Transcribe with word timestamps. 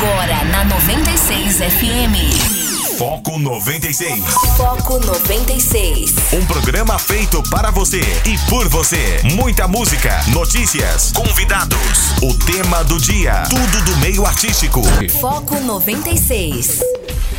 Agora 0.00 0.44
na 0.44 0.64
96 0.64 1.56
FM. 1.58 2.96
Foco 2.96 3.38
96. 3.38 4.24
Foco 4.56 4.98
96. 4.98 6.14
Um 6.32 6.46
programa 6.46 6.98
feito 6.98 7.42
para 7.50 7.70
você 7.70 8.00
e 8.24 8.38
por 8.48 8.66
você. 8.70 9.20
Muita 9.34 9.68
música, 9.68 10.18
notícias, 10.28 11.12
convidados, 11.12 12.12
o 12.22 12.32
tema 12.46 12.82
do 12.84 12.98
dia, 12.98 13.42
tudo 13.50 13.84
do 13.84 13.96
meio 13.98 14.24
artístico. 14.24 14.80
Foco 15.20 15.60
96. 15.60 16.80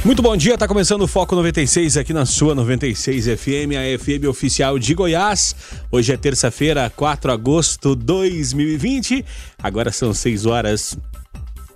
Muito 0.05 0.21
bom 0.21 0.37
dia, 0.37 0.55
tá 0.55 0.67
começando 0.67 1.01
o 1.01 1.07
Foco 1.07 1.35
96 1.35 1.97
aqui 1.97 2.13
na 2.13 2.27
sua 2.27 2.53
96 2.53 3.25
FM, 3.25 3.73
a 3.75 3.97
FM 3.97 4.27
oficial 4.29 4.77
de 4.77 4.93
Goiás. 4.93 5.55
Hoje 5.91 6.13
é 6.13 6.17
terça-feira, 6.17 6.91
4 6.95 7.31
de 7.31 7.33
agosto 7.33 7.95
de 7.95 8.05
2020. 8.05 9.25
Agora 9.63 9.91
são 9.91 10.13
6 10.13 10.45
horas 10.45 10.95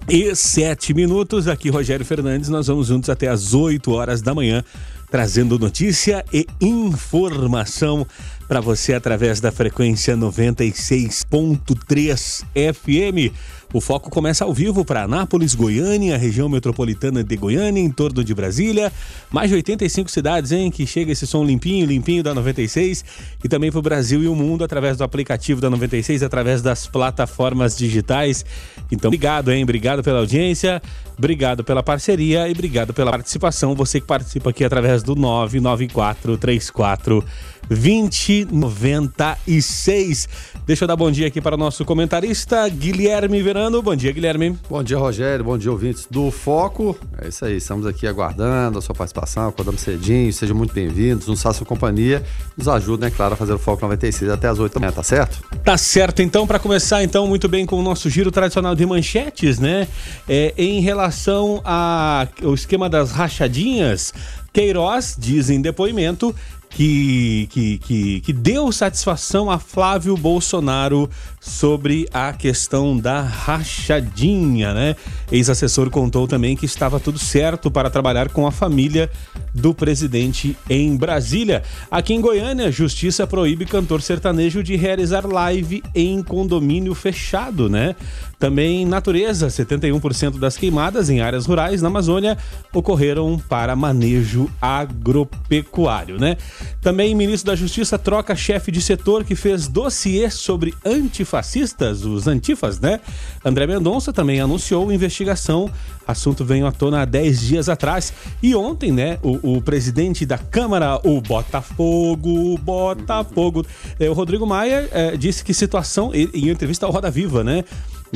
e 0.08 0.36
7 0.36 0.94
minutos. 0.94 1.48
Aqui 1.48 1.70
Rogério 1.70 2.06
Fernandes, 2.06 2.50
nós 2.50 2.68
vamos 2.68 2.88
juntos 2.88 3.10
até 3.10 3.28
as 3.28 3.54
8 3.54 3.92
horas 3.92 4.22
da 4.22 4.34
manhã, 4.34 4.64
trazendo 5.10 5.58
notícia 5.58 6.24
e 6.32 6.46
informação 6.62 8.06
para 8.48 8.62
você 8.62 8.94
através 8.94 9.40
da 9.40 9.52
frequência 9.52 10.16
96.3 10.16 12.44
FM. 12.74 13.34
O 13.76 13.82
foco 13.82 14.10
começa 14.10 14.46
ao 14.46 14.54
vivo 14.54 14.86
para 14.86 15.04
Anápolis, 15.04 15.54
Goiânia, 15.54 16.16
região 16.16 16.48
metropolitana 16.48 17.22
de 17.22 17.36
Goiânia, 17.36 17.82
em 17.82 17.90
torno 17.90 18.24
de 18.24 18.34
Brasília. 18.34 18.90
Mais 19.30 19.50
de 19.50 19.56
85 19.56 20.10
cidades, 20.10 20.54
hein? 20.54 20.72
Que 20.72 20.88
chega 20.88 21.12
esse 21.12 21.28
som 21.28 21.44
limpinho, 21.44 21.86
limpinho 21.86 22.24
da 22.24 22.34
96. 22.34 23.04
E 23.44 23.50
também 23.50 23.70
para 23.70 23.80
o 23.80 23.82
Brasil 23.82 24.24
e 24.24 24.30
o 24.30 24.36
mundo 24.36 24.64
através 24.64 24.96
do 24.96 25.04
aplicativo 25.04 25.60
da 25.60 25.70
96, 25.70 26.24
através 26.24 26.62
das 26.62 26.88
plataformas 26.88 27.76
digitais. 27.76 28.46
Então, 28.90 29.10
obrigado, 29.10 29.52
hein? 29.52 29.64
Obrigado 29.64 30.02
pela 30.02 30.20
audiência, 30.20 30.82
obrigado 31.18 31.62
pela 31.62 31.84
parceria 31.84 32.48
e 32.48 32.54
obrigado 32.54 32.94
pela 32.94 33.12
participação. 33.12 33.76
Você 33.76 34.00
que 34.00 34.08
participa 34.08 34.52
aqui 34.52 34.64
através 34.64 35.04
do 35.04 35.18
99434 35.18 37.26
2096. 37.68 40.30
Deixa 40.66 40.84
eu 40.84 40.88
dar 40.88 40.96
bom 40.96 41.12
dia 41.12 41.28
aqui 41.28 41.42
para 41.42 41.56
o 41.56 41.58
nosso 41.58 41.84
comentarista, 41.84 42.70
Guilherme 42.70 43.42
Bom 43.66 43.96
dia, 43.96 44.12
Guilherme. 44.12 44.56
Bom 44.70 44.84
dia, 44.84 44.96
Rogério. 44.96 45.44
Bom 45.44 45.58
dia, 45.58 45.72
ouvintes 45.72 46.08
do 46.10 46.30
Foco. 46.30 46.96
É 47.20 47.30
isso 47.30 47.44
aí, 47.44 47.58
estamos 47.58 47.88
aqui 47.88 48.06
aguardando 48.06 48.78
a 48.78 48.82
sua 48.82 48.94
participação, 48.94 49.48
acordamos 49.48 49.82
cedinho. 49.82 50.32
Sejam 50.32 50.56
muito 50.56 50.72
bem-vindos, 50.72 51.26
nos 51.26 51.42
façam 51.42 51.66
companhia. 51.66 52.24
Nos 52.56 52.68
ajudem, 52.68 53.08
é 53.08 53.12
claro, 53.12 53.34
a 53.34 53.38
fazer 53.38 53.54
o 53.54 53.58
Foco 53.58 53.82
96 53.82 54.30
até 54.30 54.48
as 54.48 54.60
8 54.60 54.72
da 54.72 54.80
manhã, 54.80 54.92
tá 54.92 55.02
certo? 55.02 55.44
Tá 55.64 55.76
certo, 55.80 56.22
então, 56.22 56.46
para 56.46 56.60
começar, 56.60 57.04
então, 57.04 57.28
muito 57.28 57.48
bem 57.48 57.66
com 57.66 57.80
o 57.80 57.82
nosso 57.82 58.08
giro 58.08 58.32
tradicional 58.32 58.76
de 58.76 58.86
manchetes, 58.86 59.58
né? 59.58 59.88
É, 60.30 60.54
em 60.56 60.80
relação 60.80 61.60
ao 61.64 62.54
esquema 62.54 62.88
das 62.88 63.12
rachadinhas, 63.12 64.14
Queiroz 64.54 65.18
diz 65.20 65.50
em 65.50 65.60
depoimento 65.60 66.36
que, 66.76 67.48
que, 67.52 67.78
que, 67.78 68.20
que 68.20 68.34
deu 68.34 68.70
satisfação 68.70 69.50
a 69.50 69.58
Flávio 69.58 70.18
Bolsonaro 70.18 71.10
sobre 71.40 72.06
a 72.14 72.34
questão 72.34 72.98
da 72.98 73.22
rachadinha, 73.22 74.74
né? 74.74 74.96
Ex-assessor 75.32 75.90
contou 75.90 76.28
também 76.28 76.54
que 76.54 76.66
estava 76.66 77.00
tudo 77.00 77.18
certo 77.18 77.72
para 77.72 77.90
trabalhar 77.90 78.28
com 78.28 78.46
a 78.46 78.52
família 78.52 79.10
do 79.54 79.74
presidente 79.74 80.58
em 80.70 80.98
Brasília. 80.98 81.64
Aqui 81.90 82.14
em 82.14 82.20
Goiânia, 82.20 82.70
justiça 82.70 83.26
proíbe 83.26 83.66
cantor 83.66 84.02
sertanejo 84.02 84.62
de 84.62 84.76
realizar 84.76 85.26
live 85.26 85.82
em 85.96 86.22
condomínio 86.22 86.94
fechado, 86.94 87.70
né? 87.70 87.96
Também 88.38 88.86
natureza, 88.86 89.48
71% 89.48 90.38
das 90.38 90.58
queimadas 90.58 91.10
em 91.10 91.22
áreas 91.22 91.46
rurais 91.46 91.82
na 91.82 91.88
Amazônia 91.88 92.38
ocorreram 92.74 93.42
para 93.48 93.78
manejo 93.78 94.50
agropecuário, 94.62 96.20
né? 96.20 96.36
Também 96.82 97.16
ministro 97.16 97.52
da 97.52 97.56
Justiça 97.56 97.98
troca 97.98 98.36
chefe 98.36 98.72
de 98.72 98.82
setor 98.82 99.24
que 99.24 99.36
fez 99.36 99.68
dossiê 99.68 100.30
sobre 100.30 100.74
antifascistas, 100.86 102.06
os 102.06 102.28
antifas, 102.28 102.80
né? 102.80 103.00
André 103.44 103.68
Mendonça 103.68 104.14
também 104.14 104.40
anunciou 104.40 104.92
investigação. 104.92 105.70
Assunto 106.08 106.46
veio 106.46 106.68
à 106.68 106.72
tona 106.72 107.02
há 107.02 107.06
10 107.06 107.42
dias 107.42 107.70
atrás. 107.70 108.14
E 108.42 108.56
ontem, 108.56 108.92
né, 108.92 109.18
o, 109.24 109.58
o 109.58 109.62
presidente 109.62 110.26
da 110.26 110.38
Câmara, 110.38 111.00
o 111.04 111.20
Botafogo, 111.20 112.58
Botafogo, 112.60 113.66
é, 114.00 114.10
o 114.10 114.14
Rodrigo 114.14 114.46
Maia 114.46 114.88
é, 114.92 115.18
disse 115.18 115.44
que 115.44 115.54
situação, 115.54 116.12
em 116.14 116.50
entrevista 116.50 116.86
ao 116.86 116.92
Roda 116.92 117.10
Viva, 117.10 117.44
né? 117.44 117.64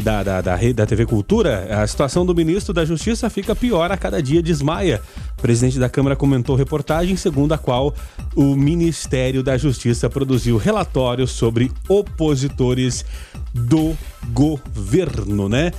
Da, 0.01 0.23
da, 0.23 0.41
da, 0.41 0.57
da 0.75 0.85
TV 0.85 1.05
Cultura, 1.05 1.81
a 1.81 1.87
situação 1.87 2.25
do 2.25 2.35
ministro 2.35 2.73
da 2.73 2.85
Justiça 2.85 3.29
fica 3.29 3.55
pior 3.55 3.91
a 3.91 3.97
cada 3.97 4.21
dia, 4.21 4.41
desmaia. 4.41 5.01
O 5.37 5.41
presidente 5.41 5.79
da 5.79 5.89
Câmara 5.89 6.15
comentou 6.15 6.55
reportagem 6.55 7.15
segundo 7.15 7.53
a 7.53 7.57
qual 7.57 7.93
o 8.35 8.55
Ministério 8.55 9.43
da 9.43 9.57
Justiça 9.57 10.09
produziu 10.09 10.57
relatório 10.57 11.27
sobre 11.27 11.71
opositores 11.87 13.05
do 13.53 13.97
governo, 14.31 15.49
né? 15.49 15.71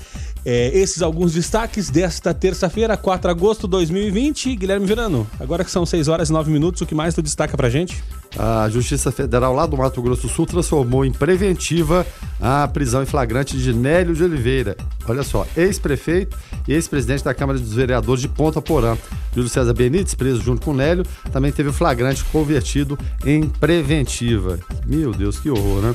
É, 0.45 0.69
esses 0.77 1.03
alguns 1.03 1.33
destaques 1.33 1.91
desta 1.91 2.33
terça-feira, 2.33 2.97
4 2.97 3.29
de 3.29 3.39
agosto 3.39 3.63
de 3.63 3.71
2020. 3.73 4.57
Guilherme 4.57 4.87
Verano, 4.87 5.27
agora 5.39 5.65
que 5.65 5.71
são 5.71 5.85
6 5.85 6.09
horas 6.09 6.31
e 6.31 6.33
9 6.33 6.51
minutos, 6.51 6.81
o 6.81 6.87
que 6.87 6.95
mais 6.95 7.15
tu 7.15 7.23
destaca 7.23 7.57
pra 7.57 7.69
gente? 7.69 8.03
A 8.39 8.69
Justiça 8.69 9.11
Federal 9.11 9.53
lá 9.53 9.67
do 9.67 9.77
Mato 9.77 10.01
Grosso 10.01 10.23
do 10.23 10.29
Sul 10.29 10.47
transformou 10.47 11.05
em 11.05 11.13
preventiva 11.13 12.07
a 12.41 12.67
prisão 12.69 13.03
em 13.03 13.07
flagrante 13.07 13.57
de 13.57 13.73
Nélio 13.73 14.15
de 14.15 14.23
Oliveira. 14.23 14.77
Olha 15.07 15.23
só, 15.23 15.47
ex-prefeito 15.57 16.39
e 16.69 16.73
ex-presidente 16.73 17.25
da 17.25 17.35
Câmara 17.35 17.59
dos 17.59 17.75
Vereadores 17.75 18.23
de 18.23 18.29
Ponta 18.29 18.63
Porã. 18.63 18.97
Júlio 19.35 19.49
César 19.49 19.75
Benites, 19.75 20.15
preso 20.15 20.41
junto 20.43 20.65
com 20.65 20.73
Nélio, 20.73 21.05
também 21.33 21.51
teve 21.51 21.71
o 21.71 21.73
flagrante 21.73 22.25
convertido 22.25 22.99
em 23.25 23.49
preventiva. 23.49 24.59
Meu 24.87 25.13
Deus, 25.13 25.39
que 25.39 25.51
horror, 25.51 25.83
né? 25.83 25.95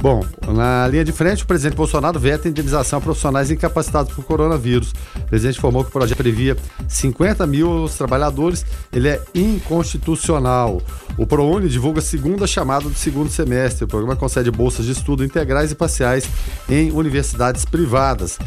Bom, 0.00 0.24
na 0.54 0.86
linha 0.88 1.04
de 1.04 1.10
frente, 1.10 1.42
o 1.42 1.46
presidente 1.46 1.74
Bolsonaro 1.74 2.20
veta 2.20 2.46
a 2.46 2.50
indenização 2.50 2.98
a 2.98 3.02
profissionais 3.02 3.50
incapacitados 3.50 4.12
por 4.12 4.24
coronavírus. 4.24 4.92
O 5.16 5.28
presidente 5.28 5.58
informou 5.58 5.82
que 5.82 5.88
o 5.88 5.92
projeto 5.92 6.18
previa 6.18 6.56
50 6.86 7.46
mil 7.46 7.88
trabalhadores, 7.96 8.64
ele 8.92 9.08
é 9.08 9.20
inconstitucional. 9.34 10.82
O 11.16 11.26
ProUni 11.26 11.68
divulga 11.68 12.00
a 12.00 12.02
segunda 12.02 12.46
chamada 12.46 12.88
do 12.88 12.94
segundo 12.94 13.30
semestre. 13.30 13.84
O 13.84 13.88
programa 13.88 14.14
concede 14.14 14.50
bolsas 14.50 14.84
de 14.84 14.92
estudo 14.92 15.24
integrais 15.24 15.72
e 15.72 15.74
parciais 15.74 16.28
em 16.68 16.92
universidades 16.92 17.64
privadas. 17.64 18.38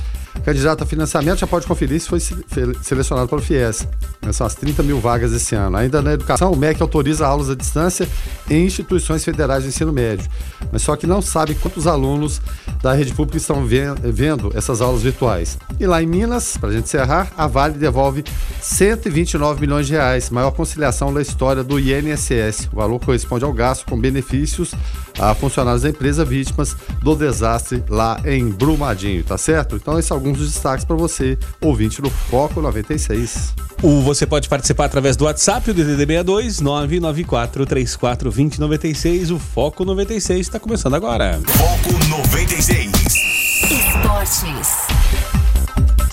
Candidato 0.44 0.84
a 0.84 0.85
financiamento 0.85 1.40
já 1.40 1.47
pode 1.47 1.67
conferir 1.67 2.00
se 2.00 2.07
foi 2.07 2.19
selecionado 2.19 3.28
pelo 3.28 3.41
FIES. 3.41 3.88
São 4.31 4.45
as 4.47 4.56
30 4.56 4.84
mil 4.84 5.00
vagas 5.00 5.34
esse 5.34 5.56
ano. 5.56 5.78
Ainda 5.78 6.01
na 6.01 6.13
educação, 6.13 6.51
o 6.51 6.56
MEC 6.56 6.81
autoriza 6.81 7.25
aulas 7.25 7.50
à 7.50 7.56
distância 7.56 8.07
em 8.50 8.66
instituições 8.66 9.23
federais 9.23 9.63
de 9.63 9.69
ensino 9.69 9.91
médio. 9.91 10.29
Mas 10.72 10.81
só 10.81 10.95
que 10.95 11.07
não 11.07 11.22
sabe 11.22 11.56
quantos 11.56 11.88
alunos 11.88 12.41
da 12.81 12.94
rede 12.94 13.13
pública 13.13 13.38
estão 13.38 13.66
vendo 13.66 14.51
essas 14.56 14.81
aulas 14.81 15.01
virtuais. 15.01 15.57
E 15.79 15.85
lá 15.85 16.01
em 16.01 16.06
Minas, 16.06 16.57
para 16.57 16.69
a 16.69 16.73
gente 16.73 16.85
encerrar, 16.85 17.31
a 17.38 17.47
Vale 17.47 17.78
devolve 17.78 18.23
129 18.62 19.62
milhões 19.62 19.88
de 19.88 19.94
reais, 19.94 20.29
maior 20.29 20.51
conciliação 20.51 21.13
da 21.13 21.22
história 21.22 21.63
do 21.63 21.79
INSS. 21.79 22.69
O 22.72 22.78
valor 22.78 23.00
corresponde 23.00 23.44
ao 23.44 23.53
gasto 23.53 23.85
com 23.85 24.00
benefícios 24.00 24.73
a 25.18 25.34
funcionários 25.34 25.81
da 25.84 25.89
empresa 25.89 26.23
vítimas 26.23 26.75
do 27.01 27.16
desastre 27.16 27.84
lá 27.89 28.22
em 28.25 28.50
Brumadinho, 28.50 29.23
tá 29.23 29.38
certo? 29.38 29.75
Então, 29.75 30.00
esses 30.00 30.07
são 30.07 30.19
alguns 30.19 30.38
dos 30.38 30.52
destaques 30.52 30.85
para 30.85 30.96
você, 30.96 31.38
ouvinte 31.62 32.02
do 32.02 32.09
Foco 32.09 32.62
96. 32.62 33.56
O, 33.81 34.02
você 34.02 34.25
pode 34.25 34.50
participar 34.50 34.85
através 34.85 35.16
do 35.16 35.24
WhatsApp, 35.24 35.72
o 35.72 35.74
DDD62 35.74 36.59
994 36.59 37.66
34 37.66 38.30
2096. 38.30 39.31
O 39.31 39.40
Foco 39.40 39.85
96 39.85 40.41
está 40.41 40.59
começando 40.59 40.96
agora. 40.96 41.40
Foco 41.47 42.06
96. 42.09 42.91
Esportes. 43.72 45.48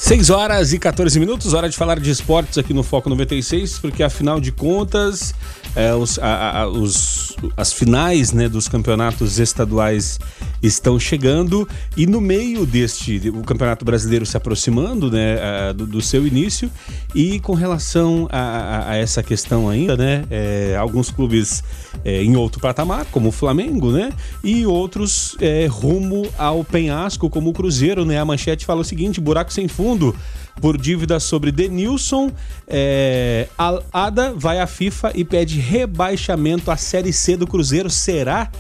6 0.07 0.31
horas 0.31 0.73
e 0.73 0.79
14 0.79 1.19
minutos, 1.19 1.53
hora 1.53 1.69
de 1.69 1.77
falar 1.77 1.99
de 1.99 2.09
esportes 2.09 2.59
aqui 2.59 2.73
no 2.73 2.85
Foco 2.85 3.11
96, 3.11 3.81
porque 3.81 4.05
afinal 4.05 4.41
de 4.41 4.53
contas, 4.53 5.35
é, 5.75 5.93
os, 5.93 6.17
a, 6.21 6.61
a, 6.61 6.69
os, 6.69 7.35
as 7.57 7.73
finais 7.73 8.31
né, 8.31 8.49
dos 8.49 8.69
campeonatos 8.69 9.41
estaduais 9.41 10.21
estão 10.63 10.99
chegando 10.99 11.69
e 11.97 12.07
no 12.07 12.21
meio 12.21 12.65
deste, 12.65 13.31
o 13.31 13.43
Campeonato 13.43 13.85
Brasileiro 13.85 14.25
se 14.25 14.37
aproximando 14.37 15.11
né, 15.11 15.41
a, 15.41 15.73
do, 15.73 15.87
do, 15.87 16.01
seu 16.01 16.27
início 16.27 16.71
e 17.15 17.41
com 17.41 17.55
relação 17.55 18.29
a, 18.31 18.97
essa 18.97 19.23
questão 19.23 19.69
ainda, 19.69 19.97
né, 19.97 20.25
é, 20.31 20.77
alguns 20.79 21.11
clubes 21.11 21.63
é, 22.05 22.23
em 22.23 22.37
outro 22.37 22.61
patamar, 22.61 23.07
como 23.07 23.29
o 23.29 23.33
Flamengo, 23.33 23.91
né, 23.91 24.13
e 24.43 24.65
outros 24.67 25.37
é, 25.41 25.67
rumo 25.67 26.27
ao 26.39 26.65
penhasco, 26.65 27.29
como 27.29 27.51
o 27.51 27.53
Cruzeiro, 27.53 28.05
né, 28.05 28.19
a 28.19 28.25
manchete 28.25 28.65
fala 28.65 28.81
o 28.81 28.85
seguinte, 28.85 29.21
buraco 29.21 29.53
sem 29.53 29.69
fundo, 29.69 29.96
mundo 29.97 30.15
por 30.61 30.77
dívida 30.77 31.19
sobre 31.19 31.51
Denilson. 31.51 32.31
É, 32.69 33.49
Ada 33.93 34.35
vai 34.37 34.61
à 34.61 34.67
FIFA 34.67 35.13
e 35.15 35.25
pede 35.25 35.59
rebaixamento 35.59 36.71
à 36.71 36.77
Série 36.77 37.13
C 37.13 37.37
do 37.37 37.47
Cruzeiro. 37.47 37.91
Será 37.91 38.51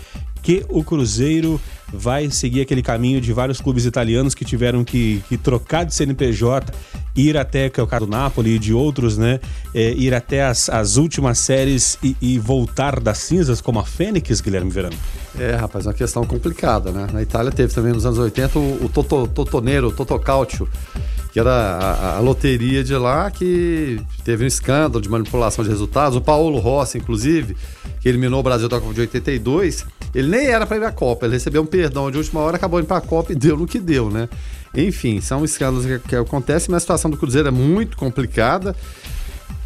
que 0.42 0.64
o 0.68 0.82
Cruzeiro 0.82 1.60
vai 1.92 2.30
seguir 2.30 2.60
aquele 2.60 2.82
caminho 2.82 3.20
de 3.20 3.32
vários 3.32 3.60
clubes 3.60 3.84
italianos 3.84 4.34
que 4.34 4.44
tiveram 4.44 4.84
que, 4.84 5.22
que 5.28 5.36
trocar 5.36 5.84
de 5.84 5.94
CNPJ 5.94 6.72
ir 7.16 7.36
até, 7.36 7.70
que 7.70 7.80
é 7.80 7.82
o 7.82 7.86
caso 7.86 8.06
do 8.06 8.10
Napoli 8.10 8.56
e 8.56 8.58
de 8.58 8.72
outros, 8.74 9.16
né? 9.16 9.40
É, 9.74 9.92
ir 9.92 10.14
até 10.14 10.44
as, 10.44 10.68
as 10.68 10.96
últimas 10.96 11.38
séries 11.38 11.98
e, 12.02 12.16
e, 12.20 12.38
voltar 12.38 13.00
das 13.00 13.18
cinzas 13.18 13.60
como 13.60 13.78
a 13.78 13.84
Fênix, 13.84 14.40
Guilherme 14.40 14.70
Verano? 14.70 14.96
É, 15.38 15.54
rapaz, 15.56 15.86
é 15.86 15.88
uma 15.88 15.94
questão 15.94 16.24
complicada, 16.24 16.92
né? 16.92 17.06
Na 17.12 17.22
Itália 17.22 17.50
teve 17.50 17.72
também 17.72 17.92
nos 17.92 18.04
anos 18.04 18.18
80 18.18 18.58
o, 18.58 18.84
o 18.84 18.88
Toto, 18.88 19.26
Totoneiro, 19.28 19.88
o 19.88 19.92
Totocalcio, 19.92 20.68
que 21.36 21.40
era 21.40 21.52
a, 21.52 22.16
a, 22.16 22.20
loteria 22.20 22.82
de 22.82 22.96
lá 22.96 23.30
que 23.30 24.00
teve 24.24 24.42
um 24.42 24.46
escândalo 24.46 25.02
de 25.02 25.08
manipulação 25.10 25.62
de 25.62 25.68
resultados. 25.68 26.16
O 26.16 26.20
Paulo 26.22 26.58
Rossi, 26.58 26.96
inclusive, 26.96 27.54
que 28.00 28.08
eliminou 28.08 28.40
o 28.40 28.42
Brasil 28.42 28.70
da 28.70 28.80
Copa 28.80 28.94
de 28.94 29.02
82, 29.02 29.84
ele 30.14 30.28
nem 30.28 30.46
era 30.46 30.66
para 30.66 30.78
ir 30.78 30.84
à 30.84 30.90
Copa, 30.90 31.26
ele 31.26 31.34
recebeu 31.34 31.60
um 31.60 31.66
perdão 31.66 32.10
de 32.10 32.16
última 32.16 32.40
hora, 32.40 32.56
acabou 32.56 32.80
indo 32.80 32.86
para 32.86 32.96
a 32.96 33.02
Copa 33.02 33.32
e 33.32 33.34
deu 33.34 33.54
no 33.54 33.66
que 33.66 33.78
deu, 33.78 34.08
né? 34.08 34.30
Enfim, 34.74 35.20
são 35.20 35.44
escândalos 35.44 35.84
que, 35.84 36.08
que 36.08 36.16
acontecem, 36.16 36.70
mas 36.70 36.78
a 36.78 36.80
situação 36.80 37.10
do 37.10 37.18
Cruzeiro 37.18 37.48
é 37.48 37.50
muito 37.50 37.98
complicada 37.98 38.74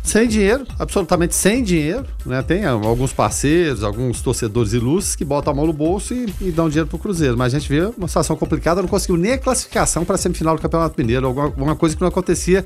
sem 0.03 0.27
dinheiro, 0.27 0.67
absolutamente 0.79 1.35
sem 1.35 1.63
dinheiro. 1.63 2.07
Né? 2.25 2.43
Tem 2.43 2.65
alguns 2.65 3.13
parceiros, 3.13 3.83
alguns 3.83 4.21
torcedores 4.21 4.73
ilustres 4.73 5.17
que 5.17 5.25
botam 5.25 5.53
a 5.53 5.57
mão 5.57 5.67
no 5.67 5.73
bolso 5.73 6.15
e, 6.15 6.33
e 6.41 6.51
dão 6.51 6.69
dinheiro 6.69 6.89
para 6.89 6.97
o 6.97 6.99
Cruzeiro. 6.99 7.37
Mas 7.37 7.55
a 7.55 7.59
gente 7.59 7.69
vê 7.69 7.83
uma 7.97 8.09
situação 8.09 8.37
complicada, 8.37 8.83
não 8.83 8.89
conseguiu 8.89 9.17
nem 9.17 9.33
a 9.33 9.39
classificação 9.39 10.05
para 10.05 10.17
semifinal 10.17 10.57
do 10.57 10.63
Campeonato 10.63 10.95
Mineiro, 10.99 11.27
alguma, 11.27 11.47
alguma 11.47 11.77
coisa 11.77 11.95
que 11.95 12.01
não 12.01 12.09
acontecia 12.09 12.65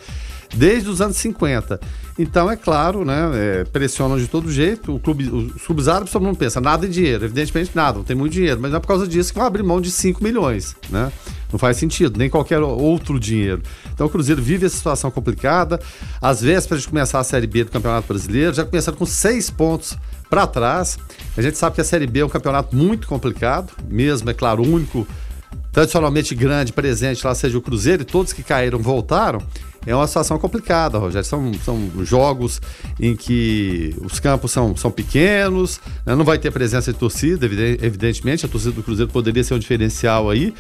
desde 0.56 0.88
os 0.88 1.00
anos 1.00 1.16
50. 1.16 1.80
Então, 2.18 2.50
é 2.50 2.56
claro, 2.56 3.04
né, 3.04 3.30
é, 3.34 3.64
pressionam 3.64 4.16
de 4.16 4.28
todo 4.28 4.50
jeito. 4.50 4.94
O 4.94 5.00
clube, 5.00 5.28
os 5.28 5.62
clubes 5.62 5.88
árabes, 5.88 6.12
todo 6.12 6.24
mundo 6.24 6.36
pensa, 6.36 6.60
nada 6.60 6.86
em 6.86 6.90
dinheiro. 6.90 7.24
Evidentemente, 7.24 7.72
nada, 7.74 7.98
não 7.98 8.04
tem 8.04 8.16
muito 8.16 8.32
dinheiro. 8.32 8.60
Mas 8.60 8.70
não 8.70 8.78
é 8.78 8.80
por 8.80 8.86
causa 8.86 9.06
disso 9.06 9.32
que 9.32 9.38
vão 9.38 9.46
abrir 9.46 9.62
mão 9.62 9.80
de 9.80 9.90
5 9.90 10.22
milhões, 10.22 10.76
né? 10.90 11.12
Não 11.50 11.58
faz 11.58 11.76
sentido, 11.76 12.18
nem 12.18 12.28
qualquer 12.28 12.60
outro 12.60 13.18
dinheiro. 13.18 13.62
Então, 13.92 14.06
o 14.06 14.10
Cruzeiro 14.10 14.42
vive 14.42 14.66
essa 14.66 14.76
situação 14.76 15.10
complicada. 15.10 15.80
Às 16.20 16.40
vésperas 16.40 16.82
de 16.82 16.88
começar 16.88 17.20
a 17.20 17.24
Série 17.24 17.46
B 17.46 17.64
do 17.64 17.70
Campeonato 17.70 18.08
Brasileiro, 18.08 18.54
já 18.54 18.64
começaram 18.64 18.98
com 18.98 19.06
seis 19.06 19.50
pontos 19.50 19.96
para 20.28 20.46
trás. 20.46 20.98
A 21.36 21.42
gente 21.42 21.56
sabe 21.58 21.74
que 21.74 21.80
a 21.80 21.84
Série 21.84 22.06
B 22.06 22.20
é 22.20 22.24
um 22.24 22.28
campeonato 22.28 22.74
muito 22.74 23.06
complicado, 23.06 23.72
mesmo, 23.88 24.30
é 24.30 24.34
claro, 24.34 24.62
único 24.62 25.06
tradicionalmente 25.74 26.36
grande 26.36 26.72
presente 26.72 27.26
lá 27.26 27.34
seja 27.34 27.58
o 27.58 27.60
Cruzeiro 27.60 28.02
e 28.02 28.04
todos 28.04 28.32
que 28.32 28.44
caíram 28.44 28.78
voltaram, 28.78 29.42
é 29.86 29.94
uma 29.94 30.06
situação 30.06 30.38
complicada, 30.38 30.98
Rogério. 30.98 31.26
São, 31.26 31.52
são 31.54 31.90
jogos 32.04 32.60
em 32.98 33.14
que 33.14 33.94
os 34.02 34.18
campos 34.20 34.50
são, 34.50 34.76
são 34.76 34.90
pequenos, 34.90 35.80
né? 36.06 36.14
não 36.14 36.24
vai 36.24 36.38
ter 36.38 36.50
presença 36.50 36.92
de 36.92 36.98
torcida, 36.98 37.46
evidentemente. 37.46 38.46
A 38.46 38.48
torcida 38.48 38.72
do 38.72 38.82
Cruzeiro 38.82 39.10
poderia 39.10 39.42
ser 39.44 39.54
um 39.54 39.58
diferencial 39.58 40.30
aí. 40.30 40.54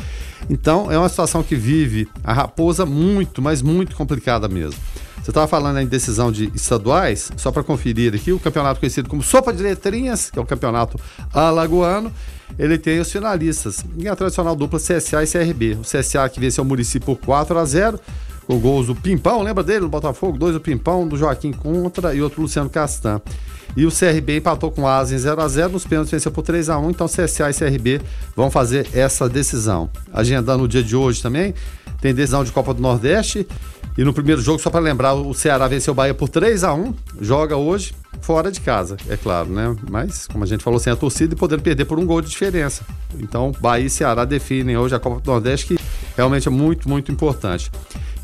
Então, 0.48 0.90
é 0.90 0.98
uma 0.98 1.08
situação 1.08 1.42
que 1.42 1.56
vive 1.56 2.08
a 2.22 2.32
Raposa 2.32 2.84
muito, 2.84 3.40
mas 3.40 3.62
muito 3.62 3.96
complicada 3.96 4.48
mesmo. 4.48 4.78
Você 5.24 5.30
estava 5.30 5.48
falando 5.48 5.80
em 5.80 5.86
decisão 5.86 6.30
de 6.30 6.52
estaduais, 6.54 7.32
só 7.38 7.50
para 7.50 7.62
conferir 7.62 8.14
aqui, 8.14 8.30
o 8.30 8.38
campeonato 8.38 8.78
conhecido 8.78 9.08
como 9.08 9.22
Sopa 9.22 9.54
de 9.54 9.62
Letrinhas, 9.62 10.30
que 10.30 10.38
é 10.38 10.42
o 10.42 10.44
campeonato 10.44 11.00
alagoano, 11.32 12.12
ele 12.58 12.76
tem 12.76 13.00
os 13.00 13.10
finalistas. 13.10 13.82
E 13.96 14.06
a 14.06 14.14
tradicional 14.14 14.54
dupla 14.54 14.78
CSA 14.78 15.22
e 15.22 15.26
CRB. 15.26 15.78
O 15.80 15.80
CSA 15.80 16.28
que 16.28 16.38
venceu 16.38 16.62
o 16.62 16.66
município 16.66 17.06
por 17.06 17.24
4 17.24 17.58
a 17.58 17.64
0 17.64 17.98
com 18.46 18.58
gols 18.58 18.86
do 18.86 18.94
Pimpão, 18.94 19.42
lembra 19.42 19.64
dele 19.64 19.80
no 19.80 19.88
Botafogo? 19.88 20.38
Dois 20.38 20.54
do 20.54 20.60
Pimpão, 20.60 21.06
do 21.06 21.16
Joaquim 21.16 21.52
Contra 21.52 22.14
e 22.14 22.22
outro 22.22 22.42
Luciano 22.42 22.68
Castan. 22.68 23.20
E 23.76 23.84
o 23.84 23.90
CRB 23.90 24.36
empatou 24.36 24.70
com 24.70 24.82
o 24.82 24.86
Asa 24.86 25.14
em 25.14 25.18
0x0, 25.18 25.72
nos 25.72 25.84
pênaltis 25.84 26.12
venceu 26.12 26.30
por 26.30 26.44
3x1, 26.44 26.90
então 26.90 27.06
CSA 27.08 27.50
e 27.50 27.54
CRB 27.54 28.00
vão 28.36 28.50
fazer 28.50 28.86
essa 28.92 29.28
decisão. 29.28 29.90
Agendando 30.12 30.64
o 30.64 30.68
dia 30.68 30.82
de 30.82 30.94
hoje 30.94 31.20
também, 31.20 31.54
tem 32.00 32.14
decisão 32.14 32.44
de 32.44 32.52
Copa 32.52 32.72
do 32.72 32.80
Nordeste. 32.80 33.46
E 33.96 34.02
no 34.02 34.12
primeiro 34.12 34.40
jogo, 34.40 34.58
só 34.58 34.70
para 34.70 34.80
lembrar, 34.80 35.14
o 35.14 35.32
Ceará 35.32 35.68
venceu 35.68 35.92
o 35.92 35.94
Bahia 35.94 36.14
por 36.14 36.28
3 36.28 36.64
a 36.64 36.74
1 36.74 36.94
joga 37.20 37.56
hoje 37.56 37.94
fora 38.20 38.50
de 38.50 38.60
casa, 38.60 38.96
é 39.08 39.16
claro, 39.16 39.50
né? 39.50 39.76
Mas, 39.88 40.26
como 40.26 40.42
a 40.42 40.46
gente 40.46 40.64
falou, 40.64 40.80
sem 40.80 40.92
a 40.92 40.96
torcida 40.96 41.34
e 41.34 41.36
podendo 41.36 41.62
perder 41.62 41.84
por 41.84 41.98
um 41.98 42.06
gol 42.06 42.20
de 42.20 42.28
diferença. 42.28 42.82
Então, 43.18 43.52
Bahia 43.60 43.86
e 43.86 43.90
Ceará 43.90 44.24
definem 44.24 44.76
hoje 44.76 44.94
a 44.94 44.98
Copa 44.98 45.20
do 45.20 45.30
Nordeste, 45.30 45.66
que 45.66 45.78
realmente 46.16 46.48
é 46.48 46.50
muito, 46.50 46.88
muito 46.88 47.12
importante. 47.12 47.70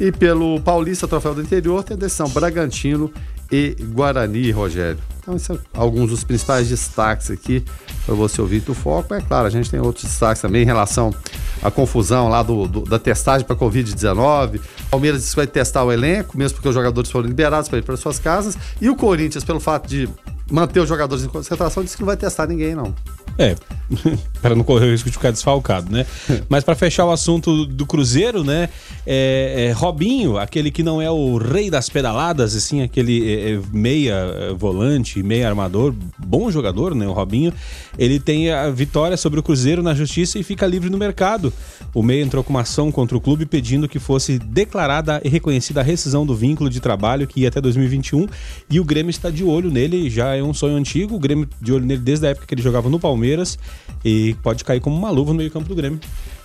E 0.00 0.11
pelo 0.11 0.61
Paulista 0.61 1.06
Troféu 1.06 1.34
do 1.34 1.43
Interior 1.43 1.84
tem 1.84 1.96
a 1.96 2.00
decisão 2.00 2.28
Bragantino 2.31 3.12
e 3.52 3.76
Guarani, 3.93 4.50
Rogério. 4.50 4.99
Então, 5.20 5.37
esses 5.37 5.46
são 5.46 5.58
alguns 5.75 6.11
dos 6.11 6.25
principais 6.25 6.69
destaques 6.69 7.31
aqui 7.31 7.62
para 8.05 8.14
você 8.14 8.41
ouvir 8.41 8.61
do 8.61 8.75
foco. 8.75 9.14
É 9.14 9.20
claro, 9.20 9.47
a 9.47 9.50
gente 9.50 9.70
tem 9.70 9.81
outros 9.81 10.05
destaques 10.05 10.41
também 10.41 10.62
em 10.62 10.67
relação 10.67 11.14
à 11.62 11.70
confusão 11.70 12.29
lá 12.29 12.43
do, 12.43 12.67
do 12.67 12.81
da 12.82 12.99
testagem 12.99 13.47
para 13.47 13.56
Covid-19. 13.56 14.61
Palmeiras 14.91 15.20
disse 15.20 15.32
que 15.32 15.37
vai 15.37 15.47
testar 15.47 15.85
o 15.85 15.93
elenco, 15.93 16.37
mesmo 16.37 16.56
porque 16.56 16.69
os 16.69 16.75
jogadores 16.75 17.11
foram 17.11 17.29
liberados 17.29 17.69
para 17.69 17.79
ir 17.79 17.82
para 17.82 17.97
suas 17.97 18.19
casas. 18.19 18.56
E 18.81 18.88
o 18.88 18.97
Corinthians, 18.97 19.44
pelo 19.44 19.61
fato 19.61 19.88
de 19.88 20.08
manter 20.50 20.81
os 20.81 20.88
jogadores 20.88 21.25
em 21.25 21.29
concentração, 21.29 21.82
disse 21.82 21.97
que 21.97 22.02
não 22.02 22.06
vai 22.06 22.17
testar 22.17 22.47
ninguém, 22.47 22.75
não. 22.75 22.94
É, 23.40 23.56
para 24.42 24.54
não 24.54 24.62
correr 24.62 24.87
o 24.87 24.90
risco 24.90 25.08
de 25.08 25.16
ficar 25.16 25.31
desfalcado, 25.31 25.90
né? 25.90 26.04
Mas 26.46 26.62
para 26.62 26.75
fechar 26.75 27.06
o 27.06 27.10
assunto 27.10 27.64
do 27.64 27.87
Cruzeiro, 27.87 28.44
né? 28.44 28.69
É, 29.06 29.69
é, 29.69 29.72
Robinho, 29.72 30.37
aquele 30.37 30.70
que 30.70 30.82
não 30.82 31.00
é 31.00 31.10
o 31.10 31.38
rei 31.38 31.70
das 31.70 31.88
pedaladas, 31.88 32.54
assim, 32.54 32.82
aquele 32.82 33.32
é, 33.32 33.52
é 33.52 33.60
meia 33.72 34.12
é, 34.12 34.52
volante, 34.52 35.22
meia 35.22 35.48
armador, 35.48 35.94
bom 36.19 36.50
jogador, 36.50 36.94
né? 36.94 37.08
O 37.08 37.12
Robinho, 37.12 37.50
ele 37.98 38.20
tem 38.20 38.50
a 38.50 38.69
vitória 38.69 39.16
sobre 39.16 39.40
o 39.40 39.42
Cruzeiro 39.42 39.82
na 39.82 39.94
justiça 39.94 40.38
e 40.38 40.42
fica 40.42 40.66
livre 40.66 40.90
no 40.90 40.98
mercado. 40.98 41.50
O 41.94 42.02
meia 42.02 42.22
entrou 42.22 42.44
com 42.44 42.50
uma 42.50 42.60
ação 42.60 42.92
contra 42.92 43.16
o 43.16 43.20
clube 43.22 43.46
pedindo 43.46 43.88
que 43.88 43.98
fosse 43.98 44.38
declarada 44.38 45.19
e 45.25 45.31
reconhecida 45.31 45.81
a 45.81 45.82
rescisão 45.82 46.26
do 46.26 46.34
vínculo 46.34 46.69
de 46.69 46.78
trabalho 46.78 47.26
que 47.26 47.40
ia 47.40 47.48
até 47.48 47.58
2021 47.58 48.28
e 48.69 48.78
o 48.78 48.84
Grêmio 48.84 49.08
está 49.08 49.31
de 49.31 49.42
olho 49.42 49.70
nele, 49.70 50.10
já 50.10 50.37
é 50.37 50.42
um 50.42 50.52
sonho 50.52 50.76
antigo, 50.76 51.16
o 51.16 51.19
Grêmio 51.19 51.48
de 51.58 51.72
olho 51.72 51.87
nele 51.87 52.02
desde 52.02 52.26
a 52.26 52.31
época 52.31 52.46
que 52.46 52.52
ele 52.54 52.62
jogava 52.62 52.90
no 52.90 53.00
Palmeiras 53.00 53.30
Palmeiras 53.31 53.59
e 54.05 54.35
pode 54.43 54.65
cair 54.65 54.81
como 54.81 54.97
uma 54.97 55.11
luva 55.11 55.32
no 55.32 55.38
meio-campo 55.38 55.69
do 55.69 55.75
Grêmio. 55.75 56.00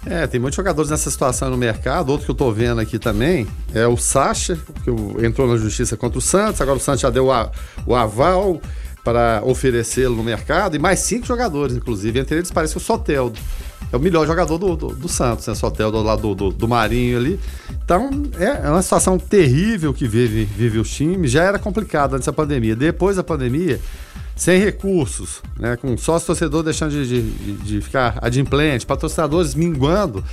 É, 0.06 0.28
tem 0.28 0.40
muitos 0.40 0.56
jogadores 0.56 0.92
nessa 0.92 1.10
situação 1.10 1.50
no 1.50 1.58
mercado. 1.58 2.10
Outro 2.10 2.26
que 2.26 2.32
eu 2.32 2.36
tô 2.36 2.52
vendo 2.52 2.80
aqui 2.80 3.00
também 3.00 3.48
é 3.74 3.88
o 3.88 3.98
Sacha, 3.98 4.58
que 4.84 5.26
entrou 5.26 5.48
na 5.48 5.58
justiça 5.58 5.98
contra 5.98 6.20
o 6.20 6.22
Santos. 6.22 6.62
Agora 6.62 6.78
o 6.78 6.82
Santos 6.82 7.02
já 7.02 7.10
deu 7.10 7.32
a, 7.32 7.52
o 7.86 7.96
aval 7.96 8.62
para 9.04 9.42
oferecê-lo 9.44 10.16
no 10.16 10.24
mercado. 10.24 10.76
E 10.76 10.80
mais 10.80 11.00
cinco 11.00 11.26
jogadores, 11.26 11.76
inclusive. 11.76 12.20
Entre 12.20 12.38
eles 12.38 12.52
parece 12.52 12.78
o 12.78 12.80
Soteldo. 12.80 13.40
É 13.92 13.98
o 13.98 14.00
melhor 14.00 14.28
jogador 14.28 14.58
do, 14.58 14.76
do, 14.76 14.88
do 14.90 15.08
Santos, 15.08 15.48
né? 15.48 15.56
Soteldo 15.56 16.02
lá 16.02 16.16
do, 16.16 16.36
do, 16.36 16.52
do, 16.52 16.68
Marinho 16.68 17.18
ali. 17.18 17.40
Então, 17.84 18.10
é, 18.38 18.68
é 18.68 18.70
uma 18.70 18.82
situação 18.82 19.18
terrível 19.18 19.94
que 19.94 20.08
vive, 20.08 20.44
vive 20.44 20.78
os 20.78 20.90
times. 20.90 21.32
Já 21.32 21.44
era 21.44 21.58
complicado 21.58 22.16
antes 22.16 22.26
da 22.26 22.34
pandemia. 22.34 22.76
Depois 22.76 23.16
da 23.16 23.24
pandemia, 23.24 23.80
sem 24.36 24.60
recursos, 24.60 25.42
né, 25.58 25.78
com 25.78 25.98
sócio 25.98 26.28
torcedor 26.28 26.64
deixando 26.64 26.92
de, 26.92 27.06
de, 27.06 27.54
de 27.54 27.82
ficar 27.82 28.18
adimplente, 28.22 28.86
patrocinadores 28.86 29.56
minguando, 29.56 30.24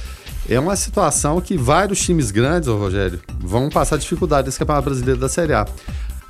é 0.49 0.59
uma 0.59 0.75
situação 0.75 1.41
que 1.41 1.57
vários 1.57 2.01
times 2.01 2.31
grandes, 2.31 2.69
ô 2.69 2.77
Rogério, 2.77 3.21
vão 3.39 3.71
passar 3.71 3.97
dificuldade 3.97 4.47
nesse 4.47 4.59
Campeonato 4.59 4.87
Brasileiro 4.87 5.21
da 5.21 5.29
Série 5.29 5.53
A. 5.53 5.67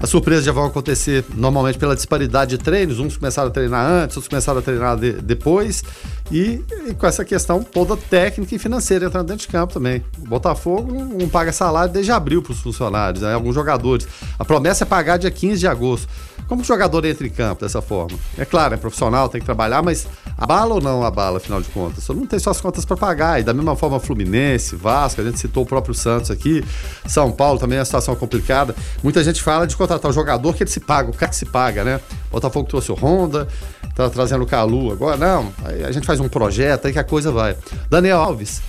As 0.03 0.11
surpresas 0.11 0.45
já 0.45 0.51
vão 0.51 0.65
acontecer 0.65 1.25
normalmente 1.33 1.79
pela 1.79 1.95
disparidade 1.95 2.57
de 2.57 2.59
treinos. 2.59 2.99
Uns 2.99 3.17
começaram 3.17 3.49
a 3.49 3.53
treinar 3.53 3.89
antes, 3.89 4.17
outros 4.17 4.29
começaram 4.29 4.59
a 4.59 4.63
treinar 4.63 4.97
de, 4.97 5.13
depois. 5.13 5.85
E, 6.29 6.61
e, 6.89 6.95
com 6.95 7.07
essa 7.07 7.25
questão 7.25 7.63
toda 7.63 7.97
técnica 7.97 8.53
e 8.53 8.59
financeira 8.59 9.07
entrando 9.07 9.29
dentro 9.29 9.47
de 9.47 9.53
campo 9.53 9.73
também. 9.73 10.03
O 10.19 10.27
Botafogo 10.27 10.93
não, 10.93 11.05
não 11.05 11.29
paga 11.29 11.53
salário 11.53 11.93
desde 11.93 12.11
abril 12.11 12.43
para 12.43 12.51
os 12.51 12.59
funcionários, 12.59 13.23
né? 13.23 13.33
alguns 13.33 13.55
jogadores. 13.55 14.09
A 14.37 14.45
promessa 14.45 14.83
é 14.83 14.87
pagar 14.87 15.19
dia 15.19 15.31
15 15.31 15.61
de 15.61 15.69
agosto. 15.69 16.09
Como 16.49 16.63
o 16.63 16.65
jogador 16.65 17.05
entra 17.05 17.27
em 17.27 17.31
campo 17.31 17.63
dessa 17.63 17.81
forma? 17.81 18.19
É 18.37 18.45
claro, 18.45 18.75
é 18.75 18.77
profissional, 18.77 19.29
tem 19.29 19.41
que 19.41 19.45
trabalhar, 19.45 19.83
mas 19.83 20.07
abala 20.37 20.75
ou 20.75 20.81
não 20.81 21.03
abala, 21.03 21.39
afinal 21.39 21.61
de 21.61 21.69
contas? 21.71 22.05
Só 22.05 22.13
não 22.13 22.27
tem 22.27 22.39
suas 22.39 22.61
contas 22.61 22.85
para 22.85 22.97
pagar. 22.97 23.41
E 23.41 23.43
da 23.43 23.55
mesma 23.55 23.75
forma, 23.75 23.99
Fluminense, 23.99 24.77
Vasco, 24.77 25.21
a 25.21 25.25
gente 25.25 25.39
citou 25.39 25.63
o 25.63 25.67
próprio 25.67 25.95
Santos 25.95 26.31
aqui, 26.31 26.65
São 27.07 27.33
Paulo 27.33 27.59
também 27.59 27.77
é 27.77 27.81
uma 27.81 27.85
situação 27.85 28.15
complicada. 28.15 28.75
Muita 29.03 29.23
gente 29.25 29.43
fala 29.43 29.67
de 29.67 29.77
contratar 29.77 30.11
o 30.11 30.15
jogador 30.15 30.55
que 30.55 30.63
ele 30.63 30.71
se 30.71 30.81
paga, 30.81 31.11
o 31.11 31.15
cara 31.15 31.31
que 31.31 31.37
se 31.37 31.47
paga, 31.47 31.85
né? 31.85 32.01
Botafogo 32.31 32.69
trouxe 32.69 32.93
o 32.93 32.95
Honda, 32.95 33.49
tá 33.95 34.11
trazendo 34.11 34.45
o 34.45 34.47
Calu 34.47 34.93
agora. 34.93 35.17
Não, 35.17 35.53
a 35.87 35.91
gente 35.93 36.07
faz 36.07 36.21
um 36.21 36.29
projeto 36.29 36.87
aí 36.87 36.93
que 36.93 36.99
a 36.99 37.05
coisa 37.05 37.31
vai. 37.31 37.57
Daniel 37.89 38.21
Alves 38.21 38.61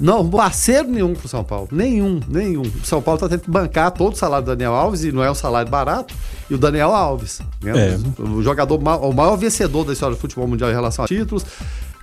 não, 0.00 0.28
parceiro 0.28 0.88
nenhum 0.88 1.14
pro 1.14 1.28
São 1.28 1.44
Paulo. 1.44 1.68
Nenhum, 1.70 2.20
nenhum. 2.28 2.62
O 2.62 2.84
São 2.84 3.00
Paulo 3.00 3.20
tá 3.20 3.28
tendo 3.28 3.42
que 3.42 3.50
bancar 3.50 3.90
todo 3.92 4.14
o 4.14 4.16
salário 4.16 4.44
do 4.44 4.48
Daniel 4.48 4.74
Alves, 4.74 5.04
e 5.04 5.12
não 5.12 5.22
é 5.22 5.30
um 5.30 5.34
salário 5.34 5.70
barato, 5.70 6.14
e 6.50 6.54
o 6.54 6.58
Daniel 6.58 6.92
Alves. 6.92 7.40
Né? 7.62 7.94
É. 7.94 8.22
O 8.22 8.42
jogador, 8.42 8.76
o 8.76 9.12
maior 9.12 9.36
vencedor 9.36 9.84
da 9.84 9.92
história 9.92 10.16
do 10.16 10.20
futebol 10.20 10.46
mundial 10.48 10.70
em 10.70 10.74
relação 10.74 11.04
a 11.04 11.08
títulos. 11.08 11.44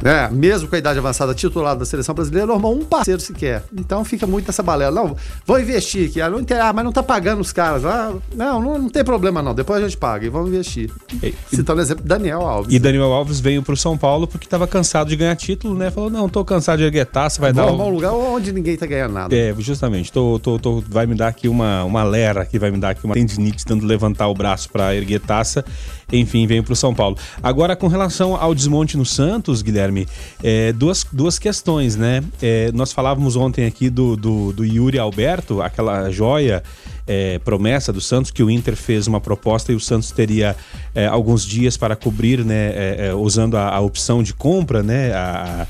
Né, 0.02 0.30
mesmo 0.32 0.68
com 0.68 0.76
a 0.76 0.80
idade 0.80 1.00
avançada 1.00 1.34
titular 1.34 1.76
da 1.76 1.86
seleção 1.86 2.14
brasileira, 2.14 2.48
não 2.48 2.56
arrumou 2.56 2.76
um 2.76 2.86
parceiro 2.86 3.22
sequer. 3.22 3.64
Então 3.74 4.04
fica 4.04 4.26
muito 4.26 4.48
nessa 4.48 4.64
balela. 4.64 4.94
Não, 4.94 5.16
vou 5.46 5.60
investir 5.60 6.10
aqui. 6.10 6.22
Ah, 6.22 6.30
não, 6.30 6.40
ah, 6.40 6.74
mas 6.74 6.86
não 6.86 6.92
tá 6.92 7.04
pagando 7.04 7.42
os 7.42 7.52
caras. 7.52 7.86
Ah, 7.86 8.14
não, 8.36 8.62
não, 8.62 8.78
não, 8.80 8.90
tem 8.90 9.04
problema 9.04 9.42
não. 9.42 9.54
Depois 9.54 9.84
a 9.84 9.88
gente 9.88 9.98
paga 9.98 10.26
e 10.26 10.30
vamos 10.30 10.50
investir. 10.50 10.92
E, 11.22 11.34
Citando 11.54 11.80
o 11.80 11.84
exemplo 11.84 12.04
Daniel 12.04 12.42
Alves. 12.42 12.74
E 12.74 12.80
Daniel 12.80 13.12
Alves 13.12 13.40
veio 13.40 13.62
pro 13.62 13.78
São 13.78 13.98
Paulo 13.98 14.28
porque 14.28 14.48
tava 14.48 14.68
cansado 14.68 15.10
de 15.10 15.16
ganhar 15.16 15.36
título, 15.36 15.76
né? 15.76 15.92
Falou, 15.92 16.10
não, 16.10 16.28
tô 16.28 16.44
cansado 16.44 16.80
de 16.80 16.86
erguer 16.86 17.06
taça, 17.06 17.40
vai 17.40 17.54
vou 17.54 17.66
dar... 17.66 17.72
um 17.72 17.90
lugar 17.90 18.14
onde 18.14 18.52
ninguém 18.52 18.78
tá 18.78 18.86
ganhando 18.86 19.14
nada. 19.14 19.36
É, 19.36 19.54
justamente. 19.60 20.12
Tô, 20.12 20.40
tô, 20.40 20.58
tô, 20.58 20.84
vai 20.88 21.06
me 21.06 21.16
dar 21.16 21.28
aqui 21.28 21.48
uma, 21.48 21.84
uma 21.84 22.04
lera, 22.04 22.46
que 22.46 22.58
vai 22.58 22.72
me 22.72 22.78
dar 22.78 22.92
aqui 22.92 23.06
uma 23.06 23.14
tendinite, 23.14 23.66
tentando 23.66 23.86
levantar 23.86 24.28
o 24.28 24.34
braço 24.34 24.70
para 24.70 24.96
erguer 24.96 25.20
taça 25.20 25.64
enfim, 26.12 26.46
veio 26.48 26.64
para 26.64 26.74
o 26.74 26.76
São 26.76 26.94
Paulo. 26.94 27.18
Agora, 27.42 27.76
com 27.76 27.88
relação 27.88 28.36
ao 28.36 28.54
desmonte 28.54 28.98
no 28.98 29.06
Santos, 29.06 29.62
Guilherme, 29.62 30.08
é, 30.44 30.74
duas, 30.74 31.06
duas 31.12 31.40
questões, 31.40 31.96
né? 31.96 32.24
É, 32.42 32.72
nós 32.74 32.92
falávamos 32.92 33.36
ontem 33.36 33.66
aqui 33.66 33.90
do, 33.90 34.16
do, 34.16 34.54
do 34.54 34.66
Yuri 34.66 35.00
Alberto, 35.00 35.62
aquela 35.62 36.10
joia 36.10 36.64
é, 37.08 37.40
promessa 37.40 37.92
do 37.92 38.02
Santos, 38.02 38.32
que 38.32 38.44
o 38.44 38.50
Inter 38.50 38.76
fez 38.76 39.08
uma 39.08 39.20
proposta 39.20 39.72
e 39.72 39.76
o 39.76 39.80
Santos 39.80 40.12
teria 40.12 40.56
é, 40.94 41.06
alguns 41.08 41.46
dias 41.46 41.78
para 41.78 41.96
cobrir, 41.96 42.44
né? 42.44 42.72
É, 42.74 43.08
é, 43.08 43.14
usando 43.14 43.58
a, 43.58 43.70
a, 43.70 43.80
opção 43.80 44.24
de 44.24 44.34
compra, 44.34 44.82
né? 44.84 45.14
A, 45.14 45.68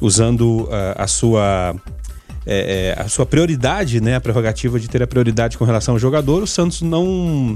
usando 0.00 0.68
a, 0.70 1.04
a 1.04 1.06
sua. 1.06 1.74
É, 2.44 2.96
a 2.98 3.08
sua 3.08 3.24
prioridade, 3.24 4.00
né, 4.00 4.16
a 4.16 4.20
prerrogativa 4.20 4.80
de 4.80 4.88
ter 4.88 5.00
a 5.00 5.06
prioridade 5.06 5.56
com 5.56 5.64
relação 5.64 5.94
ao 5.94 5.98
jogador, 6.00 6.42
o 6.42 6.46
Santos 6.46 6.82
não 6.82 7.54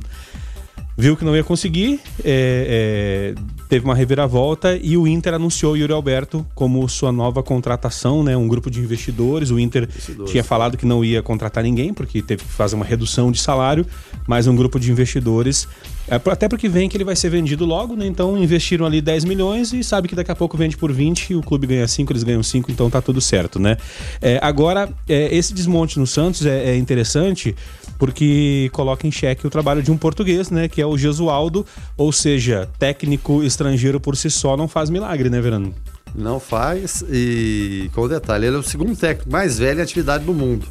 viu 0.96 1.16
que 1.16 1.24
não 1.24 1.36
ia 1.36 1.44
conseguir, 1.44 2.00
é, 2.24 3.34
é, 3.34 3.65
teve 3.68 3.84
uma 3.84 3.94
reviravolta 3.94 4.76
e 4.76 4.96
o 4.96 5.06
Inter 5.06 5.34
anunciou 5.34 5.72
o 5.72 5.76
Yuri 5.76 5.92
Alberto 5.92 6.46
como 6.54 6.88
sua 6.88 7.12
nova 7.12 7.42
contratação, 7.42 8.22
né? 8.22 8.36
Um 8.36 8.48
grupo 8.48 8.70
de 8.70 8.80
investidores. 8.80 9.50
O 9.50 9.58
Inter 9.58 9.84
investidores. 9.84 10.30
tinha 10.30 10.44
falado 10.44 10.76
que 10.76 10.86
não 10.86 11.04
ia 11.04 11.22
contratar 11.22 11.64
ninguém 11.64 11.92
porque 11.92 12.22
teve 12.22 12.44
que 12.44 12.52
fazer 12.52 12.76
uma 12.76 12.84
redução 12.84 13.30
de 13.30 13.40
salário, 13.40 13.86
mas 14.26 14.46
um 14.46 14.54
grupo 14.54 14.78
de 14.78 14.90
investidores 14.90 15.68
é, 16.08 16.14
até 16.30 16.48
porque 16.48 16.68
vem 16.68 16.88
que 16.88 16.96
ele 16.96 17.04
vai 17.04 17.16
ser 17.16 17.28
vendido 17.30 17.64
logo, 17.64 17.96
né? 17.96 18.06
Então 18.06 18.38
investiram 18.38 18.86
ali 18.86 19.00
10 19.00 19.24
milhões 19.24 19.72
e 19.72 19.82
sabe 19.82 20.06
que 20.08 20.14
daqui 20.14 20.30
a 20.30 20.36
pouco 20.36 20.56
vende 20.56 20.76
por 20.76 20.92
20 20.92 21.30
e 21.30 21.34
o 21.34 21.42
clube 21.42 21.66
ganha 21.66 21.86
5, 21.86 22.12
eles 22.12 22.22
ganham 22.22 22.42
5, 22.42 22.70
então 22.70 22.88
tá 22.88 23.02
tudo 23.02 23.20
certo, 23.20 23.58
né? 23.58 23.76
É, 24.22 24.38
agora, 24.40 24.88
é, 25.08 25.34
esse 25.34 25.52
desmonte 25.52 25.98
no 25.98 26.06
Santos 26.06 26.46
é, 26.46 26.70
é, 26.70 26.76
interessante 26.76 27.54
porque 27.98 28.68
coloca 28.72 29.06
em 29.06 29.10
xeque 29.10 29.46
o 29.46 29.50
trabalho 29.50 29.82
de 29.82 29.90
um 29.90 29.96
português, 29.96 30.50
né? 30.50 30.68
Que 30.68 30.80
é 30.80 30.86
o 30.86 30.96
Gesualdo, 30.96 31.66
ou 31.96 32.12
seja, 32.12 32.68
técnico 32.78 33.42
estrangeiro 33.56 33.98
por 33.98 34.16
si 34.16 34.30
só 34.30 34.56
não 34.56 34.68
faz 34.68 34.90
milagre, 34.90 35.30
né, 35.30 35.40
Verano? 35.40 35.74
Não 36.14 36.38
faz, 36.38 37.02
e 37.10 37.90
com 37.94 38.06
detalhe, 38.06 38.46
ele 38.46 38.56
é 38.56 38.58
o 38.58 38.62
segundo 38.62 38.94
técnico 38.96 39.30
mais 39.30 39.58
velho 39.58 39.80
em 39.80 39.82
atividade 39.82 40.24
do 40.24 40.32
mundo. 40.32 40.66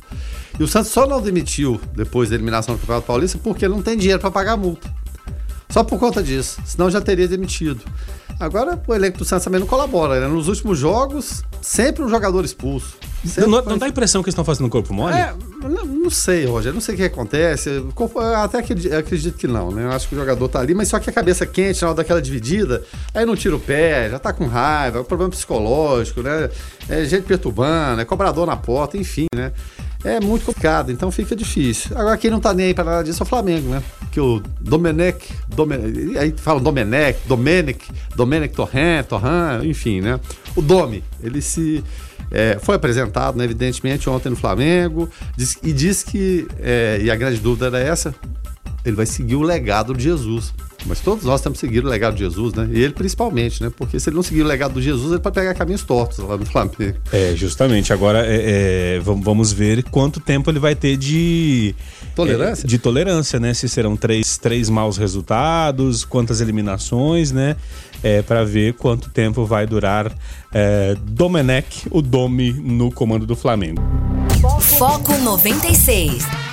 E 0.59 0.63
o 0.63 0.67
Santos 0.67 0.91
só 0.91 1.05
não 1.05 1.21
demitiu 1.21 1.79
depois 1.93 2.29
da 2.29 2.35
eliminação 2.35 2.75
do 2.75 2.79
Campeonato 2.79 3.05
Paulista 3.05 3.37
porque 3.43 3.67
não 3.67 3.81
tem 3.81 3.97
dinheiro 3.97 4.21
para 4.21 4.31
pagar 4.31 4.53
a 4.53 4.57
multa. 4.57 4.89
Só 5.75 5.83
por 5.83 5.99
conta 5.99 6.23
disso. 6.23 6.61
Senão 6.63 6.89
já 6.89 7.01
teria 7.01 7.27
demitido. 7.27 7.81
Agora 8.39 8.81
o 8.87 8.93
elenco 8.93 9.17
do 9.17 9.25
Santos 9.25 9.43
também 9.43 9.59
não 9.59 9.67
colabora. 9.67 10.21
Né? 10.21 10.27
Nos 10.29 10.47
últimos 10.47 10.79
jogos, 10.79 11.43
sempre 11.61 12.01
um 12.01 12.07
jogador 12.07 12.45
expulso. 12.45 12.95
Não, 13.39 13.45
não, 13.45 13.61
não, 13.61 13.77
dá 13.77 13.85
a 13.85 13.89
impressão 13.89 14.23
que 14.23 14.29
eles 14.29 14.31
estão 14.31 14.45
fazendo 14.45 14.69
corpo 14.69 14.93
mole? 14.93 15.13
É, 15.13 15.33
não, 15.61 15.83
não, 15.83 16.09
sei, 16.09 16.45
Roger. 16.45 16.73
Não 16.73 16.79
sei 16.79 16.95
o 16.95 16.97
que 16.97 17.03
acontece. 17.03 17.83
Até 18.41 18.59
acredito, 18.59 18.95
acredito 18.95 19.37
que 19.37 19.47
não, 19.47 19.69
né? 19.69 19.83
Eu 19.83 19.91
acho 19.91 20.07
que 20.07 20.15
o 20.15 20.17
jogador 20.17 20.47
tá 20.47 20.61
ali, 20.61 20.73
mas 20.73 20.87
só 20.87 20.97
que 20.97 21.09
a 21.09 21.13
cabeça 21.13 21.45
quente 21.45 21.81
na 21.81 21.89
hora 21.89 21.97
daquela 21.97 22.21
dividida, 22.21 22.81
aí 23.13 23.25
não 23.25 23.35
tira 23.35 23.57
o 23.57 23.59
pé, 23.59 24.09
já 24.09 24.17
tá 24.17 24.31
com 24.31 24.45
raiva, 24.45 24.99
é 24.99 25.01
um 25.01 25.05
problema 25.05 25.31
psicológico, 25.31 26.21
né? 26.21 26.49
É 26.87 27.03
gente 27.03 27.23
perturbando, 27.23 27.99
é 27.99 28.05
cobrador 28.05 28.47
na 28.47 28.55
porta, 28.55 28.97
enfim, 28.97 29.25
né? 29.35 29.51
É 30.05 30.19
muito 30.19 30.45
complicado, 30.45 30.91
então 30.91 31.09
fica 31.11 31.35
difícil. 31.35 31.97
Agora, 31.97 32.15
quem 32.15 32.29
não 32.29 32.39
tá 32.39 32.53
nem 32.53 32.67
aí 32.67 32.73
pra 32.73 32.83
nada 32.83 33.03
disso 33.03 33.23
é 33.23 33.25
o 33.25 33.27
Flamengo, 33.27 33.69
né? 33.69 33.81
Que 34.11 34.19
o 34.19 34.41
Domenech, 34.61 35.33
Domenech 35.47 36.17
aí 36.17 36.33
fala 36.37 36.59
Domenech, 36.59 37.19
Domenech, 37.27 37.91
Domenech 38.15 38.53
Torren, 38.53 39.03
Torran, 39.03 39.65
enfim, 39.65 40.01
né? 40.01 40.19
O 40.55 40.61
Domi, 40.61 41.03
ele 41.21 41.41
se. 41.41 41.83
É, 42.31 42.57
foi 42.61 42.75
apresentado, 42.75 43.37
né, 43.37 43.45
evidentemente, 43.45 44.09
ontem 44.09 44.29
no 44.29 44.35
Flamengo, 44.35 45.09
diz, 45.37 45.57
e 45.61 45.71
diz 45.71 46.01
que, 46.01 46.47
é, 46.59 46.99
e 47.01 47.11
a 47.11 47.15
grande 47.15 47.39
dúvida 47.39 47.67
era 47.67 47.79
essa, 47.79 48.15
ele 48.83 48.95
vai 48.95 49.05
seguir 49.05 49.35
o 49.35 49.41
legado 49.41 49.93
de 49.93 50.03
Jesus. 50.03 50.53
Mas 50.85 50.99
todos 50.99 51.23
nós 51.25 51.41
temos 51.41 51.59
que 51.59 51.65
seguir 51.65 51.83
o 51.83 51.87
legado 51.87 52.13
de 52.13 52.19
Jesus, 52.19 52.53
né? 52.53 52.69
E 52.71 52.81
ele 52.81 52.93
principalmente, 52.93 53.61
né? 53.61 53.71
Porque 53.75 53.99
se 53.99 54.09
ele 54.09 54.15
não 54.15 54.23
seguir 54.23 54.43
o 54.43 54.45
legado 54.45 54.73
de 54.75 54.81
Jesus, 54.83 55.11
ele 55.11 55.19
pode 55.19 55.33
pegar 55.33 55.53
caminhos 55.53 55.83
tortos 55.83 56.19
lá 56.19 56.37
no 56.37 56.45
Flamengo. 56.45 56.75
É, 57.11 57.33
justamente. 57.35 57.91
Agora, 57.91 58.25
é, 58.25 58.97
é, 58.97 58.99
vamos 58.99 59.51
ver 59.51 59.83
quanto 59.83 60.19
tempo 60.19 60.49
ele 60.49 60.59
vai 60.59 60.75
ter 60.75 60.95
de... 60.97 61.73
Tolerância? 62.15 62.65
É, 62.65 62.67
de 62.67 62.77
tolerância, 62.77 63.39
né? 63.39 63.53
Se 63.53 63.67
serão 63.67 63.97
três, 63.97 64.37
três 64.37 64.69
maus 64.69 64.97
resultados, 64.97 66.05
quantas 66.05 66.39
eliminações, 66.39 67.31
né? 67.31 67.55
É, 68.03 68.21
para 68.21 68.43
ver 68.43 68.73
quanto 68.73 69.09
tempo 69.09 69.45
vai 69.45 69.65
durar 69.65 70.15
é, 70.53 70.95
Domenech, 71.01 71.87
o 71.89 72.01
Domi, 72.01 72.53
no 72.53 72.91
comando 72.91 73.25
do 73.25 73.35
Flamengo. 73.35 73.81
Foco 74.77 75.17
96. 75.17 76.44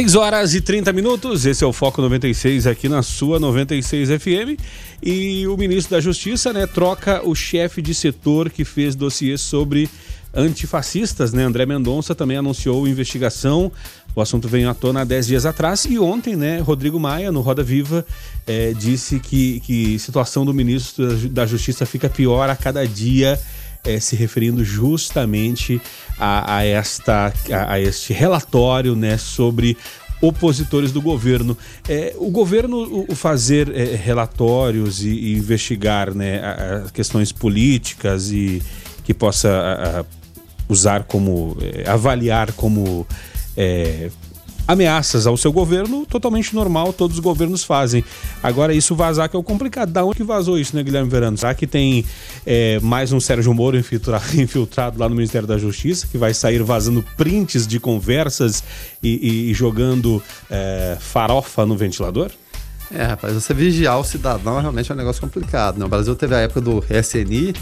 6 0.00 0.14
horas 0.14 0.54
e 0.54 0.62
30 0.62 0.94
minutos, 0.94 1.44
esse 1.44 1.62
é 1.62 1.66
o 1.66 1.74
Foco 1.74 2.00
96 2.00 2.66
aqui 2.66 2.88
na 2.88 3.02
sua 3.02 3.38
96 3.38 4.08
FM. 4.08 4.58
E 5.02 5.46
o 5.46 5.58
ministro 5.58 5.94
da 5.94 6.00
Justiça, 6.00 6.54
né, 6.54 6.66
troca 6.66 7.20
o 7.22 7.34
chefe 7.34 7.82
de 7.82 7.94
setor 7.94 8.48
que 8.48 8.64
fez 8.64 8.94
dossiê 8.94 9.36
sobre 9.36 9.90
antifascistas, 10.34 11.34
né? 11.34 11.42
André 11.42 11.66
Mendonça 11.66 12.14
também 12.14 12.38
anunciou 12.38 12.88
investigação. 12.88 13.70
O 14.16 14.22
assunto 14.22 14.48
veio 14.48 14.70
à 14.70 14.74
tona 14.74 15.02
há 15.02 15.04
10 15.04 15.26
dias 15.26 15.44
atrás 15.44 15.84
e 15.84 15.98
ontem, 15.98 16.34
né, 16.34 16.60
Rodrigo 16.60 16.98
Maia, 16.98 17.30
no 17.30 17.42
Roda 17.42 17.62
Viva, 17.62 18.02
é, 18.46 18.72
disse 18.72 19.20
que, 19.20 19.60
que 19.60 19.98
situação 19.98 20.46
do 20.46 20.54
ministro 20.54 21.28
da 21.28 21.44
Justiça 21.44 21.84
fica 21.84 22.08
pior 22.08 22.48
a 22.48 22.56
cada 22.56 22.88
dia 22.88 23.38
é, 23.84 23.98
se 24.00 24.16
referindo 24.16 24.64
justamente 24.64 25.80
a, 26.18 26.56
a 26.56 26.64
esta, 26.64 27.32
a, 27.50 27.72
a, 27.72 27.80
este 27.80 28.12
relatório 28.12 28.94
né, 28.94 29.16
sobre 29.16 29.76
opositores 30.20 30.92
do 30.92 31.00
governo. 31.00 31.56
É, 31.88 32.14
o 32.18 32.30
governo 32.30 33.06
o 33.08 33.14
fazer 33.14 33.74
é, 33.74 33.96
relatórios 33.96 35.02
e, 35.02 35.08
e, 35.08 35.36
investigar 35.36 36.14
né, 36.14 36.40
a, 36.40 36.90
questões 36.92 37.32
políticas 37.32 38.30
e 38.30 38.62
que 39.04 39.14
possa 39.14 40.06
usar 40.68 41.04
como 41.04 41.56
é, 41.60 41.88
avaliar 41.90 42.52
como 42.52 43.06
é, 43.56 44.10
ameaças 44.70 45.26
ao 45.26 45.36
seu 45.36 45.52
governo, 45.52 46.06
totalmente 46.06 46.54
normal, 46.54 46.92
todos 46.92 47.16
os 47.16 47.22
governos 47.22 47.64
fazem. 47.64 48.04
Agora, 48.42 48.72
isso 48.72 48.94
vazar 48.94 49.28
que 49.28 49.36
é 49.36 49.38
o 49.38 49.42
complicado. 49.42 49.90
Da 49.90 50.04
onde 50.04 50.18
que 50.18 50.22
vazou 50.22 50.58
isso, 50.58 50.76
né, 50.76 50.82
Guilherme 50.82 51.10
Verano? 51.10 51.36
Será 51.36 51.54
que 51.54 51.66
tem 51.66 52.04
é, 52.46 52.78
mais 52.80 53.12
um 53.12 53.18
Sérgio 53.18 53.52
Moro 53.52 53.76
infiltrado, 53.76 54.24
infiltrado, 54.40 54.98
lá 54.98 55.08
no 55.08 55.14
Ministério 55.14 55.46
da 55.46 55.58
Justiça, 55.58 56.06
que 56.06 56.16
vai 56.16 56.32
sair 56.32 56.62
vazando 56.62 57.04
prints 57.16 57.66
de 57.66 57.80
conversas 57.80 58.62
e, 59.02 59.08
e, 59.08 59.50
e 59.50 59.54
jogando 59.54 60.22
é, 60.48 60.96
farofa 61.00 61.66
no 61.66 61.76
ventilador? 61.76 62.30
É, 62.92 63.04
rapaz, 63.04 63.34
você 63.34 63.54
vigiar 63.54 63.98
o 64.00 64.04
cidadão 64.04 64.60
realmente 64.60 64.90
é 64.90 64.94
um 64.94 64.98
negócio 64.98 65.20
complicado. 65.20 65.78
Né? 65.78 65.84
O 65.84 65.88
Brasil 65.88 66.14
teve 66.16 66.34
a 66.34 66.38
época 66.38 66.60
do 66.60 66.84
SNI, 66.90 67.54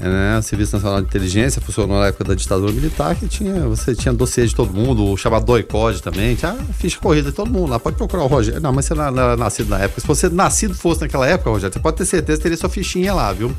né? 0.00 0.38
O 0.38 0.42
Serviço 0.42 0.76
Nacional 0.76 1.00
de 1.00 1.06
Inteligência 1.06 1.60
funcionou 1.60 1.98
na 2.00 2.06
época 2.06 2.24
da 2.24 2.34
ditadura 2.34 2.72
militar, 2.72 3.14
que 3.16 3.26
tinha, 3.26 3.66
você 3.66 3.94
tinha 3.94 4.12
dossiê 4.12 4.46
de 4.46 4.54
todo 4.54 4.72
mundo, 4.72 5.16
chamado 5.16 5.44
DOICOD 5.44 6.02
também, 6.02 6.34
tinha 6.34 6.54
ficha 6.78 6.98
corrida 6.98 7.30
de 7.30 7.36
todo 7.36 7.50
mundo 7.50 7.70
lá. 7.70 7.78
Pode 7.78 7.96
procurar 7.96 8.24
o 8.24 8.26
Rogério. 8.26 8.60
Não, 8.60 8.72
mas 8.72 8.84
você 8.84 8.94
não 8.94 9.04
era 9.04 9.36
nascido 9.36 9.68
na 9.70 9.78
época. 9.78 10.00
Se 10.00 10.06
você 10.06 10.28
nascido 10.28 10.74
fosse 10.74 11.00
naquela 11.00 11.26
época, 11.26 11.50
Rogério, 11.50 11.72
você 11.72 11.80
pode 11.80 11.96
ter 11.96 12.04
certeza 12.04 12.38
que 12.38 12.42
teria 12.42 12.56
sua 12.58 12.68
fichinha 12.68 13.14
lá, 13.14 13.32
viu? 13.32 13.52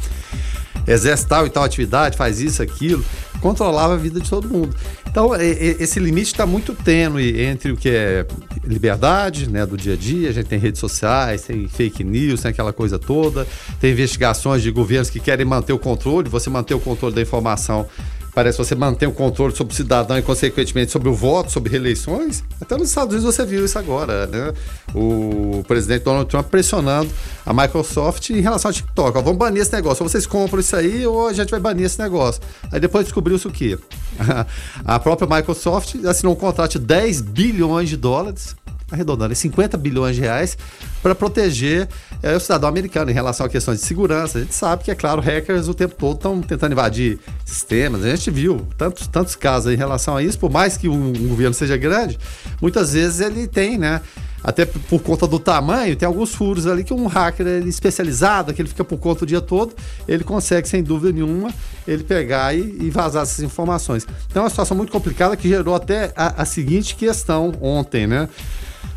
Exerce 0.87 1.27
tal 1.27 1.45
e 1.45 1.49
tal 1.49 1.63
atividade, 1.63 2.17
faz 2.17 2.39
isso, 2.39 2.61
aquilo, 2.61 3.03
controlava 3.39 3.93
a 3.93 3.97
vida 3.97 4.19
de 4.19 4.29
todo 4.29 4.47
mundo. 4.47 4.75
Então, 5.07 5.31
esse 5.35 5.99
limite 5.99 6.27
está 6.27 6.45
muito 6.45 6.73
tênue 6.73 7.41
entre 7.41 7.71
o 7.71 7.77
que 7.77 7.89
é 7.89 8.25
liberdade 8.63 9.49
né, 9.49 9.65
do 9.65 9.75
dia 9.75 9.93
a 9.93 9.97
dia, 9.97 10.29
a 10.29 10.31
gente 10.31 10.45
tem 10.45 10.59
redes 10.59 10.79
sociais, 10.79 11.43
tem 11.43 11.67
fake 11.67 12.03
news, 12.03 12.41
tem 12.41 12.51
aquela 12.51 12.71
coisa 12.71 12.99
toda, 12.99 13.47
tem 13.79 13.91
investigações 13.91 14.61
de 14.61 14.69
governos 14.69 15.09
que 15.09 15.19
querem 15.19 15.45
manter 15.45 15.73
o 15.73 15.79
controle, 15.79 16.29
você 16.29 16.49
manter 16.49 16.75
o 16.75 16.79
controle 16.79 17.15
da 17.15 17.21
informação 17.21 17.87
parece 18.33 18.57
que 18.57 18.65
você 18.65 18.75
mantém 18.75 19.07
o 19.07 19.11
controle 19.11 19.55
sobre 19.55 19.73
o 19.73 19.75
cidadão 19.75 20.17
e, 20.17 20.21
consequentemente, 20.21 20.91
sobre 20.91 21.09
o 21.09 21.13
voto, 21.13 21.51
sobre 21.51 21.71
reeleições. 21.71 22.43
Até 22.61 22.77
nos 22.77 22.89
Estados 22.89 23.13
Unidos 23.13 23.35
você 23.35 23.45
viu 23.45 23.65
isso 23.65 23.77
agora, 23.77 24.27
né? 24.27 24.53
O 24.93 25.63
presidente 25.67 26.03
Donald 26.03 26.29
Trump 26.29 26.47
pressionando 26.47 27.09
a 27.45 27.53
Microsoft 27.53 28.29
em 28.29 28.41
relação 28.41 28.69
ao 28.69 28.73
TikTok. 28.73 29.17
Ó, 29.17 29.21
vamos 29.21 29.37
banir 29.37 29.61
esse 29.61 29.73
negócio. 29.73 30.03
Ou 30.03 30.09
vocês 30.09 30.25
compram 30.25 30.59
isso 30.59 30.75
aí 30.75 31.05
ou 31.05 31.27
a 31.27 31.33
gente 31.33 31.49
vai 31.49 31.59
banir 31.59 31.85
esse 31.85 31.99
negócio. 31.99 32.41
Aí 32.71 32.79
depois 32.79 33.05
descobriu-se 33.05 33.47
o 33.47 33.51
quê? 33.51 33.77
a 34.85 34.99
própria 34.99 35.27
Microsoft 35.37 35.95
assinou 36.05 36.33
um 36.33 36.37
contrato 36.37 36.73
de 36.73 36.79
10 36.79 37.21
bilhões 37.21 37.89
de 37.89 37.97
dólares 37.97 38.55
arredondando, 38.91 39.33
50 39.33 39.77
bilhões 39.77 40.15
de 40.15 40.21
reais 40.21 40.57
para 41.01 41.13
proteger 41.15 41.87
é, 42.21 42.35
o 42.35 42.39
cidadão 42.39 42.69
americano 42.69 43.09
em 43.09 43.13
relação 43.13 43.45
a 43.45 43.49
questões 43.49 43.79
de 43.79 43.85
segurança. 43.85 44.39
A 44.39 44.41
gente 44.41 44.53
sabe 44.53 44.83
que, 44.83 44.91
é 44.91 44.95
claro, 44.95 45.21
hackers 45.21 45.67
o 45.67 45.73
tempo 45.73 45.95
todo 45.95 46.15
estão 46.15 46.41
tentando 46.41 46.71
invadir 46.73 47.19
sistemas. 47.45 48.03
A 48.03 48.09
gente 48.09 48.29
viu 48.31 48.67
tantos, 48.77 49.07
tantos 49.07 49.35
casos 49.35 49.71
em 49.73 49.77
relação 49.77 50.17
a 50.17 50.23
isso, 50.23 50.37
por 50.37 50.51
mais 50.51 50.77
que 50.77 50.89
um, 50.89 51.09
um 51.09 51.27
governo 51.27 51.53
seja 51.53 51.77
grande, 51.77 52.17
muitas 52.61 52.93
vezes 52.93 53.19
ele 53.19 53.47
tem, 53.47 53.77
né? 53.77 54.01
até 54.43 54.65
por 54.65 55.01
conta 55.01 55.27
do 55.27 55.39
tamanho, 55.39 55.95
tem 55.95 56.07
alguns 56.07 56.33
furos 56.33 56.65
ali 56.65 56.83
que 56.83 56.93
um 56.93 57.07
hacker 57.07 57.45
especializado, 57.67 58.53
que 58.53 58.61
ele 58.61 58.69
fica 58.69 58.83
por 58.83 58.97
conta 58.97 59.23
o 59.23 59.27
dia 59.27 59.41
todo, 59.41 59.73
ele 60.07 60.23
consegue, 60.23 60.67
sem 60.67 60.81
dúvida 60.81 61.11
nenhuma, 61.11 61.53
ele 61.87 62.03
pegar 62.03 62.53
e, 62.55 62.77
e 62.79 62.89
vazar 62.89 63.23
essas 63.23 63.43
informações. 63.43 64.07
Então 64.29 64.41
é 64.41 64.43
uma 64.43 64.49
situação 64.49 64.75
muito 64.75 64.91
complicada 64.91 65.35
que 65.35 65.47
gerou 65.47 65.75
até 65.75 66.11
a, 66.15 66.41
a 66.41 66.45
seguinte 66.45 66.95
questão 66.95 67.53
ontem, 67.61 68.07
né? 68.07 68.29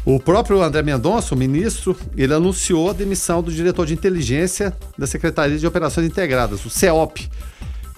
O 0.04 0.18
próprio 0.18 0.61
André 0.62 0.82
Mendonça, 0.82 1.35
o 1.35 1.38
ministro, 1.38 1.97
ele 2.16 2.35
anunciou 2.35 2.90
a 2.90 2.92
demissão 2.92 3.42
do 3.42 3.52
diretor 3.52 3.87
de 3.87 3.94
inteligência 3.94 4.76
da 4.99 5.06
Secretaria 5.06 5.56
de 5.56 5.66
Operações 5.66 6.06
Integradas, 6.06 6.64
o 6.64 6.71
CEOP 6.71 7.30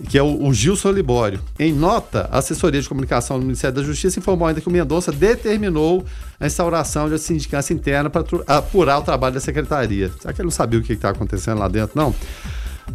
que 0.09 0.19
é 0.19 0.23
o, 0.23 0.53
Gilson 0.53 0.91
Libório. 0.91 1.41
Em 1.59 1.73
nota, 1.73 2.29
a 2.31 2.39
assessoria 2.39 2.81
de 2.81 2.89
comunicação 2.89 3.39
do 3.39 3.45
Ministério 3.45 3.77
da 3.77 3.83
Justiça 3.83 4.19
informou 4.19 4.49
ainda 4.49 4.61
que 4.61 4.69
o 4.69 4.71
Mendonça 4.71 5.13
determinou 5.13 6.05
a 6.39 6.47
instauração 6.47 7.07
de 7.07 7.13
uma 7.13 7.19
sindicância 7.19 7.73
interna 7.73 8.11
para 8.11 8.25
apurar 8.47 8.99
o 8.99 9.03
trabalho 9.03 9.35
da 9.35 9.41
secretaria. 9.41 10.11
Será 10.21 10.35
que 10.35 10.41
ele 10.41 10.47
não 10.47 10.51
sabia 10.51 10.81
o 10.81 10.83
que 10.83 10.93
está 10.93 11.11
acontecendo 11.11 11.59
lá 11.59 11.69
dentro, 11.69 11.97
não? 11.97 12.15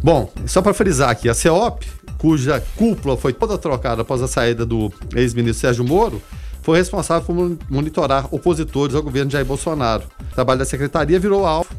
Bom, 0.02 0.30
só 0.46 0.62
para 0.62 0.72
frisar 0.72 1.10
aqui, 1.10 1.28
a 1.28 1.34
CEOP, 1.34 1.86
cuja 2.18 2.62
cúpula 2.76 3.16
foi 3.16 3.32
toda 3.32 3.58
trocada 3.58 4.02
após 4.02 4.22
a 4.22 4.28
saída 4.28 4.64
do 4.64 4.92
ex-ministro 5.14 5.60
Sérgio 5.60 5.84
Moro, 5.84 6.22
foi 6.62 6.78
responsável 6.78 7.26
por 7.26 7.58
monitorar 7.68 8.26
opositores 8.32 8.94
ao 8.94 9.02
governo 9.02 9.30
Jair 9.30 9.44
Bolsonaro. 9.44 10.04
O 10.30 10.34
trabalho 10.34 10.58
da 10.58 10.64
secretaria 10.64 11.18
virou 11.18 11.46
alvo, 11.46 11.70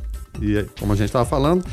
e 0.42 0.66
como 0.80 0.94
a 0.94 0.96
gente 0.96 1.08
estava 1.08 1.26
falando, 1.26 1.66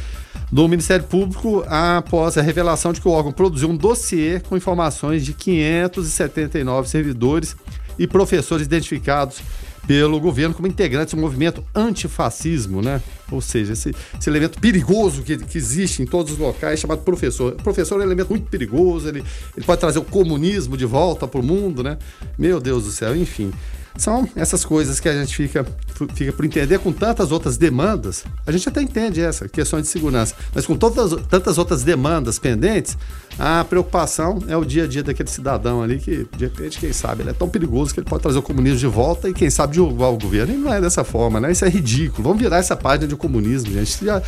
do 0.51 0.67
Ministério 0.67 1.05
Público 1.05 1.65
após 1.69 2.39
a 2.39 2.43
revelação 2.43 2.93
de 2.93 3.01
que 3.01 3.09
o 3.09 3.11
órgão 3.11 3.33
produziu 3.33 3.69
um 3.69 3.77
dossiê 3.77 4.41
com 4.41 4.57
informações 4.57 5.25
de 5.25 5.33
579 5.35 6.89
servidores 6.89 7.57
e 7.99 8.07
professores 8.07 8.67
identificados 8.67 9.41
pelo 9.89 10.21
governo 10.21 10.55
como 10.55 10.69
integrantes 10.69 11.15
do 11.15 11.21
movimento 11.21 11.65
antifascismo, 11.75 12.83
né? 12.83 13.01
Ou 13.33 13.41
seja, 13.41 13.73
esse, 13.73 13.95
esse 14.21 14.29
elemento 14.29 14.61
perigoso 14.61 15.23
que, 15.23 15.39
que, 15.39 15.57
existe 15.57 16.03
em 16.03 16.07
todos 16.07 16.35
os 16.35 16.39
locais, 16.39 16.79
chamado 16.79 17.01
professor. 17.01 17.55
O 17.55 17.63
professor 17.63 17.95
é 17.95 18.01
um 18.01 18.03
elemento 18.03 18.29
muito 18.29 18.51
perigoso, 18.51 19.09
ele, 19.09 19.25
ele 19.57 19.65
pode 19.65 19.81
trazer 19.81 19.99
o 19.99 20.05
comunismo 20.05 20.77
de 20.77 20.85
volta 20.85 21.27
para 21.27 21.41
o 21.41 21.43
mundo, 21.43 21.83
né? 21.83 21.97
Meu 22.39 22.61
Deus 22.61 22.85
do 22.85 22.91
céu, 22.91 23.17
enfim. 23.17 23.51
São 23.99 24.29
essas 24.37 24.65
coisas 24.65 25.01
que 25.01 25.09
a 25.09 25.13
gente 25.13 25.35
fica, 25.35 25.67
fica 26.15 26.33
por 26.33 26.45
entender 26.45 26.79
com 26.79 26.93
tantas 26.93 27.33
outras 27.33 27.57
demandas. 27.57 28.25
A 28.47 28.53
gente 28.53 28.69
até 28.69 28.81
entende 28.81 29.21
essa 29.21 29.49
questão 29.49 29.81
de 29.81 29.89
segurança, 29.89 30.37
mas 30.55 30.65
com 30.65 30.77
todas, 30.77 31.21
tantas 31.29 31.59
outras 31.59 31.83
demandas 31.83 32.39
pendentes, 32.39 32.97
a 33.37 33.65
preocupação 33.65 34.39
é 34.49 34.57
o 34.57 34.65
dia 34.65 34.85
a 34.85 34.87
dia 34.87 35.03
daquele 35.03 35.29
cidadão 35.29 35.83
ali 35.83 35.99
que, 35.99 36.29
de 36.37 36.45
repente, 36.45 36.79
quem 36.79 36.93
sabe, 36.93 37.23
ele 37.23 37.31
é 37.31 37.33
tão 37.33 37.49
perigoso 37.49 37.93
que 37.93 37.99
ele 37.99 38.09
pode 38.09 38.23
trazer 38.23 38.39
o 38.39 38.43
comunismo 38.43 38.79
de 38.79 38.87
volta 38.87 39.29
e, 39.29 39.35
quem 39.35 39.51
sabe, 39.51 39.75
derrubar 39.75 40.11
o 40.11 40.19
governo. 40.19 40.55
E 40.55 40.57
não 40.57 40.73
é 40.73 40.81
dessa 40.81 41.03
forma, 41.03 41.41
né? 41.41 41.51
Isso 41.51 41.65
é 41.65 41.69
ridículo. 41.69 42.23
Vamos 42.23 42.41
virar 42.41 42.59
essa 42.59 42.77
página 42.77 43.09
de 43.09 43.17
comunismo, 43.17 43.73
gente. 43.73 44.05
Já 44.05 44.23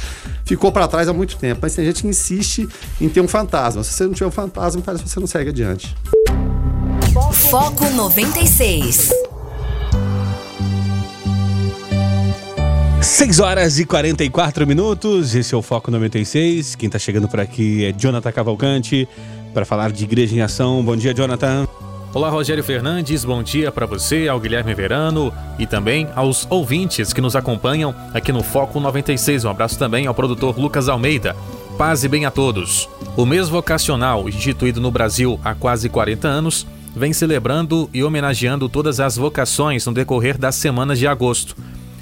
ficou 0.44 0.72
para 0.72 0.88
trás 0.88 1.08
há 1.08 1.12
muito 1.12 1.36
tempo, 1.36 1.60
mas 1.62 1.74
tem 1.74 1.84
gente 1.84 2.02
que 2.02 2.08
insiste 2.08 2.68
em 3.00 3.08
ter 3.08 3.20
um 3.20 3.28
fantasma. 3.28 3.84
Se 3.84 3.92
você 3.92 4.04
não 4.04 4.12
tiver 4.12 4.26
um 4.26 4.32
fantasma, 4.32 4.82
parece 4.82 5.04
que 5.04 5.10
você 5.10 5.20
não 5.20 5.28
segue 5.28 5.50
adiante. 5.50 5.96
Foco 7.50 7.88
96. 7.90 9.10
6 13.02 13.40
horas 13.40 13.78
e 13.78 13.86
44 13.86 14.66
minutos, 14.66 15.34
esse 15.34 15.54
é 15.54 15.56
o 15.56 15.62
Foco 15.62 15.90
96. 15.90 16.74
Quem 16.74 16.86
está 16.86 16.98
chegando 16.98 17.28
por 17.28 17.40
aqui 17.40 17.86
é 17.86 17.92
Jonathan 17.92 18.30
Cavalcante 18.30 19.08
para 19.54 19.64
falar 19.64 19.90
de 19.90 20.04
Igreja 20.04 20.36
em 20.36 20.42
Ação. 20.42 20.84
Bom 20.84 20.94
dia, 20.94 21.14
Jonathan. 21.14 21.66
Olá, 22.12 22.28
Rogério 22.28 22.62
Fernandes, 22.62 23.24
bom 23.24 23.42
dia 23.42 23.72
para 23.72 23.86
você, 23.86 24.28
ao 24.28 24.38
Guilherme 24.38 24.74
Verano 24.74 25.32
e 25.58 25.66
também 25.66 26.08
aos 26.14 26.46
ouvintes 26.50 27.12
que 27.12 27.22
nos 27.22 27.34
acompanham 27.34 27.94
aqui 28.12 28.32
no 28.32 28.42
Foco 28.42 28.78
96. 28.78 29.46
Um 29.46 29.50
abraço 29.50 29.78
também 29.78 30.06
ao 30.06 30.14
produtor 30.14 30.58
Lucas 30.58 30.88
Almeida. 30.88 31.34
Paz 31.78 32.04
e 32.04 32.08
bem 32.08 32.26
a 32.26 32.30
todos. 32.30 32.86
O 33.16 33.24
mês 33.24 33.48
vocacional, 33.48 34.28
instituído 34.28 34.80
no 34.80 34.90
Brasil 34.90 35.40
há 35.42 35.54
quase 35.54 35.88
40 35.88 36.28
anos, 36.28 36.66
vem 36.94 37.14
celebrando 37.14 37.88
e 37.94 38.04
homenageando 38.04 38.68
todas 38.68 39.00
as 39.00 39.16
vocações 39.16 39.86
no 39.86 39.94
decorrer 39.94 40.36
das 40.36 40.54
semanas 40.54 40.98
de 40.98 41.06
agosto. 41.06 41.56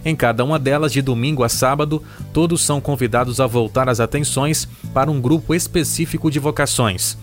Em 0.04 0.14
cada 0.14 0.44
uma 0.44 0.58
delas, 0.58 0.92
de 0.92 1.02
domingo 1.02 1.42
a 1.42 1.48
sábado, 1.48 2.02
todos 2.32 2.62
são 2.62 2.80
convidados 2.80 3.40
a 3.40 3.46
voltar 3.46 3.88
as 3.88 4.00
atenções 4.00 4.68
para 4.94 5.10
um 5.10 5.20
grupo 5.20 5.54
específico 5.54 6.30
de 6.30 6.38
vocações. 6.38 7.16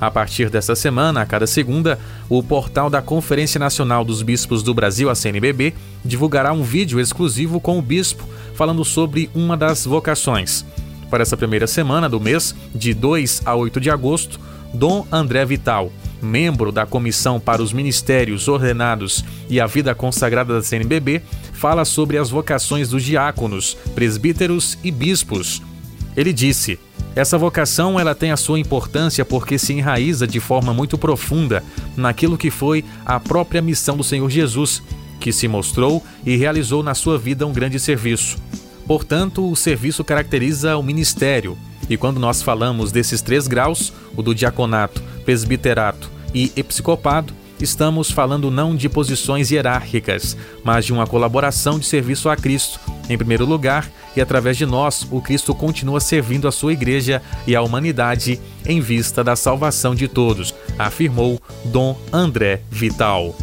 A 0.00 0.10
partir 0.10 0.48
desta 0.48 0.74
semana, 0.74 1.20
a 1.20 1.26
cada 1.26 1.46
segunda, 1.46 1.98
o 2.28 2.42
portal 2.42 2.88
da 2.88 3.02
Conferência 3.02 3.58
Nacional 3.58 4.02
dos 4.02 4.22
Bispos 4.22 4.62
do 4.62 4.72
Brasil, 4.72 5.10
a 5.10 5.14
CNBB, 5.14 5.74
divulgará 6.02 6.52
um 6.52 6.62
vídeo 6.62 6.98
exclusivo 6.98 7.60
com 7.60 7.78
o 7.78 7.82
bispo 7.82 8.26
falando 8.54 8.82
sobre 8.82 9.28
uma 9.34 9.58
das 9.58 9.84
vocações. 9.84 10.64
Para 11.10 11.22
essa 11.22 11.36
primeira 11.36 11.66
semana 11.66 12.08
do 12.08 12.18
mês, 12.18 12.54
de 12.74 12.94
2 12.94 13.42
a 13.44 13.54
8 13.54 13.78
de 13.78 13.90
agosto, 13.90 14.40
Dom 14.72 15.06
André 15.10 15.44
Vital, 15.44 15.92
membro 16.22 16.70
da 16.70 16.86
Comissão 16.86 17.40
para 17.40 17.62
os 17.62 17.72
Ministérios 17.72 18.48
Ordenados 18.48 19.24
e 19.48 19.60
a 19.60 19.66
Vida 19.66 19.94
Consagrada 19.94 20.54
da 20.54 20.62
CNBB, 20.62 21.22
fala 21.60 21.84
sobre 21.84 22.16
as 22.16 22.30
vocações 22.30 22.88
dos 22.88 23.04
diáconos, 23.04 23.76
presbíteros 23.94 24.78
e 24.82 24.90
bispos. 24.90 25.60
Ele 26.16 26.32
disse: 26.32 26.78
essa 27.14 27.36
vocação 27.36 28.00
ela 28.00 28.14
tem 28.14 28.32
a 28.32 28.36
sua 28.36 28.58
importância 28.58 29.26
porque 29.26 29.58
se 29.58 29.74
enraiza 29.74 30.26
de 30.26 30.40
forma 30.40 30.72
muito 30.72 30.96
profunda 30.96 31.62
naquilo 31.94 32.38
que 32.38 32.50
foi 32.50 32.82
a 33.04 33.20
própria 33.20 33.60
missão 33.60 33.94
do 33.94 34.02
Senhor 34.02 34.30
Jesus, 34.30 34.82
que 35.20 35.32
se 35.34 35.46
mostrou 35.46 36.02
e 36.24 36.34
realizou 36.34 36.82
na 36.82 36.94
sua 36.94 37.18
vida 37.18 37.46
um 37.46 37.52
grande 37.52 37.78
serviço. 37.78 38.38
Portanto, 38.86 39.46
o 39.46 39.54
serviço 39.54 40.02
caracteriza 40.02 40.78
o 40.78 40.82
ministério, 40.82 41.58
e 41.90 41.96
quando 41.96 42.18
nós 42.18 42.40
falamos 42.40 42.90
desses 42.90 43.20
três 43.20 43.46
graus, 43.46 43.92
o 44.16 44.22
do 44.22 44.34
diaconato, 44.34 45.02
presbiterato 45.26 46.10
e 46.34 46.50
episcopado, 46.56 47.34
estamos 47.60 48.10
falando 48.10 48.50
não 48.50 48.74
de 48.74 48.88
posições 48.88 49.50
hierárquicas, 49.50 50.36
mas 50.64 50.84
de 50.84 50.92
uma 50.92 51.06
colaboração 51.06 51.78
de 51.78 51.86
serviço 51.86 52.28
a 52.28 52.36
Cristo, 52.36 52.80
em 53.08 53.16
primeiro 53.16 53.44
lugar, 53.44 53.90
e 54.16 54.20
através 54.20 54.56
de 54.56 54.66
nós, 54.66 55.06
o 55.10 55.20
Cristo 55.20 55.54
continua 55.54 56.00
servindo 56.00 56.48
a 56.48 56.52
sua 56.52 56.72
igreja 56.72 57.22
e 57.46 57.54
a 57.54 57.62
humanidade 57.62 58.40
em 58.66 58.80
vista 58.80 59.22
da 59.22 59.36
salvação 59.36 59.94
de 59.94 60.08
todos, 60.08 60.54
afirmou 60.78 61.40
Dom 61.64 61.96
André 62.12 62.62
Vital. 62.70 63.34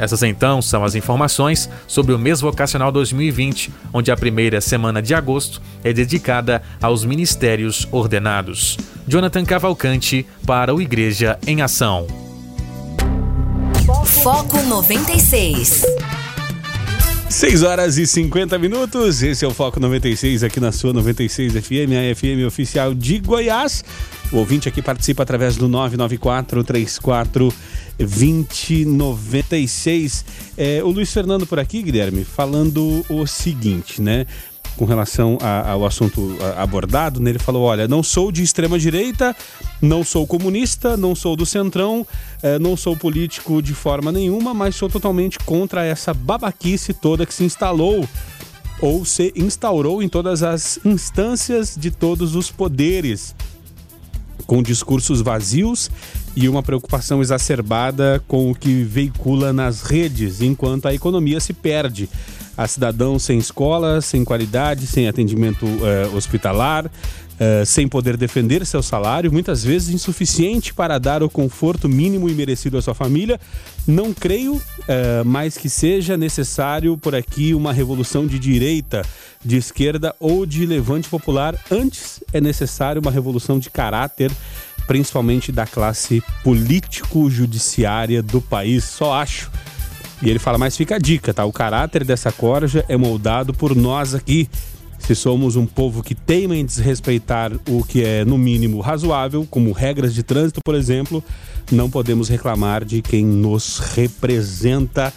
Essas 0.00 0.22
então 0.22 0.62
são 0.62 0.82
as 0.82 0.94
informações 0.94 1.68
sobre 1.86 2.14
o 2.14 2.18
mês 2.18 2.40
vocacional 2.40 2.90
2020, 2.90 3.70
onde 3.92 4.10
a 4.10 4.16
primeira 4.16 4.58
semana 4.58 5.02
de 5.02 5.14
agosto 5.14 5.60
é 5.84 5.92
dedicada 5.92 6.62
aos 6.80 7.04
ministérios 7.04 7.86
ordenados. 7.92 8.78
Jonathan 9.06 9.44
Cavalcante 9.44 10.26
para 10.46 10.74
o 10.74 10.80
Igreja 10.80 11.38
em 11.46 11.60
Ação. 11.60 12.29
Foco 14.22 14.62
96. 14.62 15.84
6 17.28 17.62
horas 17.62 17.98
e 17.98 18.06
50 18.06 18.58
minutos. 18.58 19.22
Esse 19.22 19.44
é 19.44 19.48
o 19.48 19.52
Foco 19.52 19.78
96 19.80 20.44
aqui 20.44 20.60
na 20.60 20.72
sua 20.72 20.92
96 20.92 21.52
FM, 21.52 21.92
a 21.96 22.14
FM 22.14 22.46
oficial 22.46 22.94
de 22.94 23.18
Goiás. 23.18 23.82
O 24.32 24.36
ouvinte 24.36 24.68
aqui 24.68 24.80
participa 24.80 25.24
através 25.24 25.56
do 25.56 25.66
994 25.68 26.62
34 26.62 27.52
2096. 27.98 30.24
É, 30.56 30.80
o 30.84 30.90
Luiz 30.90 31.12
Fernando 31.12 31.44
por 31.46 31.58
aqui, 31.58 31.82
Guilherme, 31.82 32.24
falando 32.24 33.04
o 33.08 33.26
seguinte, 33.26 34.00
né? 34.00 34.24
Com 34.80 34.86
relação 34.86 35.36
a, 35.42 35.72
ao 35.72 35.84
assunto 35.84 36.34
abordado, 36.56 37.20
né? 37.20 37.28
ele 37.28 37.38
falou: 37.38 37.64
olha, 37.64 37.86
não 37.86 38.02
sou 38.02 38.32
de 38.32 38.42
extrema 38.42 38.78
direita, 38.78 39.36
não 39.82 40.02
sou 40.02 40.26
comunista, 40.26 40.96
não 40.96 41.14
sou 41.14 41.36
do 41.36 41.44
centrão, 41.44 42.06
é, 42.42 42.58
não 42.58 42.78
sou 42.78 42.96
político 42.96 43.60
de 43.60 43.74
forma 43.74 44.10
nenhuma, 44.10 44.54
mas 44.54 44.74
sou 44.74 44.88
totalmente 44.88 45.38
contra 45.40 45.84
essa 45.84 46.14
babaquice 46.14 46.94
toda 46.94 47.26
que 47.26 47.34
se 47.34 47.44
instalou 47.44 48.08
ou 48.80 49.04
se 49.04 49.34
instaurou 49.36 50.02
em 50.02 50.08
todas 50.08 50.42
as 50.42 50.80
instâncias 50.82 51.76
de 51.78 51.90
todos 51.90 52.34
os 52.34 52.50
poderes 52.50 53.34
com 54.46 54.62
discursos 54.62 55.20
vazios 55.20 55.90
e 56.34 56.48
uma 56.48 56.62
preocupação 56.62 57.20
exacerbada 57.20 58.24
com 58.26 58.50
o 58.50 58.54
que 58.54 58.82
veicula 58.82 59.52
nas 59.52 59.82
redes, 59.82 60.40
enquanto 60.40 60.86
a 60.86 60.94
economia 60.94 61.38
se 61.38 61.52
perde. 61.52 62.08
A 62.56 62.66
cidadão 62.66 63.18
sem 63.18 63.38
escola, 63.38 64.00
sem 64.00 64.24
qualidade, 64.24 64.86
sem 64.86 65.08
atendimento 65.08 65.66
eh, 65.66 66.08
hospitalar, 66.14 66.86
uh, 67.40 67.64
sem 67.64 67.88
poder 67.88 68.16
defender 68.16 68.66
seu 68.66 68.82
salário, 68.82 69.32
muitas 69.32 69.64
vezes 69.64 69.88
insuficiente 69.88 70.74
para 70.74 70.98
dar 70.98 71.22
o 71.22 71.30
conforto 71.30 71.88
mínimo 71.88 72.28
e 72.28 72.34
merecido 72.34 72.76
à 72.76 72.82
sua 72.82 72.94
família. 72.94 73.40
Não 73.86 74.12
creio 74.12 74.56
uh, 74.56 75.24
mais 75.24 75.56
que 75.56 75.70
seja 75.70 76.16
necessário 76.16 76.96
por 76.98 77.14
aqui 77.14 77.54
uma 77.54 77.72
revolução 77.72 78.26
de 78.26 78.38
direita, 78.38 79.02
de 79.42 79.56
esquerda 79.56 80.14
ou 80.20 80.44
de 80.44 80.66
levante 80.66 81.08
popular. 81.08 81.56
Antes 81.70 82.22
é 82.32 82.40
necessário 82.40 83.00
uma 83.00 83.10
revolução 83.10 83.58
de 83.58 83.70
caráter 83.70 84.30
principalmente 84.86 85.52
da 85.52 85.66
classe 85.68 86.20
político-judiciária 86.42 88.20
do 88.24 88.40
país. 88.40 88.82
Só 88.82 89.14
acho. 89.14 89.48
E 90.22 90.28
ele 90.28 90.38
fala, 90.38 90.58
mas 90.58 90.76
fica 90.76 90.96
a 90.96 90.98
dica, 90.98 91.32
tá? 91.32 91.44
O 91.44 91.52
caráter 91.52 92.04
dessa 92.04 92.30
corja 92.30 92.84
é 92.88 92.96
moldado 92.96 93.54
por 93.54 93.74
nós 93.74 94.14
aqui. 94.14 94.48
Se 94.98 95.14
somos 95.14 95.56
um 95.56 95.66
povo 95.66 96.02
que 96.02 96.14
teima 96.14 96.54
em 96.54 96.64
desrespeitar 96.64 97.52
o 97.68 97.82
que 97.82 98.04
é, 98.04 98.24
no 98.24 98.36
mínimo, 98.36 98.80
razoável, 98.80 99.46
como 99.50 99.72
regras 99.72 100.14
de 100.14 100.22
trânsito, 100.22 100.60
por 100.62 100.74
exemplo, 100.74 101.24
não 101.72 101.88
podemos 101.88 102.28
reclamar 102.28 102.84
de 102.84 103.00
quem 103.00 103.24
nos 103.24 103.78
representa. 103.78 105.12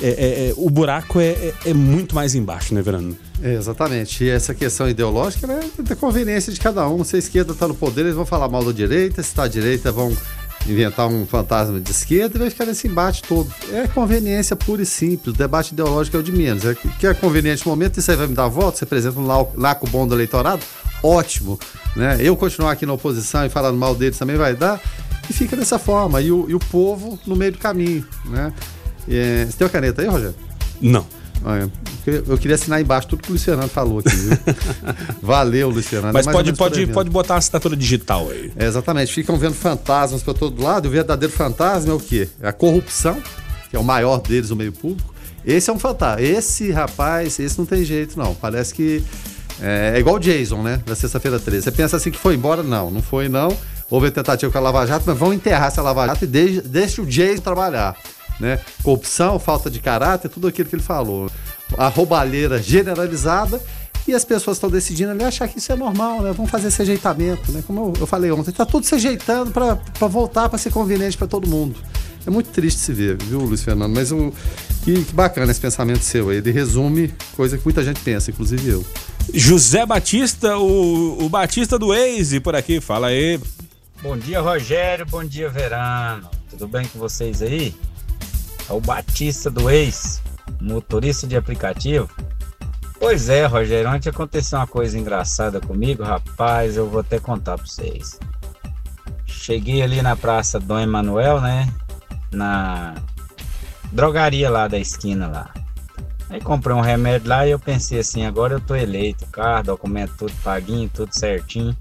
É, 0.00 0.08
é, 0.08 0.48
é, 0.48 0.54
o 0.56 0.68
buraco 0.68 1.18
é, 1.18 1.30
é, 1.30 1.54
é 1.66 1.74
muito 1.74 2.14
mais 2.14 2.34
embaixo, 2.34 2.74
né, 2.74 2.82
Verano? 2.82 3.16
Exatamente. 3.42 4.24
E 4.24 4.28
essa 4.28 4.54
questão 4.54 4.88
ideológica 4.88 5.46
né, 5.46 5.60
é 5.78 5.82
da 5.82 5.96
conveniência 5.96 6.52
de 6.52 6.60
cada 6.60 6.86
um. 6.88 7.02
Se 7.02 7.16
a 7.16 7.18
esquerda 7.18 7.52
está 7.52 7.66
no 7.66 7.74
poder, 7.74 8.02
eles 8.02 8.14
vão 8.14 8.26
falar 8.26 8.48
mal 8.48 8.64
da 8.64 8.72
direita. 8.72 9.22
Se 9.22 9.30
está 9.30 9.44
à 9.44 9.48
direita, 9.48 9.90
vão 9.90 10.14
inventar 10.66 11.08
um 11.08 11.26
fantasma 11.26 11.80
de 11.80 11.90
esquerda 11.90 12.36
e 12.36 12.40
vai 12.40 12.50
ficar 12.50 12.66
nesse 12.66 12.86
embate 12.86 13.22
todo. 13.22 13.52
É 13.72 13.86
conveniência 13.88 14.54
pura 14.54 14.82
e 14.82 14.86
simples. 14.86 15.34
O 15.34 15.38
debate 15.38 15.72
ideológico 15.72 16.16
é 16.16 16.20
o 16.20 16.22
de 16.22 16.32
menos. 16.32 16.64
É 16.64 16.74
que 16.74 17.06
é 17.06 17.14
conveniente 17.14 17.64
no 17.66 17.70
momento, 17.70 17.98
isso 17.98 18.10
aí 18.10 18.16
vai 18.16 18.26
me 18.26 18.34
dar 18.34 18.48
voto, 18.48 18.78
você 18.78 18.84
apresenta 18.84 19.18
um 19.18 19.26
laco 19.56 19.88
bom 19.88 20.06
do 20.06 20.14
eleitorado, 20.14 20.62
ótimo. 21.02 21.58
Né? 21.96 22.18
Eu 22.20 22.36
continuar 22.36 22.72
aqui 22.72 22.86
na 22.86 22.92
oposição 22.92 23.44
e 23.44 23.48
falando 23.48 23.76
mal 23.76 23.94
deles 23.94 24.18
também 24.18 24.36
vai 24.36 24.54
dar. 24.54 24.80
E 25.28 25.32
fica 25.32 25.56
dessa 25.56 25.78
forma. 25.78 26.20
E 26.20 26.32
o, 26.32 26.48
e 26.48 26.54
o 26.54 26.58
povo 26.58 27.18
no 27.26 27.36
meio 27.36 27.52
do 27.52 27.58
caminho. 27.58 28.06
Né? 28.24 28.52
É, 29.08 29.46
você 29.46 29.56
tem 29.56 29.64
uma 29.64 29.70
caneta 29.70 30.02
aí, 30.02 30.08
Rogério? 30.08 30.34
Não. 30.80 31.06
Eu 32.26 32.36
queria 32.36 32.56
assinar 32.56 32.80
embaixo 32.80 33.08
tudo 33.08 33.22
que 33.22 33.30
o 33.30 33.32
Luciano 33.32 33.66
falou 33.68 34.00
aqui. 34.00 34.10
Valeu, 35.22 35.70
Luciano. 35.70 36.12
Mas 36.12 36.26
pode, 36.26 36.52
pode, 36.52 36.86
pode 36.88 37.10
botar 37.10 37.34
a 37.34 37.38
assinatura 37.38 37.76
digital 37.76 38.28
aí. 38.30 38.52
É, 38.56 38.66
exatamente. 38.66 39.12
Ficam 39.12 39.36
vendo 39.36 39.54
fantasmas 39.54 40.22
para 40.22 40.34
todo 40.34 40.62
lado. 40.62 40.86
O 40.86 40.90
verdadeiro 40.90 41.32
fantasma 41.32 41.92
é 41.92 41.94
o 41.94 42.00
quê? 42.00 42.28
É 42.40 42.48
a 42.48 42.52
corrupção, 42.52 43.20
que 43.70 43.76
é 43.76 43.78
o 43.78 43.84
maior 43.84 44.20
deles, 44.20 44.50
o 44.50 44.56
meio 44.56 44.72
público. 44.72 45.12
Esse 45.44 45.70
é 45.70 45.72
um 45.72 45.78
fantasma. 45.78 46.20
Esse 46.20 46.70
rapaz, 46.70 47.38
esse 47.38 47.58
não 47.58 47.66
tem 47.66 47.84
jeito, 47.84 48.18
não. 48.18 48.34
Parece 48.34 48.74
que 48.74 49.02
é, 49.60 49.92
é 49.94 49.98
igual 49.98 50.16
o 50.16 50.20
Jason, 50.20 50.62
né? 50.62 50.80
Da 50.84 50.96
sexta-feira 50.96 51.38
13. 51.38 51.64
Você 51.64 51.70
pensa 51.70 51.96
assim 51.96 52.10
que 52.10 52.18
foi 52.18 52.34
embora? 52.34 52.62
Não, 52.62 52.90
não 52.90 53.02
foi, 53.02 53.28
não. 53.28 53.56
Houve 53.88 54.10
tentativa 54.10 54.50
com 54.50 54.58
a 54.58 54.60
Lava 54.60 54.86
Jato, 54.86 55.04
mas 55.06 55.18
vão 55.18 55.32
enterrar 55.32 55.68
essa 55.68 55.82
Lava 55.82 56.06
Jato 56.06 56.24
e 56.24 56.26
deixe, 56.26 56.60
deixe 56.62 57.00
o 57.00 57.06
Jason 57.06 57.42
trabalhar 57.42 57.96
né? 58.42 58.58
Corrupção, 58.82 59.38
falta 59.38 59.70
de 59.70 59.78
caráter, 59.78 60.28
tudo 60.28 60.48
aquilo 60.48 60.68
que 60.68 60.74
ele 60.74 60.82
falou. 60.82 61.30
A 61.78 61.86
roubalheira 61.86 62.60
generalizada 62.60 63.62
e 64.06 64.12
as 64.12 64.24
pessoas 64.24 64.56
estão 64.56 64.68
decidindo 64.68 65.12
ali 65.12 65.22
achar 65.22 65.46
que 65.46 65.58
isso 65.58 65.72
é 65.72 65.76
normal, 65.76 66.20
né? 66.20 66.32
Vamos 66.32 66.50
fazer 66.50 66.68
esse 66.68 66.82
ajeitamento, 66.82 67.52
né? 67.52 67.62
Como 67.64 67.94
eu 67.98 68.06
falei 68.06 68.32
ontem, 68.32 68.50
está 68.50 68.66
tudo 68.66 68.84
se 68.84 68.94
ajeitando 68.96 69.52
para 69.52 70.08
voltar 70.08 70.48
para 70.48 70.58
ser 70.58 70.72
conveniente 70.72 71.16
para 71.16 71.28
todo 71.28 71.48
mundo. 71.48 71.76
É 72.26 72.30
muito 72.30 72.50
triste 72.50 72.80
se 72.80 72.92
ver, 72.92 73.16
viu, 73.22 73.40
Luiz 73.40 73.62
Fernando? 73.62 73.94
Mas 73.94 74.12
o, 74.12 74.32
que, 74.84 75.04
que 75.04 75.12
bacana 75.12 75.50
esse 75.50 75.60
pensamento 75.60 76.02
seu 76.02 76.30
aí. 76.30 76.38
Ele 76.38 76.50
resume 76.50 77.14
coisa 77.36 77.56
que 77.56 77.64
muita 77.64 77.82
gente 77.82 78.00
pensa, 78.00 78.30
inclusive 78.30 78.68
eu. 78.68 78.84
José 79.32 79.86
Batista, 79.86 80.58
o, 80.58 81.24
o 81.24 81.28
Batista 81.28 81.78
do 81.78 81.88
Waze, 81.88 82.40
por 82.40 82.56
aqui. 82.56 82.80
Fala 82.80 83.08
aí. 83.08 83.40
Bom 84.02 84.16
dia, 84.16 84.40
Rogério. 84.40 85.06
Bom 85.06 85.24
dia, 85.24 85.48
Verano. 85.48 86.28
Tudo 86.50 86.66
bem 86.66 86.84
com 86.86 86.98
vocês 86.98 87.40
aí? 87.40 87.74
É 88.68 88.72
o 88.72 88.80
Batista 88.80 89.50
do 89.50 89.70
ex, 89.70 90.22
motorista 90.60 91.26
de 91.26 91.36
aplicativo. 91.36 92.08
Pois 92.98 93.28
é, 93.28 93.46
Rogério, 93.46 93.90
ontem 93.90 94.10
aconteceu 94.10 94.58
uma 94.58 94.66
coisa 94.66 94.96
engraçada 94.98 95.60
comigo, 95.60 96.04
rapaz, 96.04 96.76
eu 96.76 96.88
vou 96.88 97.00
até 97.00 97.18
contar 97.18 97.56
pra 97.58 97.66
vocês. 97.66 98.18
Cheguei 99.26 99.82
ali 99.82 100.00
na 100.00 100.14
Praça 100.14 100.60
Dom 100.60 100.78
Emanuel, 100.78 101.40
né? 101.40 101.68
Na 102.30 102.94
drogaria 103.90 104.48
lá 104.48 104.68
da 104.68 104.78
esquina 104.78 105.26
lá. 105.26 105.50
Aí 106.30 106.40
comprei 106.40 106.74
um 106.74 106.80
remédio 106.80 107.28
lá 107.28 107.46
e 107.46 107.50
eu 107.50 107.58
pensei 107.58 107.98
assim, 107.98 108.24
agora 108.24 108.54
eu 108.54 108.60
tô 108.60 108.74
eleito, 108.74 109.26
carro, 109.26 109.64
documento 109.64 110.14
tudo 110.16 110.32
paguinho, 110.42 110.88
tudo 110.88 111.12
certinho. 111.12 111.76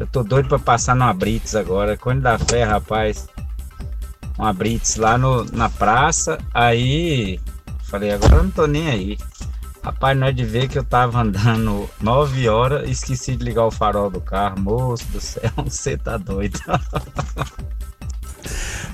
Eu 0.00 0.06
tô 0.06 0.22
doido 0.22 0.48
para 0.48 0.58
passar 0.58 0.96
numa 0.96 1.14
Brits 1.14 1.54
agora. 1.54 1.96
Quando 1.96 2.22
dá 2.22 2.38
fé, 2.38 2.64
rapaz, 2.64 3.28
uma 4.40 4.52
Brits 4.54 4.96
lá 4.96 5.18
no, 5.18 5.44
na 5.52 5.68
praça. 5.68 6.38
Aí 6.54 7.38
falei, 7.84 8.12
agora 8.12 8.36
eu 8.36 8.44
não 8.44 8.50
tô 8.50 8.66
nem 8.66 8.88
aí. 8.88 9.18
Rapaz, 9.82 10.16
não 10.18 10.26
é 10.26 10.32
de 10.32 10.44
ver 10.44 10.68
que 10.68 10.78
eu 10.78 10.84
tava 10.84 11.20
andando 11.20 11.88
9 12.00 12.48
horas 12.48 12.88
e 12.88 12.92
esqueci 12.92 13.36
de 13.36 13.44
ligar 13.44 13.66
o 13.66 13.70
farol 13.70 14.10
do 14.10 14.20
carro. 14.20 14.60
Moço 14.60 15.06
do 15.08 15.20
céu, 15.20 15.50
você 15.64 15.96
tá 15.96 16.16
doido. 16.16 16.58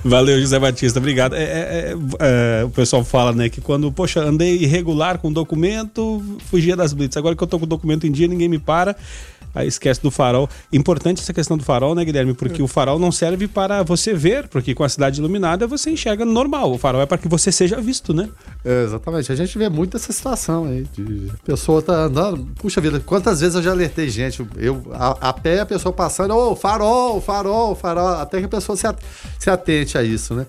Valeu, 0.05 0.41
José 0.41 0.59
Batista, 0.59 0.99
obrigado. 0.99 1.35
É, 1.35 1.43
é, 1.43 1.95
é, 2.21 2.65
o 2.65 2.71
pessoal 2.71 3.05
fala, 3.05 3.33
né, 3.33 3.49
que 3.49 3.61
quando, 3.61 3.91
poxa, 3.91 4.21
andei 4.21 4.57
irregular 4.57 5.19
com 5.19 5.33
documento, 5.33 6.23
fugia 6.49 6.77
das 6.77 6.93
blitz. 6.93 7.17
Agora 7.17 7.35
que 7.35 7.43
eu 7.43 7.47
tô 7.47 7.59
com 7.59 7.65
o 7.65 7.69
documento 7.69 8.07
em 8.07 8.13
dia, 8.13 8.29
ninguém 8.29 8.49
me 8.49 8.59
para 8.59 8.97
aí 9.57 9.67
esquece 9.67 10.03
do 10.03 10.11
farol. 10.11 10.49
Importante 10.73 11.23
essa 11.23 11.33
questão 11.33 11.57
do 11.57 11.65
farol, 11.65 11.95
né, 11.95 12.05
Guilherme? 12.05 12.35
Porque 12.35 12.63
o 12.63 12.69
farol 12.69 12.99
não 12.99 13.11
serve 13.11 13.49
para 13.49 13.83
você 13.83 14.13
ver, 14.13 14.47
porque 14.49 14.75
com 14.75 14.85
a 14.85 14.89
cidade 14.89 15.19
iluminada 15.19 15.67
você 15.67 15.91
enxerga 15.91 16.25
normal. 16.25 16.73
O 16.73 16.79
farol 16.79 17.01
é 17.01 17.07
para 17.07 17.17
que 17.17 17.27
você 17.27 17.51
seja 17.51 17.81
visto, 17.81 18.13
né? 18.13 18.29
É, 18.65 18.85
exatamente. 18.85 19.33
A 19.33 19.35
gente 19.35 19.57
vê 19.57 19.69
muito 19.69 19.97
essa 19.97 20.13
situação 20.13 20.67
aí. 20.67 20.85
De 20.93 21.31
a 21.33 21.45
pessoa 21.45 21.81
tá 21.81 21.95
andando. 21.95 22.47
Puxa 22.57 22.81
vida, 22.81 23.01
quantas 23.01 23.41
vezes 23.41 23.55
eu 23.55 23.63
já 23.63 23.71
alertei 23.71 24.09
gente? 24.11 24.47
Eu, 24.57 24.83
a, 24.93 25.31
a 25.31 25.33
pé 25.33 25.61
a 25.61 25.67
pessoa 25.67 25.93
passando, 25.93 26.35
ô, 26.35 26.53
oh, 26.53 26.57
farol, 26.57 27.21
farol, 27.21 27.75
farol, 27.75 28.09
até 28.09 28.39
que 28.41 28.45
a 28.45 28.49
pessoa 28.49 28.77
se, 28.77 28.87
se 29.39 29.49
atente 29.49 29.97
a 29.97 30.03
isso, 30.03 30.35
né? 30.35 30.47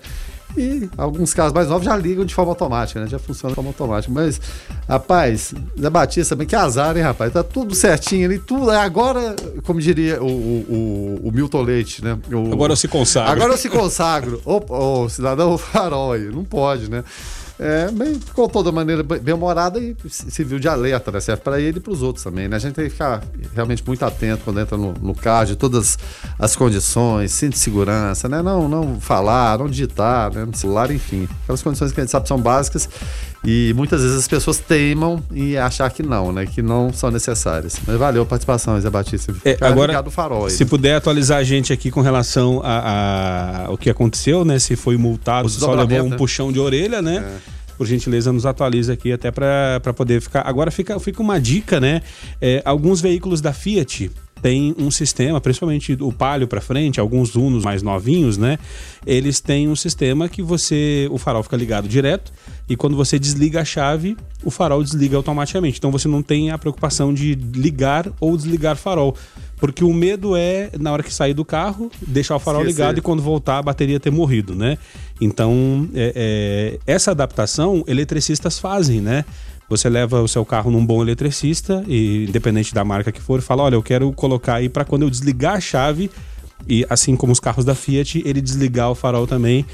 E 0.56 0.88
alguns 0.96 1.34
carros 1.34 1.52
mais 1.52 1.68
novos 1.68 1.84
já 1.84 1.96
ligam 1.96 2.24
de 2.24 2.34
forma 2.34 2.52
automática, 2.52 3.00
né? 3.00 3.06
Já 3.06 3.18
funciona 3.18 3.50
de 3.50 3.54
forma 3.54 3.70
automática. 3.70 4.12
Mas, 4.12 4.40
rapaz, 4.88 5.54
Zé 5.78 5.90
Batista 5.90 6.34
também, 6.34 6.46
que 6.46 6.56
azar, 6.56 6.96
hein, 6.96 7.02
rapaz? 7.02 7.32
Tá 7.32 7.42
tudo 7.42 7.74
certinho 7.74 8.26
ali, 8.26 8.38
tudo. 8.38 8.70
Agora, 8.70 9.36
como 9.64 9.80
diria 9.80 10.22
o, 10.22 10.26
o, 10.26 11.20
o 11.28 11.32
Milton 11.32 11.62
Leite, 11.62 12.02
né? 12.02 12.18
O, 12.32 12.52
agora 12.52 12.72
eu 12.72 12.76
se 12.76 12.88
consagro. 12.88 13.30
Agora 13.30 13.52
eu 13.52 13.58
se 13.58 13.68
consagro. 13.68 14.40
Ô, 14.44 15.02
ô 15.02 15.08
cidadão 15.08 15.56
farol 15.58 16.12
aí, 16.12 16.24
não 16.24 16.44
pode, 16.44 16.90
né? 16.90 17.04
É, 17.60 17.90
bem, 17.90 18.14
ficou 18.14 18.48
toda 18.48 18.70
maneira 18.70 19.02
bem 19.02 19.34
humorada 19.34 19.80
e 19.80 19.96
serviu 20.08 20.60
de 20.60 20.68
alerta, 20.68 21.10
né? 21.10 21.18
Serve 21.18 21.42
para 21.42 21.60
ele 21.60 21.78
e 21.78 21.80
para 21.80 21.92
os 21.92 22.02
outros 22.02 22.22
também, 22.22 22.46
né? 22.46 22.54
A 22.54 22.58
gente 22.58 22.74
tem 22.74 22.84
que 22.84 22.90
ficar 22.90 23.22
realmente 23.52 23.82
muito 23.84 24.04
atento 24.04 24.42
quando 24.44 24.60
entra 24.60 24.76
no, 24.76 24.92
no 24.92 25.14
carro, 25.14 25.46
de 25.46 25.56
todas 25.56 25.98
as 26.38 26.54
condições, 26.54 27.32
cinto 27.32 27.54
de 27.54 27.58
segurança, 27.58 28.28
né? 28.28 28.42
Não, 28.42 28.68
não 28.68 29.00
falar, 29.00 29.58
não 29.58 29.66
digitar, 29.66 30.32
né? 30.32 30.44
No 30.44 30.56
celular, 30.56 30.90
enfim. 30.92 31.28
Aquelas 31.42 31.60
condições 31.60 31.90
que 31.90 32.00
a 32.00 32.04
gente 32.04 32.12
sabe 32.12 32.28
são 32.28 32.38
básicas 32.38 32.88
e 33.44 33.72
muitas 33.76 34.02
vezes 34.02 34.18
as 34.18 34.28
pessoas 34.28 34.58
teimam 34.58 35.22
em 35.32 35.56
achar 35.56 35.90
que 35.90 36.02
não, 36.02 36.32
né? 36.32 36.46
Que 36.46 36.60
não 36.60 36.92
são 36.92 37.10
necessárias. 37.10 37.78
Mas 37.86 37.96
valeu 37.96 38.22
a 38.22 38.26
participação, 38.26 38.80
Zé 38.80 38.90
Batista. 38.90 39.34
É, 39.44 39.56
agora, 39.60 40.02
farol 40.10 40.50
se 40.50 40.64
né? 40.64 40.70
puder 40.70 40.96
atualizar 40.96 41.38
a 41.38 41.44
gente 41.44 41.72
aqui 41.72 41.90
com 41.90 42.00
relação 42.00 42.60
a, 42.64 43.66
a, 43.66 43.70
o 43.70 43.76
que 43.76 43.88
aconteceu, 43.88 44.44
né? 44.44 44.58
Se 44.58 44.76
foi 44.76 44.96
multado, 44.96 45.48
se 45.48 45.60
só 45.60 45.72
levou 45.72 46.06
um 46.06 46.10
né? 46.10 46.16
puxão 46.16 46.52
de 46.52 46.58
orelha, 46.58 47.00
né? 47.00 47.38
É 47.54 47.58
por 47.78 47.86
gentileza, 47.86 48.32
nos 48.32 48.44
atualiza 48.44 48.92
aqui 48.92 49.12
até 49.12 49.30
para 49.30 49.94
poder 49.94 50.20
ficar. 50.20 50.42
Agora 50.44 50.68
fica, 50.68 50.98
fica 50.98 51.22
uma 51.22 51.40
dica, 51.40 51.78
né? 51.78 52.02
É, 52.40 52.60
alguns 52.64 53.00
veículos 53.00 53.40
da 53.40 53.52
Fiat 53.52 54.10
tem 54.40 54.74
um 54.78 54.90
sistema, 54.90 55.40
principalmente 55.40 55.96
o 56.00 56.12
Palio 56.12 56.46
para 56.46 56.60
frente, 56.60 57.00
alguns 57.00 57.34
Unos 57.34 57.64
mais 57.64 57.82
novinhos, 57.82 58.36
né? 58.36 58.58
Eles 59.06 59.40
têm 59.40 59.68
um 59.68 59.76
sistema 59.76 60.28
que 60.28 60.42
você, 60.42 61.08
o 61.10 61.18
farol 61.18 61.42
fica 61.42 61.56
ligado 61.56 61.88
direto 61.88 62.32
e 62.68 62.76
quando 62.76 62.96
você 62.96 63.18
desliga 63.18 63.60
a 63.60 63.64
chave, 63.64 64.16
o 64.44 64.50
farol 64.50 64.82
desliga 64.82 65.16
automaticamente. 65.16 65.78
Então 65.78 65.90
você 65.90 66.08
não 66.08 66.22
tem 66.22 66.50
a 66.50 66.58
preocupação 66.58 67.12
de 67.14 67.34
ligar 67.34 68.10
ou 68.20 68.36
desligar 68.36 68.76
farol. 68.76 69.14
Porque 69.58 69.82
o 69.82 69.92
medo 69.92 70.36
é, 70.36 70.70
na 70.78 70.92
hora 70.92 71.02
que 71.02 71.12
sair 71.12 71.34
do 71.34 71.44
carro, 71.44 71.90
deixar 72.00 72.36
o 72.36 72.38
farol 72.38 72.62
Esquecer. 72.62 72.82
ligado 72.82 72.98
e 72.98 73.00
quando 73.00 73.20
voltar 73.20 73.58
a 73.58 73.62
bateria 73.62 73.98
ter 73.98 74.10
morrido, 74.10 74.54
né? 74.54 74.78
Então, 75.20 75.88
é, 75.94 76.78
é, 76.86 76.92
essa 76.92 77.10
adaptação 77.10 77.82
eletricistas 77.86 78.58
fazem, 78.58 79.00
né? 79.00 79.24
Você 79.68 79.88
leva 79.88 80.22
o 80.22 80.28
seu 80.28 80.44
carro 80.44 80.70
num 80.70 80.84
bom 80.84 81.02
eletricista, 81.02 81.84
e 81.86 82.24
independente 82.26 82.74
da 82.74 82.84
marca 82.84 83.12
que 83.12 83.20
for, 83.20 83.40
fala: 83.42 83.64
olha, 83.64 83.74
eu 83.74 83.82
quero 83.82 84.10
colocar 84.12 84.54
aí 84.54 84.68
para 84.68 84.84
quando 84.84 85.02
eu 85.02 85.10
desligar 85.10 85.56
a 85.56 85.60
chave, 85.60 86.10
e 86.66 86.86
assim 86.88 87.14
como 87.16 87.32
os 87.32 87.40
carros 87.40 87.64
da 87.64 87.74
Fiat, 87.74 88.22
ele 88.24 88.40
desligar 88.40 88.90
o 88.90 88.94
farol 88.94 89.26
também. 89.26 89.64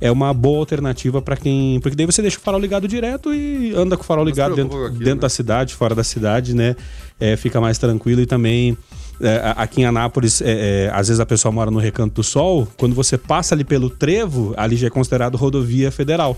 É 0.00 0.10
uma 0.10 0.32
boa 0.32 0.58
alternativa 0.58 1.20
para 1.20 1.36
quem. 1.36 1.78
Porque 1.80 1.94
daí 1.94 2.06
você 2.06 2.22
deixa 2.22 2.38
o 2.38 2.40
farol 2.40 2.58
ligado 2.58 2.88
direto 2.88 3.32
e 3.32 3.72
anda 3.76 3.96
com 3.96 4.02
o 4.02 4.06
farol 4.06 4.24
ligado 4.24 4.56
dentro, 4.56 4.86
aqui, 4.86 4.98
dentro 4.98 5.14
né? 5.16 5.20
da 5.20 5.28
cidade, 5.28 5.74
fora 5.74 5.94
da 5.94 6.02
cidade, 6.02 6.54
né? 6.54 6.74
É, 7.20 7.36
fica 7.36 7.60
mais 7.60 7.78
tranquilo 7.78 8.20
e 8.20 8.26
também 8.26 8.76
é, 9.20 9.54
aqui 9.56 9.82
em 9.82 9.84
Anápolis, 9.84 10.40
é, 10.40 10.86
é, 10.86 10.90
às 10.92 11.06
vezes 11.06 11.20
a 11.20 11.26
pessoa 11.26 11.52
mora 11.52 11.70
no 11.70 11.78
Recanto 11.78 12.14
do 12.16 12.24
Sol, 12.24 12.66
quando 12.76 12.94
você 12.94 13.16
passa 13.16 13.54
ali 13.54 13.62
pelo 13.62 13.88
trevo, 13.88 14.52
ali 14.56 14.76
já 14.76 14.88
é 14.88 14.90
considerado 14.90 15.36
rodovia 15.36 15.92
federal. 15.92 16.36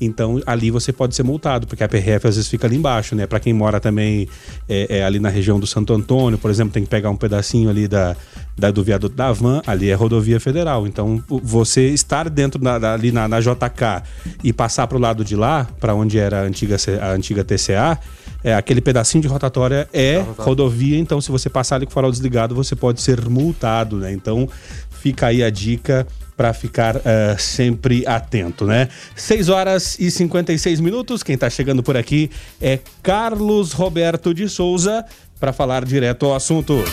Então 0.00 0.40
ali 0.46 0.70
você 0.70 0.92
pode 0.92 1.14
ser 1.14 1.22
multado, 1.22 1.66
porque 1.66 1.82
a 1.82 1.88
PRF 1.88 2.28
às 2.28 2.36
vezes 2.36 2.48
fica 2.48 2.66
ali 2.66 2.76
embaixo, 2.76 3.14
né? 3.14 3.26
Para 3.26 3.40
quem 3.40 3.52
mora 3.52 3.80
também 3.80 4.28
é, 4.68 4.98
é, 4.98 5.04
ali 5.04 5.18
na 5.18 5.28
região 5.28 5.58
do 5.58 5.66
Santo 5.66 5.92
Antônio, 5.92 6.38
por 6.38 6.50
exemplo, 6.50 6.72
tem 6.72 6.82
que 6.82 6.88
pegar 6.88 7.10
um 7.10 7.16
pedacinho 7.16 7.68
ali 7.70 7.88
da, 7.88 8.16
da 8.56 8.70
do 8.70 8.82
viaduto 8.82 9.14
da 9.14 9.32
Van, 9.32 9.62
ali 9.66 9.90
é 9.90 9.94
rodovia 9.94 10.40
federal. 10.40 10.86
Então 10.86 11.22
você 11.28 11.88
estar 11.88 12.28
dentro 12.28 12.60
da, 12.60 12.78
da, 12.78 12.94
ali 12.94 13.12
na, 13.12 13.28
na, 13.28 13.40
JK 13.40 14.02
e 14.42 14.52
passar 14.52 14.86
para 14.86 14.96
o 14.96 15.00
lado 15.00 15.24
de 15.24 15.36
lá, 15.36 15.66
para 15.80 15.94
onde 15.94 16.18
era 16.18 16.40
a 16.40 16.42
antiga, 16.42 16.76
a 17.00 17.12
antiga 17.12 17.44
TCA, 17.44 17.98
é, 18.42 18.54
aquele 18.54 18.80
pedacinho 18.80 19.22
de 19.22 19.28
rotatória 19.28 19.88
é 19.92 20.24
rodovia, 20.38 20.98
então 20.98 21.20
se 21.20 21.30
você 21.30 21.50
passar 21.50 21.76
ali 21.76 21.86
com 21.86 21.90
o 21.90 21.94
farol 21.94 22.10
desligado, 22.10 22.54
você 22.54 22.76
pode 22.76 23.00
ser 23.00 23.28
multado, 23.28 23.96
né? 23.96 24.12
Então 24.12 24.48
fica 24.90 25.26
aí 25.26 25.42
a 25.42 25.50
dica 25.50 26.06
para 26.38 26.54
ficar 26.54 26.98
uh, 26.98 27.00
sempre 27.36 28.06
atento, 28.06 28.64
né? 28.64 28.88
6 29.16 29.48
horas 29.48 29.98
e 29.98 30.08
56 30.08 30.78
minutos. 30.78 31.24
Quem 31.24 31.34
está 31.34 31.50
chegando 31.50 31.82
por 31.82 31.96
aqui 31.96 32.30
é 32.62 32.78
Carlos 33.02 33.72
Roberto 33.72 34.32
de 34.32 34.48
Souza 34.48 35.04
para 35.40 35.52
falar 35.52 35.84
direto 35.84 36.26
ao 36.26 36.36
assunto. 36.36 36.84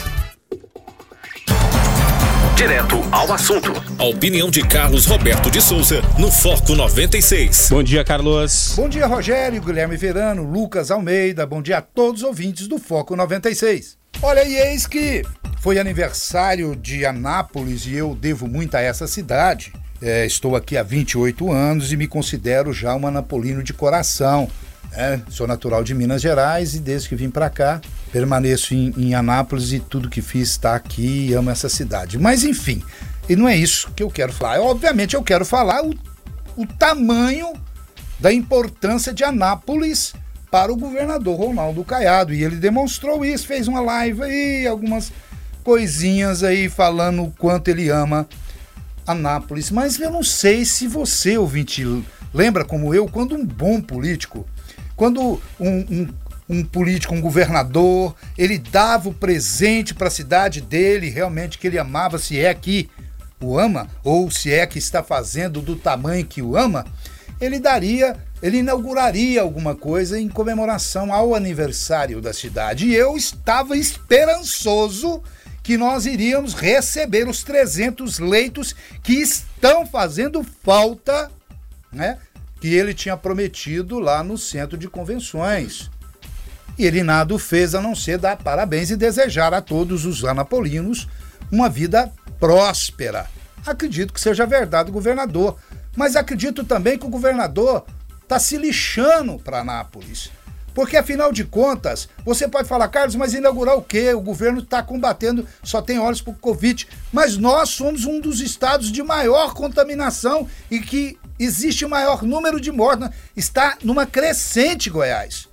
Direto 2.58 2.96
ao 3.12 3.32
assunto. 3.32 3.72
A 4.00 4.06
opinião 4.06 4.50
de 4.50 4.66
Carlos 4.68 5.06
Roberto 5.06 5.52
de 5.52 5.62
Souza 5.62 6.02
no 6.18 6.32
Foco 6.32 6.74
96. 6.74 7.68
Bom 7.70 7.84
dia, 7.84 8.04
Carlos. 8.04 8.74
Bom 8.76 8.90
dia, 8.90 9.06
Rogério, 9.06 9.62
Guilherme 9.62 9.96
Verano, 9.96 10.42
Lucas 10.42 10.90
Almeida. 10.90 11.46
Bom 11.46 11.62
dia 11.62 11.78
a 11.78 11.82
todos 11.82 12.24
os 12.24 12.28
ouvintes 12.28 12.68
do 12.68 12.80
Foco 12.80 13.16
96. 13.16 13.96
Olha, 14.22 14.44
e 14.44 14.56
eis 14.56 14.88
que 14.88 15.24
foi 15.60 15.78
aniversário 15.78 16.76
de 16.76 17.06
Anápolis 17.06 17.86
e 17.86 17.96
eu 17.96 18.16
devo 18.16 18.48
muito 18.48 18.76
a 18.76 18.82
essa 18.82 19.08
cidade. 19.08 19.74
É, 20.02 20.26
estou 20.26 20.56
aqui 20.56 20.78
há 20.78 20.84
28 20.84 21.52
anos 21.52 21.92
e 21.92 21.98
me 21.98 22.08
considero 22.08 22.72
já 22.74 22.96
um 22.96 23.08
anapolino 23.08 23.64
de 23.64 23.74
coração. 23.74 24.50
É, 24.92 25.20
sou 25.30 25.46
natural 25.46 25.84
de 25.84 25.94
Minas 25.94 26.22
Gerais 26.22 26.74
e 26.74 26.80
desde 26.80 27.10
que 27.10 27.16
vim 27.16 27.30
para 27.30 27.50
cá 27.50 27.82
permaneço 28.12 28.74
em, 28.74 28.94
em, 28.98 29.14
Anápolis 29.14 29.74
e 29.74 29.80
tudo 29.80 30.10
que 30.10 30.22
fiz 30.22 30.52
está 30.52 30.76
aqui 30.76 31.28
e 31.28 31.34
amo 31.34 31.50
essa 31.50 31.68
cidade. 31.68 32.18
Mas 32.18 32.44
enfim, 32.44 32.82
e 33.28 33.36
não 33.36 33.48
é 33.48 33.58
isso 33.58 33.92
que 33.96 34.02
eu 34.02 34.10
quero 34.10 34.32
falar. 34.32 34.62
Obviamente 34.62 35.16
eu 35.16 35.24
quero 35.24 35.44
falar 35.44 35.84
o, 35.84 35.94
o 36.56 36.66
tamanho 36.66 37.54
da 38.20 38.32
importância 38.32 39.14
de 39.14 39.24
Anápolis 39.24 40.14
para 40.56 40.72
o 40.72 40.78
governador 40.78 41.38
Ronaldo 41.38 41.84
Caiado 41.84 42.34
e 42.34 42.42
ele 42.42 42.56
demonstrou 42.56 43.26
isso, 43.26 43.46
fez 43.46 43.68
uma 43.68 43.82
live 43.82 44.24
aí, 44.24 44.66
algumas 44.66 45.12
coisinhas 45.66 46.46
aí 46.46 46.70
falando 46.70 47.24
o 47.24 47.32
quanto 47.32 47.68
ele 47.68 47.90
ama 47.90 48.26
Anápolis. 49.06 49.70
Mas 49.70 50.00
eu 50.00 50.10
não 50.10 50.24
sei 50.24 50.64
se 50.64 50.88
você, 50.88 51.38
ouvinte, 51.38 51.84
lembra 52.34 52.64
como 52.64 52.96
eu, 52.96 53.06
quando 53.06 53.36
um 53.36 53.46
bom 53.46 53.82
político, 53.82 54.48
quando 54.96 55.42
um, 55.60 55.70
um, 55.70 56.08
um 56.48 56.64
político, 56.64 57.14
um 57.14 57.20
governador, 57.20 58.16
ele 58.38 58.58
dava 58.58 59.10
o 59.10 59.14
presente 59.14 59.94
para 59.94 60.08
a 60.08 60.12
cidade 60.12 60.62
dele, 60.62 61.10
realmente 61.10 61.58
que 61.58 61.68
ele 61.68 61.78
amava, 61.78 62.18
se 62.18 62.40
é 62.40 62.54
que 62.54 62.90
o 63.42 63.60
ama, 63.60 63.90
ou 64.06 64.32
se 64.32 64.54
é 64.54 64.66
que 64.66 64.80
está 64.80 65.04
fazendo 65.04 65.60
do 65.60 65.76
tamanho 65.76 66.26
que 66.26 66.42
o 66.42 66.56
ama, 66.56 66.86
ele 67.42 67.60
daria, 67.60 68.16
ele 68.46 68.60
inauguraria 68.60 69.42
alguma 69.42 69.74
coisa 69.74 70.20
em 70.20 70.30
comemoração 70.30 71.12
ao 71.12 71.34
aniversário 71.34 72.22
da 72.22 72.32
cidade. 72.32 72.86
E 72.86 72.94
eu 72.94 73.18
estava 73.18 73.76
esperançoso 73.76 75.24
que 75.64 75.76
nós 75.76 76.06
iríamos 76.06 76.54
receber 76.54 77.28
os 77.28 77.42
300 77.42 78.20
leitos 78.20 78.76
que 79.02 79.14
estão 79.14 79.88
fazendo 79.88 80.46
falta, 80.64 81.32
né? 81.92 82.20
Que 82.62 82.68
ele 82.68 82.94
tinha 82.94 83.18
prometido 83.18 83.98
lá 83.98 84.24
no 84.24 84.38
centro 84.38 84.78
de 84.78 84.88
convenções. 84.88 85.90
E 86.78 86.86
ele 86.86 87.02
nada 87.02 87.40
fez 87.40 87.74
a 87.74 87.82
não 87.82 87.96
ser 87.96 88.20
dar 88.20 88.38
parabéns 88.38 88.92
e 88.92 88.96
desejar 88.96 89.56
a 89.56 89.62
todos 89.62 90.06
os 90.06 90.24
anapolinos 90.24 91.08
uma 91.52 91.68
vida 91.68 92.14
próspera. 92.40 93.26
Acredito 93.66 94.14
que 94.14 94.22
seja 94.22 94.46
verdade, 94.46 94.92
governador. 94.92 95.58
Mas 95.96 96.16
acredito 96.16 96.64
também 96.64 96.96
que 96.96 97.08
o 97.08 97.10
governador 97.10 97.84
está 98.26 98.40
se 98.40 98.58
lixando 98.58 99.40
para 99.40 99.62
Anápolis. 99.62 100.32
Porque 100.74 100.98
afinal 100.98 101.32
de 101.32 101.46
contas, 101.46 102.10
você 102.26 102.50
pode 102.50 102.68
falar, 102.68 102.90
Carlos, 102.90 103.16
mas 103.16 103.34
inaugurar 103.34 103.78
o 103.78 103.82
quê? 103.82 104.14
O 104.14 104.20
governo 104.20 104.60
está 104.60 104.84
combatendo, 104.84 105.48
só 105.64 105.82
tem 105.82 105.98
olhos 106.00 106.22
para 106.22 106.34
o 106.34 106.36
Covid. 106.36 106.86
Mas 107.14 107.38
nós 107.38 107.70
somos 107.70 108.04
um 108.04 108.20
dos 108.20 108.42
estados 108.42 108.92
de 108.92 109.02
maior 109.02 109.54
contaminação 109.54 110.46
e 110.70 110.82
que 110.82 111.18
existe 111.40 111.86
maior 111.86 112.24
número 112.24 112.60
de 112.60 112.74
mortes. 112.74 113.10
Está 113.38 113.78
numa 113.84 114.06
crescente 114.06 114.90
Goiás. 114.90 115.48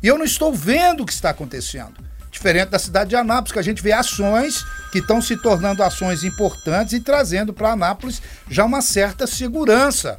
E 0.00 0.06
eu 0.06 0.16
não 0.16 0.24
estou 0.24 0.54
vendo 0.54 1.02
o 1.02 1.06
que 1.06 1.12
está 1.12 1.30
acontecendo. 1.30 1.94
Diferente 2.30 2.70
da 2.70 2.78
cidade 2.78 3.10
de 3.10 3.16
Anápolis, 3.16 3.52
que 3.52 3.58
a 3.58 3.62
gente 3.62 3.82
vê 3.82 3.92
ações 3.92 4.64
que 4.92 4.98
estão 4.98 5.20
se 5.20 5.36
tornando 5.36 5.82
ações 5.82 6.22
importantes 6.22 6.92
e 6.92 7.00
trazendo 7.00 7.52
para 7.52 7.72
Anápolis 7.72 8.22
já 8.48 8.64
uma 8.64 8.80
certa 8.80 9.26
segurança. 9.26 10.16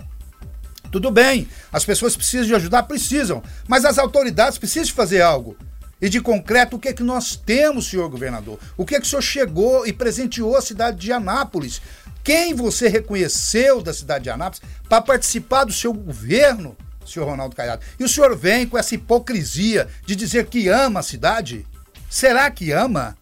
Tudo 0.93 1.09
bem, 1.09 1.47
as 1.71 1.83
pessoas 1.83 2.15
precisam 2.15 2.45
de 2.45 2.53
ajudar, 2.53 2.83
precisam, 2.83 3.41
mas 3.67 3.83
as 3.83 3.97
autoridades 3.97 4.59
precisam 4.59 4.93
fazer 4.93 5.23
algo. 5.23 5.57
E 5.99 6.07
de 6.07 6.21
concreto, 6.21 6.75
o 6.75 6.79
que 6.79 6.89
é 6.89 6.93
que 6.93 7.01
nós 7.01 7.35
temos, 7.35 7.87
senhor 7.87 8.07
governador? 8.09 8.59
O 8.77 8.85
que 8.85 8.93
é 8.93 8.99
que 8.99 9.07
o 9.07 9.09
senhor 9.09 9.23
chegou 9.23 9.87
e 9.87 9.91
presenteou 9.91 10.55
a 10.55 10.61
cidade 10.61 10.99
de 10.99 11.11
Anápolis? 11.11 11.81
Quem 12.23 12.53
você 12.53 12.87
reconheceu 12.87 13.81
da 13.81 13.91
cidade 13.91 14.25
de 14.25 14.29
Anápolis 14.29 14.61
para 14.87 15.01
participar 15.01 15.63
do 15.63 15.73
seu 15.73 15.91
governo, 15.91 16.77
senhor 17.03 17.25
Ronaldo 17.25 17.55
Caiado? 17.55 17.83
E 17.99 18.03
o 18.03 18.07
senhor 18.07 18.37
vem 18.37 18.67
com 18.67 18.77
essa 18.77 18.93
hipocrisia 18.93 19.87
de 20.05 20.15
dizer 20.15 20.45
que 20.45 20.67
ama 20.67 20.99
a 20.99 21.03
cidade? 21.03 21.65
Será 22.07 22.51
que 22.51 22.71
ama? 22.71 23.17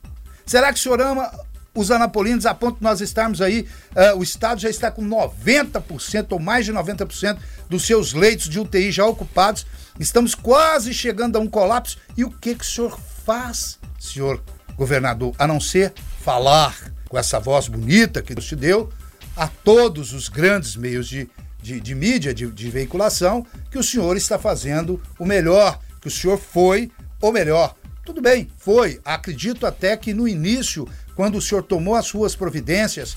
Será 0.45 0.73
que 0.73 0.79
o 0.79 0.83
senhor 0.83 0.99
ama 0.99 1.31
os 1.73 1.89
anapolinos, 1.89 2.45
a 2.45 2.53
ponto 2.53 2.77
de 2.77 2.83
nós 2.83 2.99
estarmos 2.99 3.41
aí, 3.41 3.67
uh, 3.91 4.17
o 4.17 4.23
Estado 4.23 4.59
já 4.59 4.69
está 4.69 4.91
com 4.91 5.07
90% 5.07 6.27
ou 6.31 6.39
mais 6.39 6.65
de 6.65 6.73
90% 6.73 7.37
dos 7.69 7.85
seus 7.85 8.13
leitos 8.13 8.49
de 8.49 8.59
UTI 8.59 8.91
já 8.91 9.05
ocupados. 9.05 9.65
Estamos 9.99 10.35
quase 10.35 10.93
chegando 10.93 11.37
a 11.37 11.39
um 11.39 11.47
colapso. 11.47 11.97
E 12.17 12.25
o 12.25 12.29
que, 12.29 12.55
que 12.55 12.63
o 12.63 12.67
senhor 12.67 12.99
faz, 13.25 13.79
senhor 13.97 14.43
governador, 14.75 15.33
a 15.39 15.47
não 15.47 15.59
ser 15.59 15.93
falar 16.21 16.91
com 17.07 17.17
essa 17.17 17.39
voz 17.39 17.67
bonita 17.67 18.21
que 18.21 18.35
te 18.35 18.55
deu 18.55 18.91
a 19.35 19.47
todos 19.47 20.11
os 20.11 20.27
grandes 20.27 20.75
meios 20.75 21.07
de, 21.07 21.29
de, 21.61 21.79
de 21.79 21.95
mídia, 21.95 22.33
de, 22.33 22.47
de 22.47 22.69
veiculação, 22.69 23.45
que 23.69 23.77
o 23.77 23.83
senhor 23.83 24.17
está 24.17 24.37
fazendo 24.37 25.01
o 25.17 25.25
melhor, 25.25 25.79
que 26.01 26.07
o 26.07 26.11
senhor 26.11 26.37
foi, 26.37 26.91
ou 27.21 27.31
melhor, 27.31 27.75
tudo 28.03 28.21
bem, 28.21 28.49
foi. 28.57 28.99
Acredito 29.05 29.65
até 29.65 29.95
que 29.95 30.13
no 30.13 30.27
início 30.27 30.87
quando 31.21 31.35
o 31.35 31.41
senhor 31.41 31.61
tomou 31.61 31.93
as 31.93 32.07
suas 32.07 32.35
providências, 32.35 33.15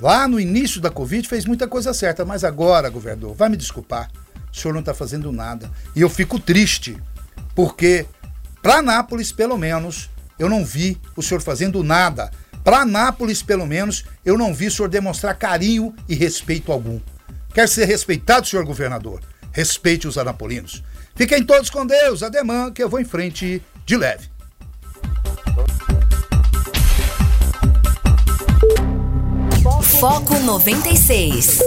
lá 0.00 0.26
no 0.26 0.40
início 0.40 0.80
da 0.80 0.90
Covid, 0.90 1.28
fez 1.28 1.44
muita 1.44 1.68
coisa 1.68 1.94
certa, 1.94 2.24
mas 2.24 2.42
agora, 2.42 2.90
governador, 2.90 3.32
vai 3.32 3.48
me 3.48 3.56
desculpar, 3.56 4.10
o 4.52 4.56
senhor 4.56 4.74
não 4.74 4.80
está 4.80 4.92
fazendo 4.92 5.30
nada. 5.30 5.70
E 5.94 6.00
eu 6.00 6.10
fico 6.10 6.40
triste, 6.40 7.00
porque 7.54 8.06
para 8.60 8.82
Nápoles, 8.82 9.30
pelo 9.30 9.56
menos, 9.56 10.10
eu 10.36 10.48
não 10.48 10.64
vi 10.64 11.00
o 11.14 11.22
senhor 11.22 11.40
fazendo 11.40 11.84
nada. 11.84 12.28
Para 12.64 12.84
Nápoles, 12.84 13.40
pelo 13.40 13.68
menos, 13.68 14.04
eu 14.24 14.36
não 14.36 14.52
vi 14.52 14.66
o 14.66 14.72
senhor 14.72 14.88
demonstrar 14.88 15.38
carinho 15.38 15.94
e 16.08 16.16
respeito 16.16 16.72
algum. 16.72 16.98
Quer 17.54 17.68
ser 17.68 17.84
respeitado, 17.84 18.48
senhor 18.48 18.64
governador? 18.64 19.20
Respeite 19.52 20.08
os 20.08 20.18
anapolinos. 20.18 20.82
Fiquem 21.14 21.44
todos 21.44 21.70
com 21.70 21.86
Deus, 21.86 22.24
ademã, 22.24 22.72
que 22.72 22.82
eu 22.82 22.88
vou 22.88 22.98
em 22.98 23.04
frente 23.04 23.62
de 23.86 23.96
leve. 23.96 24.28
Foco 29.82 30.38
96. 30.38 31.60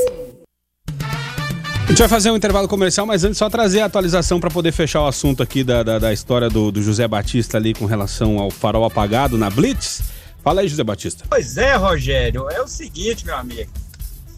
A 1.83 1.87
gente 1.87 1.99
vai 1.99 2.07
fazer 2.07 2.31
um 2.31 2.35
intervalo 2.35 2.67
comercial, 2.67 3.05
mas 3.05 3.23
antes 3.23 3.37
só 3.37 3.49
trazer 3.49 3.81
a 3.81 3.85
atualização 3.85 4.39
para 4.39 4.49
poder 4.49 4.71
fechar 4.71 5.01
o 5.01 5.07
assunto 5.07 5.43
aqui 5.43 5.63
da, 5.63 5.83
da, 5.83 5.99
da 5.99 6.13
história 6.13 6.49
do, 6.49 6.71
do, 6.71 6.81
José 6.81 7.07
Batista 7.07 7.57
ali 7.57 7.73
com 7.73 7.85
relação 7.85 8.39
ao 8.39 8.49
farol 8.49 8.85
apagado 8.85 9.37
na 9.37 9.49
Blitz. 9.49 10.01
Fala 10.43 10.61
aí, 10.61 10.67
José 10.67 10.83
Batista. 10.83 11.25
Pois 11.29 11.57
é, 11.57 11.75
Rogério, 11.75 12.49
é 12.49 12.61
o 12.61 12.67
seguinte, 12.67 13.25
meu 13.25 13.35
amigo. 13.35 13.71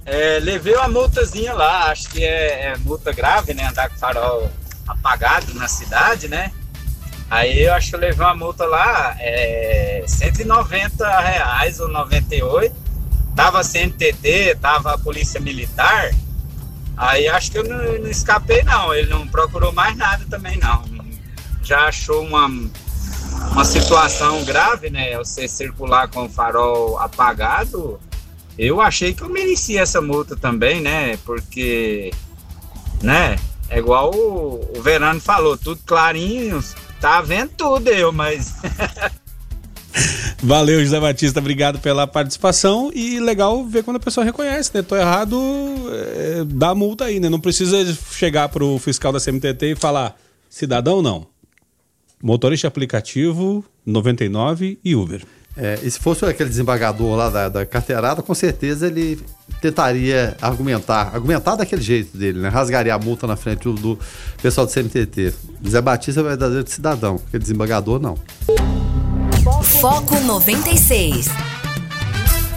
É, 0.05 0.39
levei 0.41 0.75
uma 0.75 0.88
multazinha 0.88 1.53
lá, 1.53 1.91
acho 1.91 2.09
que 2.09 2.23
é, 2.23 2.65
é, 2.65 2.77
multa 2.77 3.12
grave, 3.12 3.53
né? 3.53 3.67
Andar 3.67 3.89
com 3.89 3.97
farol 3.97 4.49
apagado 4.88 5.53
na 5.53 5.67
cidade, 5.67 6.27
né? 6.27 6.51
Aí 7.29 7.63
eu 7.63 7.73
acho 7.73 7.89
que 7.89 7.95
eu 7.95 7.99
levei 7.99 8.25
uma 8.25 8.36
multa 8.36 8.65
lá, 8.65 9.15
é, 9.19 10.03
190 10.05 11.19
reais 11.19 11.79
ou 11.79 11.88
98 11.88 12.83
tava 13.36 13.63
CNTT, 13.63 14.58
tava 14.62 14.93
a 14.93 14.98
Polícia 14.98 15.39
Militar, 15.39 16.12
aí 16.96 17.28
acho 17.28 17.52
que 17.52 17.58
eu 17.58 17.63
não, 17.63 17.78
não, 17.78 18.10
escapei 18.10 18.63
não, 18.63 18.93
ele 18.93 19.10
não 19.10 19.28
procurou 19.28 19.72
mais 19.72 19.96
nada 19.98 20.26
também 20.30 20.58
não. 20.58 20.84
Já 21.63 21.88
achou 21.88 22.24
uma, 22.24 22.48
uma 23.52 23.65
situação 23.65 24.43
grave, 24.43 24.89
né? 24.89 25.17
Você 25.17 25.48
circular 25.48 26.10
com 26.10 26.26
o 26.26 26.30
farol 26.30 27.00
apagado, 27.00 28.00
eu 28.58 28.82
achei 28.82 29.13
que 29.13 29.24
eu 29.24 29.30
merecia 29.30 29.82
essa 29.82 30.02
multa 30.02 30.36
também, 30.36 30.82
né? 30.82 31.17
Porque, 31.26 32.12
né? 33.02 33.38
É 33.69 33.80
igual 33.80 34.13
o, 34.13 34.78
o 34.78 34.82
Verano 34.82 35.19
falou, 35.19 35.58
tudo 35.58 35.82
clarinho, 35.86 36.63
tá 37.00 37.22
vendo 37.22 37.52
tudo 37.58 37.89
eu, 37.89 38.12
mas. 38.12 38.54
Valeu, 40.41 40.84
José 40.84 40.99
Batista, 40.99 41.39
obrigado 41.39 41.79
pela 41.79 42.08
participação 42.08 42.91
e 42.93 43.19
legal 43.19 43.65
ver 43.65 43.84
quando 43.84 43.97
a 43.97 43.99
pessoa 43.99 44.23
reconhece, 44.25 44.71
né? 44.73 44.82
Tô 44.82 44.95
errado, 44.95 45.39
é, 45.91 46.43
dá 46.45 46.73
multa 46.73 47.06
aí, 47.06 47.19
né? 47.19 47.29
Não 47.29 47.39
precisa 47.39 47.77
chegar 48.12 48.49
pro 48.49 48.77
fiscal 48.79 49.12
da 49.12 49.19
CMTT 49.19 49.71
e 49.71 49.75
falar, 49.75 50.15
cidadão 50.49 51.01
não. 51.01 51.27
Motorista 52.21 52.67
aplicativo, 52.67 53.63
99 53.86 54.79
e 54.84 54.95
Uber. 54.95 55.23
É, 55.56 55.77
e 55.84 55.91
se 55.91 55.99
fosse 55.99 56.25
aquele 56.25 56.49
desembargador 56.49 57.15
lá 57.15 57.29
da, 57.29 57.47
da, 57.47 57.65
carteirada, 57.65 58.23
com 58.23 58.34
certeza 58.34 58.88
ele 58.88 59.19
tentaria 59.62 60.36
argumentar, 60.41 61.12
argumentar 61.13 61.56
daquele 61.56 61.82
jeito 61.82 62.17
dele, 62.17 62.39
né? 62.39 62.49
Rasgaria 62.49 62.95
a 62.95 62.97
multa 62.97 63.27
na 63.27 63.36
frente 63.36 63.63
do, 63.63 63.73
do 63.73 63.99
pessoal 64.41 64.65
do 64.65 64.73
CMTT. 64.73 65.32
Zé 65.67 65.82
Batista 65.82 66.21
é 66.21 66.23
verdadeiro 66.23 66.67
cidadão, 66.67 67.21
aquele 67.27 67.43
desembargador 67.43 67.99
não. 67.99 68.17
Foco 69.63 70.19
96. 70.19 71.28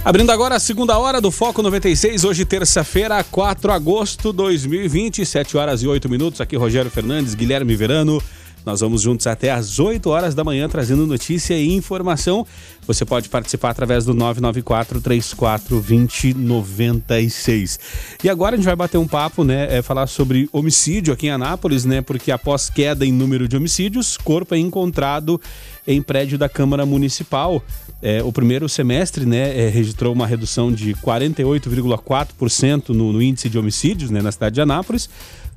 Abrindo 0.04 0.30
agora 0.30 0.56
a 0.56 0.60
segunda 0.60 0.98
hora 0.98 1.20
do 1.20 1.30
Foco 1.30 1.62
96, 1.62 2.24
hoje 2.24 2.44
terça-feira, 2.44 3.22
4 3.22 3.68
de 3.68 3.74
agosto 3.74 4.30
de 4.30 4.36
2020, 4.36 5.24
7 5.24 5.56
horas 5.56 5.82
e 5.82 5.86
8 5.86 6.08
minutos. 6.08 6.40
Aqui 6.40 6.56
Rogério 6.56 6.90
Fernandes, 6.90 7.34
Guilherme 7.34 7.76
Verano. 7.76 8.20
Nós 8.66 8.80
vamos 8.80 9.02
juntos 9.02 9.28
até 9.28 9.52
às 9.52 9.78
8 9.78 10.10
horas 10.10 10.34
da 10.34 10.42
manhã 10.42 10.68
trazendo 10.68 11.06
notícia 11.06 11.54
e 11.54 11.72
informação. 11.72 12.44
Você 12.84 13.04
pode 13.04 13.28
participar 13.28 13.70
através 13.70 14.04
do 14.04 14.12
994 14.12 15.00
34 15.00 15.80
2096. 15.80 17.78
E 18.24 18.28
agora 18.28 18.54
a 18.54 18.56
gente 18.56 18.66
vai 18.66 18.74
bater 18.74 18.98
um 18.98 19.06
papo, 19.06 19.44
né? 19.44 19.76
É, 19.76 19.82
falar 19.82 20.08
sobre 20.08 20.48
homicídio 20.52 21.14
aqui 21.14 21.28
em 21.28 21.30
Anápolis, 21.30 21.84
né? 21.84 22.00
Porque 22.00 22.32
após 22.32 22.68
queda 22.68 23.06
em 23.06 23.12
número 23.12 23.46
de 23.46 23.56
homicídios, 23.56 24.16
corpo 24.16 24.52
é 24.52 24.58
encontrado 24.58 25.40
em 25.86 26.02
prédio 26.02 26.36
da 26.36 26.48
Câmara 26.48 26.84
Municipal. 26.84 27.62
É, 28.02 28.22
o 28.22 28.32
primeiro 28.32 28.68
semestre 28.68 29.24
né, 29.24 29.66
é, 29.66 29.68
registrou 29.68 30.12
uma 30.12 30.26
redução 30.26 30.70
de 30.72 30.94
48,4% 30.94 32.90
no, 32.90 33.12
no 33.12 33.22
índice 33.22 33.48
de 33.48 33.58
homicídios 33.58 34.10
né, 34.10 34.20
na 34.20 34.32
cidade 34.32 34.54
de 34.54 34.60
Anápolis, 34.60 35.08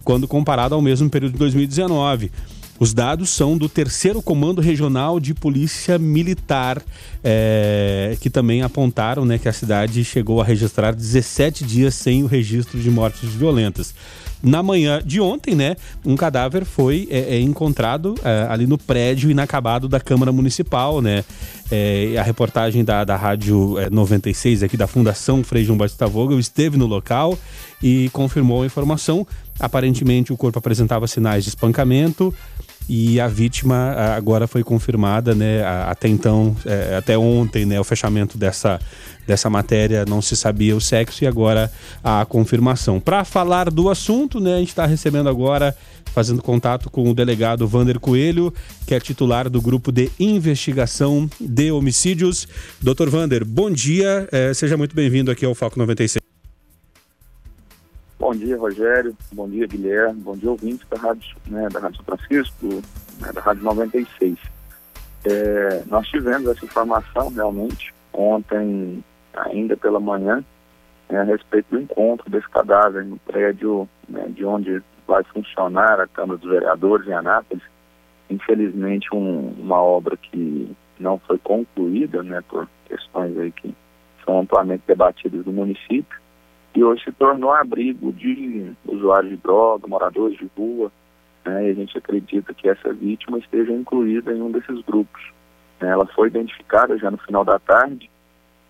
quando 0.03 0.27
comparado 0.27 0.73
ao 0.75 0.81
mesmo 0.81 1.09
período 1.09 1.33
de 1.33 1.39
2019. 1.39 2.31
Os 2.79 2.93
dados 2.93 3.29
são 3.29 3.57
do 3.57 3.67
terceiro 3.67 4.21
Comando 4.21 4.61
Regional 4.61 5.19
de 5.19 5.33
Polícia 5.33 5.99
Militar, 5.99 6.81
é, 7.21 8.15
que 8.21 8.29
também 8.29 8.61
apontaram 8.61 9.25
né, 9.25 9.37
que 9.37 9.49
a 9.49 9.53
cidade 9.53 10.01
chegou 10.05 10.39
a 10.39 10.45
registrar 10.45 10.93
17 10.93 11.65
dias 11.65 11.93
sem 11.93 12.23
o 12.23 12.27
registro 12.27 12.79
de 12.79 12.89
mortes 12.89 13.29
violentas. 13.33 13.93
Na 14.41 14.63
manhã 14.63 15.02
de 15.04 15.19
ontem, 15.19 15.54
né, 15.54 15.75
um 16.06 16.15
cadáver 16.15 16.63
foi 16.63 17.08
é, 17.12 17.36
é, 17.36 17.41
encontrado 17.41 18.15
é, 18.23 18.47
ali 18.49 18.65
no 18.65 18.78
prédio 18.78 19.30
inacabado 19.30 19.88
da 19.89 19.99
Câmara 19.99 20.32
Municipal, 20.32 21.02
né? 21.02 21.25
É, 21.71 22.15
a 22.17 22.23
reportagem 22.23 22.84
da, 22.84 23.04
da 23.04 23.15
Rádio 23.15 23.75
96 23.91 24.63
é, 24.63 24.65
aqui 24.65 24.75
da 24.75 24.88
Fundação 24.88 25.43
Frei 25.43 25.63
João 25.63 25.78
Batista 25.78 26.08
Vogel 26.08 26.39
esteve 26.39 26.78
no 26.78 26.88
local 26.88 27.38
e 27.84 28.10
confirmou 28.12 28.63
a 28.63 28.65
informação. 28.65 29.28
Aparentemente 29.60 30.32
o 30.32 30.38
corpo 30.38 30.58
apresentava 30.58 31.06
sinais 31.06 31.43
de 31.43 31.49
espancamento, 31.49 32.34
e 32.89 33.19
a 33.19 33.28
vítima 33.28 33.91
agora 34.17 34.47
foi 34.47 34.63
confirmada, 34.63 35.36
né? 35.36 35.63
Até 35.63 36.08
então, 36.08 36.58
é, 36.65 36.95
até 36.97 37.15
ontem, 37.15 37.63
né? 37.63 37.80
O 37.80 37.84
fechamento 37.84 38.36
dessa, 38.36 38.80
dessa 39.28 39.47
matéria 39.47 40.06
não 40.06 40.23
se 40.23 40.36
sabia 40.36 40.75
o 40.75 40.82
sexo 40.82 41.23
e 41.23 41.28
agora 41.28 41.71
a 42.04 42.25
confirmação. 42.25 42.99
Para 42.99 43.23
falar 43.23 43.69
do 43.69 43.91
assunto, 43.91 44.39
né? 44.39 44.56
A 44.56 44.58
gente 44.58 44.69
está 44.69 44.88
recebendo 44.88 45.30
agora, 45.30 45.78
fazendo 46.06 46.41
contato 46.41 46.89
com 46.89 47.08
o 47.08 47.13
delegado 47.13 47.67
Vander 47.67 47.99
Coelho, 47.99 48.52
que 48.88 48.95
é 48.95 48.99
titular 48.99 49.47
do 49.52 49.62
grupo 49.62 49.91
de 49.91 50.10
investigação 50.19 51.30
de 51.39 51.71
homicídios. 51.71 52.47
Doutor 52.82 53.08
Vander, 53.08 53.45
bom 53.45 53.69
dia, 53.69 54.28
é, 54.32 54.52
seja 54.52 54.75
muito 54.75 54.95
bem-vindo 54.95 55.30
aqui 55.30 55.45
ao 55.45 55.54
Foco 55.54 55.78
96. 55.78 56.28
Bom 58.19 58.36
dia, 58.36 58.58
Rogério. 58.58 59.15
Bom 59.32 59.47
dia, 59.47 59.65
Guilherme. 59.65 60.19
Bom 60.19 60.36
dia, 60.36 60.51
ouvintes 60.51 60.86
da 60.89 60.97
Rádio, 60.97 61.38
né, 61.47 61.69
da 61.69 61.79
Rádio 61.79 62.03
Francisco, 62.03 62.67
né, 63.21 63.32
da 63.34 63.39
Rádio 63.39 63.63
96. 63.63 64.38
É, 65.23 65.84
nós 65.88 66.05
tivemos 66.10 66.49
essa 66.49 66.65
informação 66.65 67.29
realmente 67.29 67.93
ontem, 68.12 69.01
ainda 69.34 69.77
pela 69.77 70.01
manhã, 70.01 70.43
né, 71.10 71.21
a 71.21 71.23
respeito 71.23 71.67
do 71.71 71.79
encontro 71.79 72.29
desse 72.29 72.49
cadáver 72.49 73.05
no 73.05 73.17
prédio 73.19 73.88
né, 74.10 74.25
de 74.27 74.43
onde 74.43 74.84
vai 75.08 75.23
funcionar 75.23 76.01
a 76.01 76.08
Câmara 76.08 76.38
dos 76.38 76.49
Vereadores 76.49 77.08
em 77.08 77.13
Anápolis. 77.13 77.63
Infelizmente, 78.29 79.08
um, 79.13 79.53
uma 79.58 79.82
obra 79.82 80.17
que 80.17 80.75
não 80.99 81.19
foi 81.19 81.38
concluída, 81.38 82.21
né, 82.21 82.43
por 82.49 82.67
questões 82.86 83.38
aí 83.38 83.51
que 83.53 83.73
são 84.25 84.41
amplamente 84.41 84.84
debatidas 84.86 85.45
no 85.45 85.53
município 85.53 86.19
e 86.75 86.84
hoje 86.84 87.03
se 87.03 87.12
tornou 87.12 87.51
abrigo 87.51 88.13
de 88.13 88.71
usuários 88.86 89.32
de 89.32 89.38
droga, 89.38 89.88
moradores 89.88 90.38
de 90.38 90.49
rua, 90.58 90.91
né, 91.45 91.67
e 91.67 91.71
a 91.71 91.73
gente 91.73 91.97
acredita 91.97 92.53
que 92.53 92.69
essa 92.69 92.93
vítima 92.93 93.39
esteja 93.39 93.71
incluída 93.71 94.32
em 94.32 94.41
um 94.41 94.51
desses 94.51 94.82
grupos. 94.84 95.21
Né, 95.79 95.89
ela 95.89 96.05
foi 96.08 96.27
identificada 96.27 96.97
já 96.97 97.10
no 97.10 97.17
final 97.17 97.43
da 97.43 97.58
tarde 97.60 98.10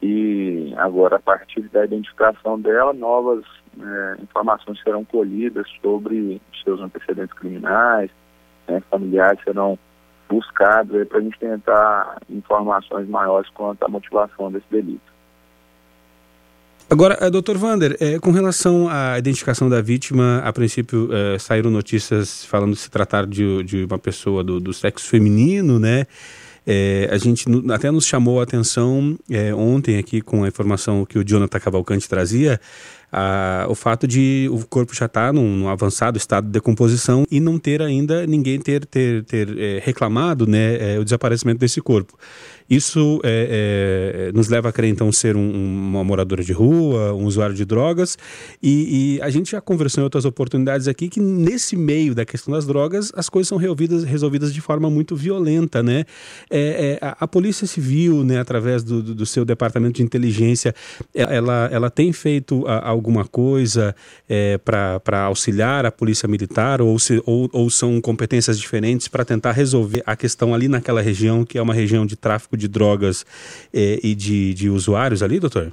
e 0.02 0.74
agora, 0.78 1.18
a 1.18 1.20
partir 1.20 1.62
da 1.70 1.84
identificação 1.84 2.60
dela, 2.60 2.94
novas 2.94 3.44
né, 3.76 4.18
informações 4.22 4.82
serão 4.82 5.04
colhidas 5.04 5.68
sobre 5.82 6.42
seus 6.64 6.80
antecedentes 6.80 7.34
criminais, 7.34 8.10
né, 8.68 8.82
familiares 8.90 9.44
serão 9.44 9.78
buscados 10.30 11.06
para 11.08 11.18
a 11.18 11.22
gente 11.22 11.40
tentar 11.40 12.22
informações 12.30 13.10
maiores 13.10 13.50
quanto 13.50 13.84
à 13.84 13.90
motivação 13.90 14.52
desse 14.52 14.68
delito. 14.70 15.19
Agora, 16.91 17.19
eh, 17.21 17.30
doutor 17.30 17.56
Vander, 17.56 17.95
é, 17.99 18.17
com 18.17 18.32
relação 18.32 18.89
à 18.89 19.19
identificação 19.19 19.69
da 19.69 19.80
vítima, 19.80 20.41
a 20.43 20.52
princípio 20.52 21.08
é, 21.13 21.38
saíram 21.38 21.69
notícias 21.69 22.43
falando 22.45 22.75
se 22.75 22.89
tratar 22.89 23.28
de, 23.28 23.63
de 23.63 23.84
uma 23.84 23.99
pessoa 23.99 24.43
do, 24.43 24.60
do 24.60 24.73
sexo 24.73 25.08
feminino, 25.08 25.78
né? 25.78 26.08
É, 26.65 27.08
a 27.12 27.17
gente 27.17 27.45
até 27.71 27.91
nos 27.91 28.08
chamou 28.08 28.39
a 28.39 28.43
atenção 28.43 29.17
ontem 29.56 29.97
aqui 29.97 30.19
com 30.19 30.43
a 30.43 30.47
informação 30.47 31.06
que 31.06 31.17
o 31.17 31.23
Jonathan 31.23 31.60
Cavalcante 31.60 32.10
trazia, 32.10 32.60
a, 33.12 33.65
o 33.69 33.76
fato 33.76 34.08
de 34.08 34.50
o 34.52 34.65
corpo 34.65 34.93
já 34.93 35.06
estar 35.06 35.28
tá 35.28 35.34
num, 35.34 35.56
num, 35.56 35.69
avançado 35.69 36.17
estado 36.17 36.45
de 36.45 36.52
decomposição 36.52 37.26
e 37.30 37.39
não 37.39 37.58
ter 37.58 37.82
ainda 37.82 38.26
ninguém 38.28 38.60
ter, 38.60 38.86
ter, 38.86 39.24
ter 39.24 39.58
é, 39.58 39.82
reclamado 39.84 40.45
né, 40.45 41.00
o 41.00 41.04
desaparecimento 41.04 41.60
desse 41.60 41.82
corpo. 41.82 42.17
Isso 42.69 43.19
é, 43.24 44.28
é, 44.30 44.32
nos 44.32 44.48
leva 44.48 44.69
a 44.69 44.72
crer, 44.72 44.91
então, 44.91 45.12
ser 45.12 45.36
um, 45.36 45.88
uma 45.89 46.04
moradora 46.04 46.43
de 46.43 46.54
rua, 46.54 47.13
um 47.15 47.26
usuário 47.26 47.56
de 47.56 47.65
drogas. 47.65 48.15
E, 48.62 49.15
e, 49.17 49.22
a 49.24 49.30
gente 49.32 49.52
já 49.52 49.60
conversou 49.60 50.02
em 50.02 50.04
outras 50.04 50.24
oportunidades 50.24 50.88
aqui 50.88 51.10
que, 51.10 51.19
nesse 51.19 51.76
meio 51.76 52.13
da 52.13 52.24
questão 52.24 52.54
das 52.54 52.67
drogas, 52.67 53.12
as 53.15 53.28
coisas 53.28 53.48
são 53.48 53.58
resolvidas, 53.58 54.04
resolvidas 54.04 54.54
de 54.54 54.62
forma 54.62 54.88
muito 54.88 55.15
violenta, 55.15 55.82
né? 55.82 56.06
É, 56.50 57.00
é 57.02 57.06
a, 57.06 57.17
a, 57.22 57.28
Polícia 57.28 57.65
Civil, 57.65 58.24
né, 58.24 58.39
através 58.39 58.84
do, 58.84 59.02
do, 59.02 59.26
seu 59.26 59.43
departamento 59.43 59.98
de 59.98 60.04
inteligência, 60.04 60.76
ela, 61.13 61.69
ela 61.72 61.89
tem 61.89 62.13
feito 62.13 62.67
a, 62.67 62.89
alguma 63.00 63.26
coisa 63.26 63.96
é, 64.30 64.58
para 64.58 65.24
auxiliar 65.24 65.86
a 65.86 65.92
Polícia 65.92 66.28
Militar 66.28 66.82
ou, 66.82 67.00
se, 67.00 67.22
ou, 67.26 67.50
ou 67.52 67.70
são 67.70 68.00
competências 68.00 68.60
diferentes 68.60 69.08
para 69.08 69.26
tentar 69.26 69.54
resolver 69.54 70.04
a 70.06 70.16
questão 70.16 70.54
ali 70.54 70.68
naquela 70.68 71.02
região, 71.02 71.44
que 71.44 71.58
é 71.58 71.62
uma 71.62 71.74
região 71.74 72.06
de 72.06 72.16
tráfico 72.16 72.56
de 72.56 72.68
drogas 72.68 73.26
é, 73.74 74.00
e 74.04 74.14
de, 74.14 74.54
de 74.54 74.70
usuários 74.70 75.24
ali, 75.24 75.40
doutor? 75.40 75.72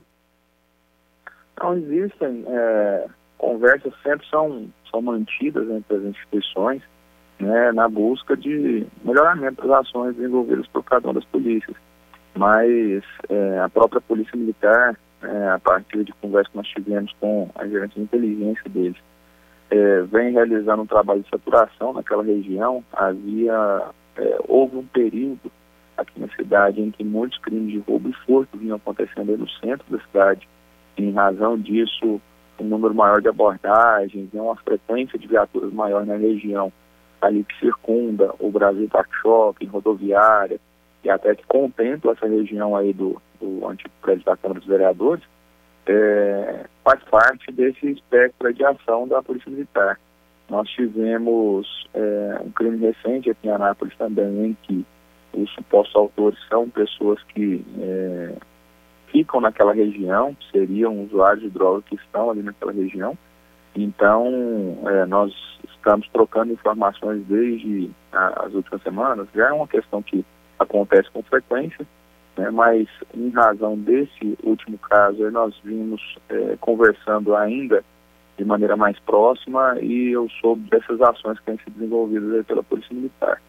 Não 1.60 1.76
existem. 1.76 2.44
É, 2.46 3.06
conversas 3.36 3.92
sempre 4.02 4.26
são, 4.28 4.68
são 4.90 5.02
mantidas 5.02 5.68
entre 5.68 5.96
as 5.96 6.02
instituições 6.02 6.82
né, 7.38 7.72
na 7.72 7.88
busca 7.88 8.36
de 8.36 8.86
melhoramento 9.04 9.66
das 9.66 9.86
ações 9.86 10.16
desenvolvidas 10.16 10.66
por 10.68 10.82
cada 10.84 11.08
uma 11.08 11.14
das 11.14 11.24
polícias. 11.24 11.76
Mas 12.34 13.02
é, 13.28 13.60
a 13.60 13.68
própria 13.68 14.00
Polícia 14.00 14.36
Militar, 14.36 14.96
é, 15.22 15.48
a 15.48 15.58
partir 15.58 16.04
de 16.04 16.12
conversa 16.14 16.50
que 16.50 16.56
nós 16.56 16.68
tivemos 16.68 17.12
com 17.20 17.48
a 17.54 17.66
gerente 17.66 17.94
de 17.94 18.02
inteligência 18.02 18.68
deles, 18.68 18.96
é, 19.70 20.02
vem 20.02 20.32
realizando 20.32 20.82
um 20.82 20.86
trabalho 20.86 21.22
de 21.22 21.28
saturação 21.28 21.92
naquela 21.92 22.22
região. 22.22 22.84
Havia, 22.92 23.82
é, 24.16 24.38
houve 24.46 24.76
um 24.76 24.86
período 24.86 25.50
aqui 25.96 26.20
na 26.20 26.28
cidade 26.28 26.80
em 26.80 26.90
que 26.90 27.02
muitos 27.02 27.38
crimes 27.38 27.72
de 27.72 27.78
roubo 27.78 28.08
e 28.08 28.12
furto 28.24 28.58
vinham 28.58 28.76
acontecendo 28.76 29.36
no 29.36 29.48
centro 29.48 29.84
da 29.90 29.98
cidade. 30.04 30.48
Em 30.96 31.12
razão 31.12 31.58
disso, 31.58 32.20
um 32.58 32.64
número 32.64 32.94
maior 32.94 33.20
de 33.20 33.28
abordagens, 33.28 34.32
né, 34.32 34.40
uma 34.40 34.56
frequência 34.56 35.18
de 35.18 35.26
viaturas 35.26 35.72
maior 35.72 36.06
na 36.06 36.16
região 36.16 36.72
ali 37.20 37.44
que 37.44 37.58
circunda 37.58 38.32
o 38.38 38.50
Brasil 38.50 38.88
Park 38.88 39.10
Shopping, 39.22 39.66
rodoviária, 39.66 40.60
e 41.02 41.10
até 41.10 41.34
que 41.34 41.46
contempla 41.46 42.12
essa 42.12 42.26
região 42.26 42.76
aí 42.76 42.92
do, 42.92 43.20
do 43.40 43.66
antigo 43.66 43.92
prédio 44.02 44.24
da 44.24 44.36
Câmara 44.36 44.60
dos 44.60 44.68
Vereadores, 44.68 45.24
é, 45.86 46.66
faz 46.84 47.02
parte 47.04 47.52
desse 47.52 47.90
espectro 47.90 48.52
de 48.52 48.64
ação 48.64 49.06
da 49.06 49.22
Polícia 49.22 49.50
Militar. 49.50 49.98
Nós 50.48 50.68
tivemos 50.70 51.88
é, 51.94 52.38
um 52.40 52.50
crime 52.50 52.78
recente 52.78 53.30
aqui 53.30 53.48
em 53.48 53.50
Anápolis 53.50 53.96
também, 53.96 54.46
em 54.46 54.56
que 54.62 54.84
os 55.32 55.50
supostos 55.54 55.94
autores 55.94 56.38
são 56.48 56.68
pessoas 56.68 57.22
que 57.34 57.64
é, 57.80 58.34
ficam 59.08 59.40
naquela 59.40 59.72
região, 59.72 60.36
seriam 60.50 61.02
usuários 61.04 61.42
de 61.42 61.50
drogas 61.50 61.84
que 61.84 61.96
estão 61.96 62.30
ali 62.30 62.42
naquela 62.42 62.72
região. 62.72 63.16
Então, 63.74 64.78
é, 64.86 65.04
nós 65.06 65.32
estamos 65.64 66.08
trocando 66.08 66.52
informações 66.52 67.22
desde 67.26 67.90
a, 68.12 68.44
as 68.46 68.54
últimas 68.54 68.82
semanas. 68.82 69.28
Já 69.34 69.48
é 69.48 69.52
uma 69.52 69.68
questão 69.68 70.02
que 70.02 70.24
acontece 70.58 71.10
com 71.10 71.22
frequência, 71.22 71.86
né, 72.36 72.50
mas 72.50 72.88
em 73.14 73.30
razão 73.30 73.76
desse 73.76 74.38
último 74.42 74.78
caso, 74.78 75.30
nós 75.30 75.54
vimos 75.64 76.00
é, 76.28 76.56
conversando 76.60 77.34
ainda 77.34 77.82
de 78.36 78.44
maneira 78.44 78.76
mais 78.76 78.98
próxima 79.00 79.78
e 79.80 80.10
eu 80.10 80.28
soube 80.40 80.68
dessas 80.68 81.00
ações 81.00 81.38
que 81.38 81.46
têm 81.46 81.58
sido 81.58 81.72
desenvolvidas 81.74 82.46
pela 82.46 82.62
Polícia 82.62 82.94
Militar. 82.94 83.40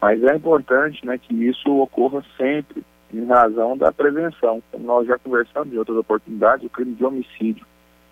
Mas 0.00 0.22
é 0.22 0.36
importante 0.36 1.04
né, 1.04 1.18
que 1.18 1.34
isso 1.34 1.68
ocorra 1.80 2.22
sempre 2.36 2.84
em 3.12 3.24
razão 3.24 3.76
da 3.76 3.90
prevenção. 3.90 4.62
Como 4.70 4.84
nós 4.84 5.06
já 5.06 5.18
conversamos 5.18 5.72
em 5.72 5.78
outras 5.78 5.96
oportunidades, 5.96 6.64
o 6.64 6.70
crime 6.70 6.94
de 6.94 7.04
homicídio 7.04 7.66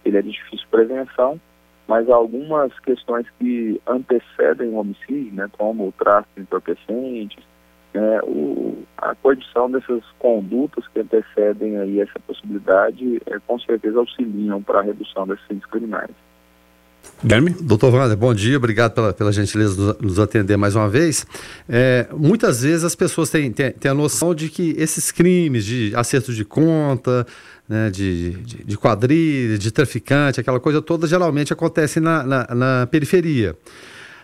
ele 0.05 0.17
é 0.17 0.23
de 0.23 0.31
difícil 0.31 0.67
prevenção, 0.71 1.41
mas 1.87 2.09
algumas 2.09 2.77
questões 2.81 3.27
que 3.39 3.81
antecedem 3.87 4.69
o 4.71 4.77
homicídio, 4.77 5.33
né, 5.33 5.49
como 5.57 5.89
o 5.89 5.93
tráfico 5.93 6.33
de 6.37 6.43
entorpecentes, 6.43 7.45
né, 7.97 8.21
o, 8.25 8.77
a 8.99 9.15
condição 9.15 9.71
dessas 9.71 10.03
condutas 10.19 10.87
que 10.89 11.01
antecedem 11.01 11.79
aí 11.79 12.01
essa 12.01 12.19
possibilidade, 12.27 13.21
é, 13.27 13.39
com 13.47 13.59
certeza 13.59 13.99
auxiliam 13.99 14.63
para 14.63 14.81
a 14.81 14.83
redução 14.83 15.27
desses 15.27 15.45
índices 15.51 15.71
criminais. 15.71 16.11
Guilherme? 17.23 17.55
Doutor 17.61 17.95
Wander, 17.95 18.17
bom 18.17 18.35
dia, 18.35 18.57
obrigado 18.57 18.93
pela, 18.93 19.13
pela 19.13 19.33
gentileza 19.33 19.95
de 19.95 20.07
nos 20.07 20.19
atender 20.19 20.57
mais 20.57 20.75
uma 20.75 20.89
vez. 20.89 21.25
É, 21.69 22.07
muitas 22.13 22.63
vezes 22.63 22.85
as 22.85 22.95
pessoas 22.95 23.31
têm, 23.31 23.51
têm, 23.51 23.71
têm, 23.71 23.91
a 23.91 23.95
noção 23.95 24.35
de 24.35 24.51
que 24.51 24.75
esses 24.77 25.11
crimes 25.11 25.65
de 25.65 25.93
acerto 25.95 26.33
de 26.35 26.45
conta, 26.45 27.27
né, 27.69 27.91
de, 27.91 28.33
de, 28.43 28.65
de 28.65 28.77
quadrilha, 28.77 29.57
de 29.57 29.71
traficante, 29.71 30.41
aquela 30.41 30.61
coisa 30.61 30.83
toda, 30.83 31.07
geralmente 31.07 31.53
acontece 31.53 32.01
na, 32.01 32.23
na, 32.25 32.55
na 32.55 32.87
periferia. 32.89 33.57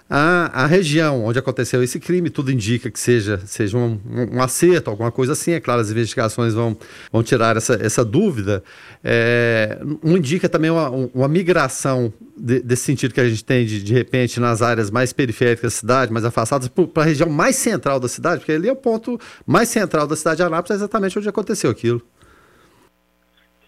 A, 0.08 0.64
a, 0.64 0.66
região 0.66 1.24
onde 1.24 1.38
aconteceu 1.38 1.82
esse 1.82 1.98
crime, 1.98 2.28
tudo 2.28 2.50
indica 2.50 2.90
que 2.90 3.00
seja, 3.00 3.38
seja 3.46 3.78
um, 3.78 3.98
um, 4.32 4.42
acerto, 4.42 4.90
alguma 4.90 5.10
coisa 5.10 5.32
assim. 5.32 5.52
É 5.52 5.60
claro, 5.60 5.80
as 5.80 5.90
investigações 5.90 6.52
vão, 6.52 6.76
vão 7.10 7.22
tirar 7.22 7.56
essa, 7.56 7.74
essa 7.74 8.04
dúvida. 8.04 8.62
É, 9.02 9.78
um 10.02 10.16
indica 10.16 10.48
também 10.48 10.70
uma, 10.70 10.90
uma 10.90 11.28
migração 11.28 12.12
de, 12.36 12.60
desse 12.60 12.82
sentido 12.82 13.14
que 13.14 13.20
a 13.20 13.28
gente 13.28 13.44
tem 13.44 13.64
de, 13.64 13.82
de 13.82 13.94
repente 13.94 14.38
nas 14.38 14.60
áreas 14.60 14.90
mais 14.90 15.12
periféricas 15.12 15.62
da 15.62 15.70
cidade, 15.70 16.12
mais 16.12 16.24
afastadas, 16.24 16.68
para 16.68 17.02
a 17.02 17.06
região 17.06 17.30
mais 17.30 17.56
central 17.56 17.98
da 17.98 18.08
cidade, 18.08 18.40
porque 18.40 18.52
ali 18.52 18.68
é 18.68 18.72
o 18.72 18.76
ponto 18.76 19.18
mais 19.46 19.68
central 19.68 20.06
da 20.06 20.16
cidade 20.16 20.36
de 20.36 20.42
Anápolis, 20.42 20.72
é 20.72 20.74
exatamente 20.74 21.18
onde 21.18 21.28
aconteceu 21.28 21.70
aquilo. 21.70 22.02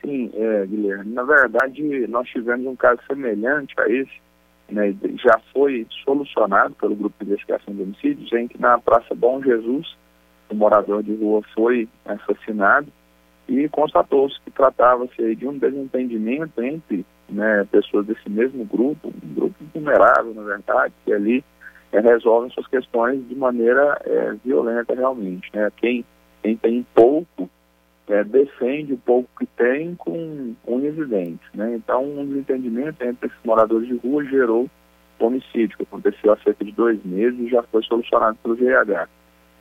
Sim, 0.05 0.30
é, 0.35 0.66
Guilherme. 0.66 1.14
Na 1.14 1.22
verdade, 1.22 2.07
nós 2.09 2.28
tivemos 2.28 2.66
um 2.66 2.76
caso 2.76 3.01
semelhante 3.07 3.74
a 3.78 3.89
esse 3.89 4.22
né, 4.70 4.94
já 5.22 5.40
foi 5.52 5.86
solucionado 6.04 6.74
pelo 6.74 6.96
Grupo 6.96 7.14
de 7.20 7.30
Investigação 7.30 7.74
de 7.74 7.82
Homicídios, 7.82 8.32
em 8.32 8.48
que 8.48 8.60
na 8.60 8.78
Praça 8.78 9.14
Bom 9.14 9.42
Jesus, 9.42 9.96
um 10.50 10.56
morador 10.56 11.02
de 11.02 11.14
rua 11.14 11.42
foi 11.54 11.88
assassinado 12.04 12.88
e 13.48 13.68
constatou-se 13.68 14.40
que 14.40 14.50
tratava-se 14.50 15.34
de 15.36 15.46
um 15.46 15.58
desentendimento 15.58 16.62
entre 16.62 17.04
né, 17.28 17.66
pessoas 17.70 18.06
desse 18.06 18.28
mesmo 18.28 18.64
grupo, 18.64 19.08
um 19.08 19.34
grupo 19.34 19.54
vulnerável, 19.74 20.34
na 20.34 20.42
verdade, 20.42 20.94
que 21.04 21.12
ali 21.12 21.44
é, 21.92 22.00
resolvem 22.00 22.50
suas 22.50 22.66
questões 22.66 23.26
de 23.28 23.34
maneira 23.34 24.00
é, 24.04 24.34
violenta 24.44 24.94
realmente. 24.94 25.48
Né? 25.54 25.70
Quem, 25.76 26.04
quem 26.42 26.56
tem 26.56 26.86
pouco 26.94 27.48
é, 28.09 28.22
defende 28.22 28.92
o 28.92 28.98
pouco 28.98 29.28
que 29.38 29.46
tem 29.46 29.94
com 29.94 30.55
unhas 30.66 30.96
e 30.96 31.05
dentes. 31.05 31.48
Né? 31.55 31.74
Então, 31.76 32.05
um 32.05 32.26
desentendimento 32.26 33.02
entre 33.02 33.28
esses 33.28 33.38
moradores 33.44 33.88
de 33.88 33.96
rua 33.96 34.24
gerou 34.24 34.68
homicídio, 35.18 35.76
que 35.76 35.84
aconteceu 35.84 36.32
há 36.32 36.36
cerca 36.38 36.64
de 36.64 36.72
dois 36.72 37.02
meses 37.05 37.38
e 37.38 37.48
já 37.48 37.62
foi 37.62 37.82
solucionado 37.84 38.36
pelo 38.42 38.57
GH. 38.57 39.09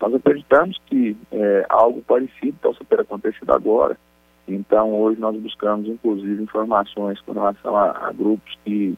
Nós 0.01 0.13
acreditamos 0.15 0.77
que 0.87 1.15
é, 1.31 1.65
algo 1.69 2.01
parecido 2.01 2.57
possa 2.61 2.83
ter 2.83 2.99
acontecido 2.99 3.51
agora. 3.51 3.97
Então, 4.45 4.93
hoje 4.93 5.21
nós 5.21 5.37
buscamos, 5.37 5.87
inclusive, 5.87 6.43
informações 6.43 7.21
com 7.21 7.31
relação 7.31 7.77
a, 7.77 8.09
a 8.09 8.11
grupos 8.11 8.57
que 8.65 8.97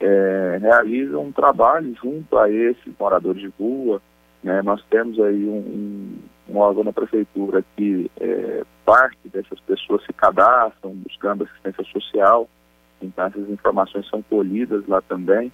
é, 0.00 0.58
realizam 0.60 1.22
um 1.22 1.32
trabalho 1.32 1.94
junto 2.02 2.36
a 2.36 2.50
esses 2.50 2.92
moradores 3.00 3.40
de 3.40 3.50
rua. 3.58 4.02
Né? 4.42 4.60
Nós 4.60 4.84
temos 4.90 5.18
aí 5.18 5.46
um, 5.46 5.56
um 5.56 6.18
um 6.48 6.58
órgão 6.58 6.84
da 6.84 6.92
prefeitura 6.92 7.64
que 7.76 8.10
é, 8.20 8.62
parte 8.84 9.18
dessas 9.28 9.60
pessoas 9.60 10.04
se 10.04 10.12
cadastram 10.12 10.92
buscando 10.94 11.44
assistência 11.44 11.84
social, 11.84 12.48
então 13.00 13.26
essas 13.26 13.48
informações 13.48 14.08
são 14.08 14.22
colhidas 14.22 14.86
lá 14.86 15.00
também. 15.02 15.52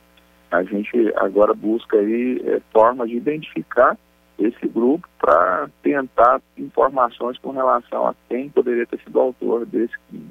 A 0.51 0.62
gente 0.62 1.12
agora 1.16 1.53
busca 1.55 1.97
aí 1.97 2.43
é, 2.45 2.61
formas 2.72 3.09
de 3.09 3.16
identificar 3.16 3.97
esse 4.39 4.68
grupo 4.68 5.09
para 5.18 5.68
tentar 5.83 6.41
informações 6.57 7.37
com 7.39 7.51
relação 7.51 8.07
a 8.07 8.14
quem 8.29 8.49
poderia 8.49 8.87
ter 8.87 9.01
sido 9.01 9.18
autor 9.18 9.66
desse 9.66 9.95
crime. 10.09 10.29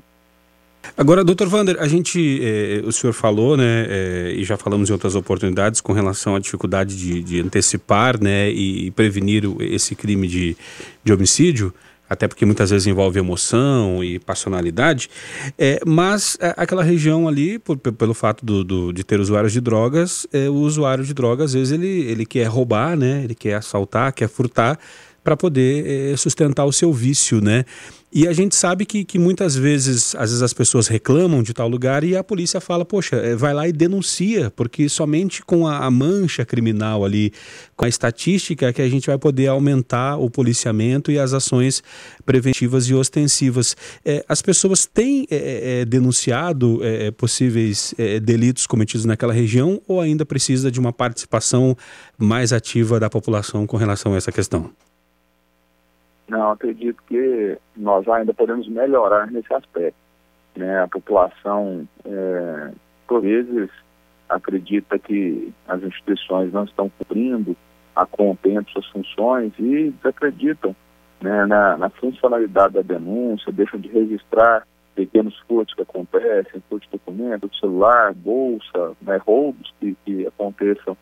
Agora, 0.96 1.24
doutor 1.24 1.48
Vander, 1.48 1.76
a 1.82 1.88
gente, 1.88 2.40
eh, 2.42 2.82
o 2.86 2.92
senhor 2.92 3.12
falou, 3.12 3.58
né, 3.58 3.86
eh, 3.90 4.34
e 4.38 4.44
já 4.46 4.56
falamos 4.56 4.90
em 4.90 4.94
outras 4.94 5.16
oportunidades 5.16 5.82
com 5.82 5.92
relação 5.92 6.36
à 6.36 6.40
dificuldade 6.40 6.96
de, 6.96 7.22
de 7.22 7.42
antecipar, 7.42 8.22
né, 8.22 8.50
e, 8.50 8.88
e 8.88 8.92
prevenir 8.92 9.44
esse 9.60 9.96
crime 9.96 10.28
de, 10.28 10.56
de 11.04 11.12
homicídio 11.12 11.74
até 12.10 12.28
porque 12.28 12.46
muitas 12.46 12.70
vezes 12.70 12.88
envolve 12.88 13.20
emoção 13.20 14.04
e 14.04 14.20
passionalidade, 14.20 15.10
é, 15.58 15.80
mas 15.86 16.38
é, 16.40 16.54
aquela 16.58 16.84
região 16.84 17.28
ali, 17.28 17.60
por, 17.60 17.78
pelo 17.78 18.14
fato 18.14 18.46
do, 18.46 18.64
do, 18.64 18.94
de 18.94 19.04
ter 19.04 19.20
usuários 19.20 19.54
de 19.54 19.62
drogas, 19.62 20.28
é, 20.32 20.50
o 20.50 20.56
usuário 20.56 21.04
de 21.04 21.14
drogas, 21.14 21.52
às 21.52 21.54
vezes 21.54 21.72
ele, 21.72 21.88
ele 21.88 22.26
quer 22.26 22.46
roubar, 22.46 22.96
né, 22.96 23.22
ele 23.24 23.36
quer 23.36 23.56
assaltar, 23.56 24.14
quer 24.14 24.30
furtar, 24.30 24.80
para 25.24 25.36
poder 25.36 26.14
é, 26.14 26.16
sustentar 26.16 26.64
o 26.64 26.72
seu 26.72 26.94
vício, 26.94 27.42
né? 27.42 27.66
E 28.10 28.26
a 28.26 28.32
gente 28.32 28.56
sabe 28.56 28.86
que, 28.86 29.04
que 29.04 29.20
muitas 29.20 29.54
vezes, 29.56 30.16
às 30.16 30.30
vezes 30.30 30.42
as 30.42 30.54
pessoas 30.54 30.88
reclamam 30.88 31.44
de 31.44 31.54
tal 31.54 31.68
lugar 31.68 32.06
e 32.06 32.16
a 32.16 32.24
polícia 32.24 32.62
fala, 32.62 32.86
poxa, 32.86 33.18
é, 33.18 33.36
vai 33.36 33.54
lá 33.54 33.68
e 33.68 33.74
denuncia, 33.74 34.50
porque 34.52 34.88
somente 34.88 35.44
com 35.44 35.68
a, 35.68 35.80
a 35.80 35.92
mancha 35.92 36.46
criminal 36.46 37.04
ali, 37.04 37.34
com 37.76 37.84
a 37.84 37.90
estatística, 37.90 38.72
que 38.72 38.82
a 38.82 38.88
gente 38.88 39.08
vai 39.08 39.18
poder 39.18 39.48
aumentar 39.48 40.16
o 40.16 40.30
policiamento 40.30 41.12
e 41.12 41.20
as 41.20 41.34
ações 41.34 41.84
preventivas 42.26 42.86
e 42.86 42.94
ostensivas. 42.94 43.76
É, 44.06 44.24
as 44.30 44.42
pessoas 44.42 44.86
têm 44.86 45.28
é, 45.30 45.82
é, 45.82 45.86
denunciado 45.86 46.80
é, 46.84 47.12
possíveis 47.12 47.94
delitos 48.24 48.66
cometidos 48.66 49.06
naquela 49.06 49.34
região 49.34 49.82
ou 49.86 50.00
ainda 50.00 50.26
precisa 50.26 50.72
de 50.72 50.80
uma 50.80 50.94
participação 50.94 51.76
mais 52.18 52.54
ativa 52.54 53.02
da 53.02 53.10
população 53.10 53.68
com 53.68 53.76
relação 53.76 54.14
a 54.14 54.18
essa 54.18 54.32
questão? 54.32 54.72
Não, 56.28 56.52
acredito 56.52 57.02
que 57.08 57.58
nós 57.76 58.08
ainda 58.08 58.34
podemos 58.34 58.68
melhorar 58.68 59.32
nesse 59.32 59.54
aspecto. 59.54 59.98
Né? 60.56 60.82
A 60.84 60.88
população, 60.88 61.88
é, 62.04 62.72
por 63.08 63.22
vezes, 63.22 63.70
acredita 64.28 65.00
que 65.00 65.54
as 65.68 65.82
instituições 65.84 66.52
não 66.52 66.66
estão 66.66 66.90
cumprindo 66.90 67.56
a 67.96 68.06
contento 68.06 68.72
suas 68.72 68.86
funções 68.88 69.54
e 69.58 69.90
desacreditam 69.92 70.76
né, 71.22 71.46
na, 71.46 71.78
na, 71.78 71.90
funcionalidade 71.90 72.76
da 72.76 72.82
denúncia, 72.82 73.52
deixam 73.52 73.80
de 73.80 73.88
registrar 73.88 74.68
pequenos 74.94 75.38
furtos 75.48 75.74
que 75.74 75.82
acontecem, 75.82 76.62
furtos 76.70 76.90
de 76.90 76.98
documento, 76.98 77.56
celular, 77.56 78.14
bolsa, 78.14 78.96
né, 79.02 79.18
roubos 79.18 79.74
que, 79.80 79.96
que 80.06 80.28
aconteçam, 80.28 80.98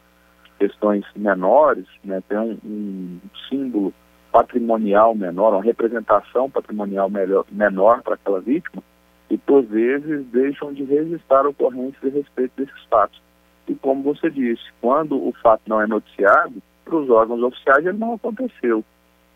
questões 0.58 1.04
menores, 1.16 1.86
né, 2.04 2.22
tem 2.30 2.38
um, 2.38 2.58
um 2.64 3.20
símbolo 3.50 3.94
patrimonial 4.36 5.16
menor, 5.16 5.54
uma 5.54 5.64
representação 5.64 6.50
patrimonial 6.50 7.10
melhor, 7.10 7.46
menor 7.50 8.02
para 8.02 8.16
aquela 8.16 8.42
vítima, 8.42 8.84
e 9.30 9.38
por 9.38 9.64
vezes 9.64 10.26
deixam 10.26 10.74
de 10.74 10.84
registrar 10.84 11.48
ocorrências 11.48 12.04
a 12.04 12.18
respeito 12.18 12.52
desses 12.58 12.84
fatos. 12.90 13.22
E 13.66 13.74
como 13.76 14.04
você 14.04 14.30
disse, 14.30 14.62
quando 14.82 15.16
o 15.16 15.32
fato 15.42 15.62
não 15.68 15.80
é 15.80 15.88
noticiado, 15.88 16.62
para 16.84 16.98
os 16.98 17.10
órgãos 17.10 17.42
oficiais 17.44 17.86
ele 17.86 17.98
não 17.98 18.16
aconteceu. 18.16 18.84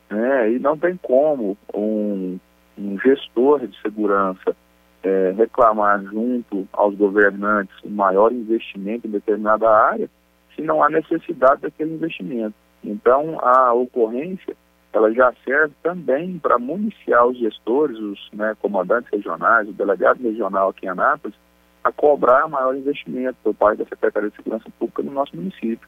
Né? 0.10 0.52
E 0.52 0.60
não 0.60 0.78
tem 0.78 0.98
como 0.98 1.58
um, 1.74 2.38
um 2.78 3.00
gestor 3.00 3.66
de 3.66 3.82
segurança 3.82 4.54
é, 5.02 5.32
reclamar 5.32 6.04
junto 6.04 6.68
aos 6.74 6.94
governantes 6.96 7.74
um 7.86 7.90
maior 7.90 8.34
investimento 8.34 9.08
em 9.08 9.12
determinada 9.12 9.70
área 9.70 10.10
se 10.54 10.62
não 10.62 10.84
há 10.84 10.90
necessidade 10.90 11.62
daquele 11.62 11.94
investimento. 11.94 12.54
Então, 12.84 13.40
a 13.40 13.74
ocorrência 13.74 14.58
ela 14.92 15.12
já 15.14 15.34
serve 15.46 15.74
também 15.84 16.40
para 16.40 16.58
municiar 16.58 17.28
os 17.28 17.38
gestores, 17.38 17.98
os 17.98 18.30
né, 18.34 18.56
comandantes 18.62 19.10
regionais, 19.12 19.70
o 19.70 19.74
delegado 19.74 20.22
regional 20.22 20.70
aqui 20.70 20.86
em 20.86 20.90
Anápolis, 20.90 21.38
a 21.84 21.92
cobrar 21.92 22.48
maior 22.48 22.76
investimento 22.76 23.38
por 23.44 23.54
parte 23.54 23.80
da 23.80 23.86
Secretaria 23.86 24.30
de 24.30 24.36
Segurança 24.36 24.66
Pública 24.78 25.04
no 25.04 25.12
nosso 25.12 25.36
município. 25.36 25.88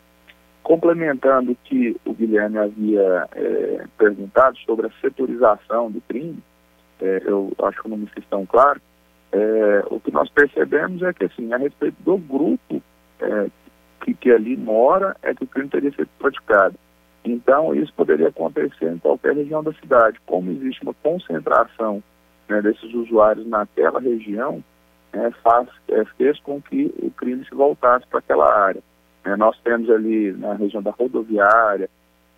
Complementando 0.64 1.52
o 1.52 1.56
que 1.56 2.00
o 2.06 2.14
Guilherme 2.14 2.60
havia 2.60 3.28
é, 3.34 3.86
perguntado 3.98 4.58
sobre 4.60 4.88
a 4.88 4.92
setorização 5.02 5.92
do 5.92 6.00
crime, 6.02 6.42
é, 7.02 7.24
eu 7.26 7.52
acho 7.64 7.82
que 7.82 7.90
não 7.90 7.98
me 7.98 8.06
fiz 8.08 8.24
tão 8.30 8.46
claro, 8.46 8.80
é, 9.32 9.84
o 9.90 10.00
que 10.00 10.12
nós 10.12 10.30
percebemos 10.30 11.02
é 11.02 11.12
que, 11.14 11.26
assim, 11.26 11.52
a 11.52 11.58
respeito 11.58 11.96
do 12.04 12.18
grupo 12.18 12.82
é, 13.20 13.48
que, 14.02 14.14
que 14.14 14.32
ali 14.32 14.56
mora, 14.56 15.16
é 15.22 15.34
que 15.34 15.44
o 15.44 15.48
crime 15.48 15.70
teria 15.70 15.92
sido 15.92 16.10
praticado. 16.20 16.76
Então, 17.24 17.74
isso 17.76 17.94
poderia 17.94 18.30
acontecer 18.30 18.92
em 18.92 18.98
qualquer 18.98 19.36
região 19.36 19.64
da 19.64 19.74
cidade. 19.74 20.20
Como 20.26 20.52
existe 20.52 20.82
uma 20.84 20.94
concentração 20.94 22.04
né, 22.50 22.62
desses 22.62 22.94
usuários 22.94 23.46
naquela 23.48 24.00
região, 24.00 24.64
é, 25.14 25.32
faz, 25.44 25.68
é, 25.90 26.04
fez 26.18 26.40
com 26.40 26.62
que 26.62 26.94
o 27.00 27.12
crime 27.12 27.46
se 27.46 27.54
voltasse 27.54 28.06
para 28.08 28.20
aquela 28.20 28.52
área. 28.52 28.82
É, 29.24 29.36
nós 29.36 29.60
temos 29.62 29.90
ali 29.90 30.32
na 30.34 30.54
região 30.54 30.82
da 30.82 30.92
rodoviária 30.92 31.90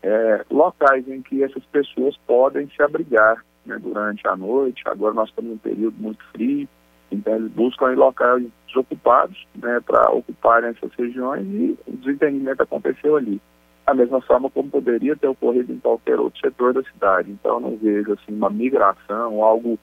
é, 0.02 0.46
locais 0.52 1.08
em 1.08 1.22
que 1.22 1.44
essas 1.44 1.64
pessoas 1.66 2.18
podem 2.28 2.70
se 2.76 2.82
abrigar 2.82 3.44
né, 3.66 3.78
durante 3.80 4.28
a 4.28 4.36
noite. 4.36 4.84
Agora 4.86 5.14
nós 5.14 5.30
estamos 5.30 5.52
num 5.52 5.58
período 5.58 5.96
muito 5.98 6.24
frio, 6.34 6.68
então 7.10 7.36
eles 7.36 7.52
buscam 7.52 7.94
em 7.94 7.96
locais 7.96 8.46
desocupados 8.68 9.48
né, 9.56 9.80
para 9.86 10.12
ocuparem 10.12 10.72
essas 10.72 10.92
regiões 10.98 11.46
e 11.46 11.78
o 11.88 11.98
desentendimento 11.98 12.62
aconteceu 12.62 13.16
ali. 13.16 13.42
Da 13.86 13.94
mesma 13.94 14.22
forma 14.22 14.50
como 14.50 14.70
poderia 14.70 15.16
ter 15.16 15.28
ocorrido 15.28 15.74
em 15.74 15.80
qualquer 15.80 16.20
outro 16.20 16.40
setor 16.40 16.74
da 16.74 16.84
cidade. 16.84 17.32
Então 17.32 17.60
não 17.60 17.76
vejo 17.78 18.14
assim 18.14 18.34
uma 18.34 18.50
migração, 18.50 19.44
algo 19.44 19.78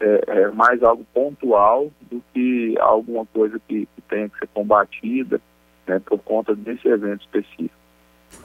é, 0.00 0.24
é, 0.26 0.50
mais 0.50 0.82
algo 0.82 1.04
pontual 1.12 1.90
do 2.10 2.22
que 2.32 2.76
alguma 2.80 3.24
coisa 3.26 3.60
que, 3.68 3.86
que 3.86 4.02
tenha 4.08 4.28
que 4.28 4.38
ser 4.38 4.48
combatida 4.48 5.40
né, 5.86 6.00
por 6.00 6.18
conta 6.18 6.54
desse 6.54 6.88
evento 6.88 7.20
específico. 7.20 7.81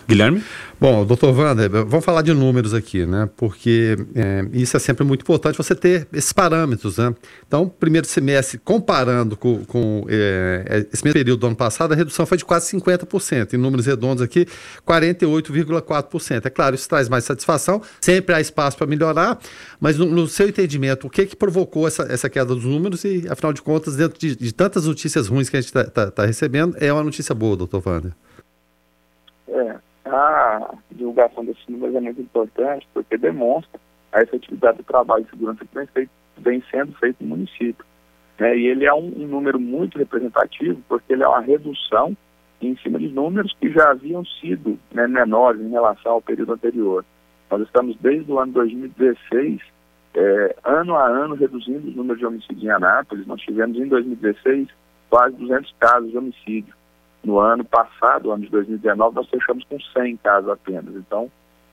Guilherme? 0.08 0.42
Bom, 0.80 1.04
doutor 1.06 1.38
Wander, 1.38 1.70
vamos 1.70 2.06
falar 2.06 2.22
de 2.22 2.32
números 2.34 2.74
aqui, 2.74 3.06
né? 3.06 3.28
Porque 3.36 3.98
é, 4.16 4.46
isso 4.54 4.78
é 4.78 4.80
sempre 4.80 5.04
muito 5.04 5.22
importante 5.22 5.58
você 5.58 5.76
ter 5.76 6.08
esses 6.14 6.32
parâmetros, 6.32 6.98
né? 6.98 7.14
Então, 7.46 7.68
primeiro 7.68 8.08
semestre, 8.08 8.58
comparando 8.58 9.36
com, 9.36 9.66
com 9.66 10.06
é, 10.08 10.64
é 10.66 10.78
esse 10.94 11.04
mesmo 11.04 11.14
período 11.14 11.40
do 11.40 11.48
ano 11.48 11.56
passado, 11.58 11.92
a 11.92 11.96
redução 11.96 12.26
foi 12.26 12.38
de 12.38 12.46
quase 12.46 12.72
50%. 12.78 13.54
Em 13.54 13.58
números 13.58 13.86
redondos 13.86 14.24
aqui, 14.24 14.48
48,4%. 14.88 16.46
É 16.46 16.50
claro, 16.50 16.76
isso 16.76 16.88
traz 16.88 17.10
mais 17.10 17.26
satisfação, 17.26 17.82
sempre 18.00 18.34
há 18.34 18.40
espaço 18.40 18.78
para 18.78 18.88
melhorar, 18.88 19.38
mas 19.78 19.98
no, 19.98 20.06
no, 20.06 20.28
seu 20.28 20.48
entendimento, 20.48 21.08
o 21.08 21.10
que 21.10 21.26
que 21.26 21.36
provocou 21.36 21.86
essa, 21.86 22.04
essa 22.04 22.30
queda 22.30 22.56
dos 22.56 22.64
números 22.64 23.04
e, 23.04 23.26
afinal 23.30 23.52
de 23.52 23.62
contas, 23.62 23.98
dentro 23.98 24.18
de, 24.18 24.38
de 24.38 24.54
tantas 24.54 24.86
notícias 24.86 25.28
ruins 25.28 25.50
que 25.50 25.58
a 25.58 25.60
gente 25.62 25.70
está 25.70 25.84
tá, 25.84 26.12
tá 26.12 26.26
recebendo, 26.26 26.78
é 26.80 26.94
uma 26.94 27.04
notícia 27.04 27.36
boa, 27.36 27.58
doutor 27.58 27.82
Wander? 27.86 28.14
É, 29.50 29.76
a 30.08 30.74
divulgação 30.92 31.46
desses 31.46 31.66
números 31.68 31.96
é 31.96 32.02
muito 32.02 32.22
importante 32.22 32.88
porque 32.94 33.18
demonstra 33.18 33.80
a 34.12 34.22
efetividade 34.22 34.78
do 34.78 34.84
trabalho 34.84 35.24
de 35.24 35.30
segurança 35.30 35.66
que 35.66 35.76
vem, 35.76 35.88
feito, 35.88 36.12
vem 36.38 36.64
sendo 36.72 36.94
feito 36.94 37.24
no 37.24 37.30
município. 37.30 37.86
Né? 38.40 38.58
E 38.58 38.68
ele 38.68 38.86
é 38.86 38.94
um, 38.94 39.14
um, 39.16 39.28
número 39.28 39.60
muito 39.60 39.98
representativo 39.98 40.82
porque 40.88 41.14
ele 41.14 41.24
é 41.24 41.28
uma 41.28 41.42
redução 41.42 42.16
em 42.62 42.76
cima 42.78 43.00
de 43.00 43.08
números 43.10 43.56
que 43.60 43.72
já 43.72 43.92
haviam 43.92 44.26
sido 44.26 44.80
né, 44.92 45.08
menores 45.08 45.62
em 45.62 45.70
relação 45.70 46.14
ao 46.14 46.22
período 46.22 46.54
anterior. 46.54 47.06
Nós 47.50 47.62
estamos 47.62 47.96
desde 47.98 48.32
o 48.32 48.40
ano 48.40 48.54
2016, 48.54 49.62
é, 50.16 50.56
ano 50.64 50.96
a 50.96 51.08
ano, 51.08 51.36
reduzindo 51.36 51.88
os 51.88 51.96
números 51.96 52.20
de 52.20 52.26
homicídios 52.26 52.64
em 52.64 52.70
Anápolis. 52.70 53.28
Nós 53.28 53.42
tivemos 53.42 53.78
em 53.78 53.88
2016 53.88 54.68
quase 55.10 55.36
200 55.36 55.74
casos 55.80 56.12
de 56.12 56.18
homicídio. 56.18 56.74
No 57.24 57.40
ano 57.40 57.66
passado, 57.66 58.32
ano 58.32 58.44
de 58.44 58.50
2019, 58.50 59.16
nós 59.16 59.30
fechamos 59.30 59.64
com 59.66 59.80
100 59.80 60.18
casos 60.18 60.50
apenas. 60.50 60.96
Então, 60.96 61.30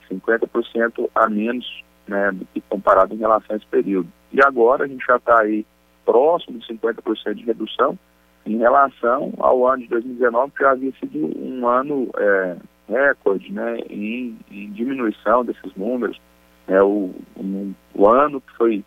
50% 0.09 1.09
a 1.15 1.29
menos 1.29 1.83
né, 2.07 2.31
do 2.31 2.45
que 2.47 2.61
comparado 2.61 3.13
em 3.13 3.17
relação 3.17 3.53
a 3.53 3.57
esse 3.57 3.65
período. 3.67 4.09
E 4.31 4.41
agora 4.41 4.85
a 4.85 4.87
gente 4.87 5.05
já 5.05 5.15
está 5.15 5.41
aí 5.41 5.65
próximo 6.05 6.59
de 6.59 6.67
50% 6.67 7.33
de 7.33 7.45
redução 7.45 7.97
em 8.45 8.57
relação 8.57 9.33
ao 9.39 9.67
ano 9.67 9.83
de 9.83 9.89
2019, 9.89 10.51
que 10.51 10.63
já 10.63 10.71
havia 10.71 10.91
sido 10.99 11.39
um 11.39 11.67
ano 11.67 12.09
é, 12.17 12.55
recorde 12.87 13.51
né, 13.51 13.77
em, 13.89 14.37
em, 14.51 14.71
diminuição 14.71 15.43
desses 15.43 15.73
números. 15.75 16.19
É 16.67 16.81
o, 16.81 17.11
um, 17.37 17.73
o 17.93 18.07
ano 18.07 18.39
que 18.39 18.55
foi 18.55 18.83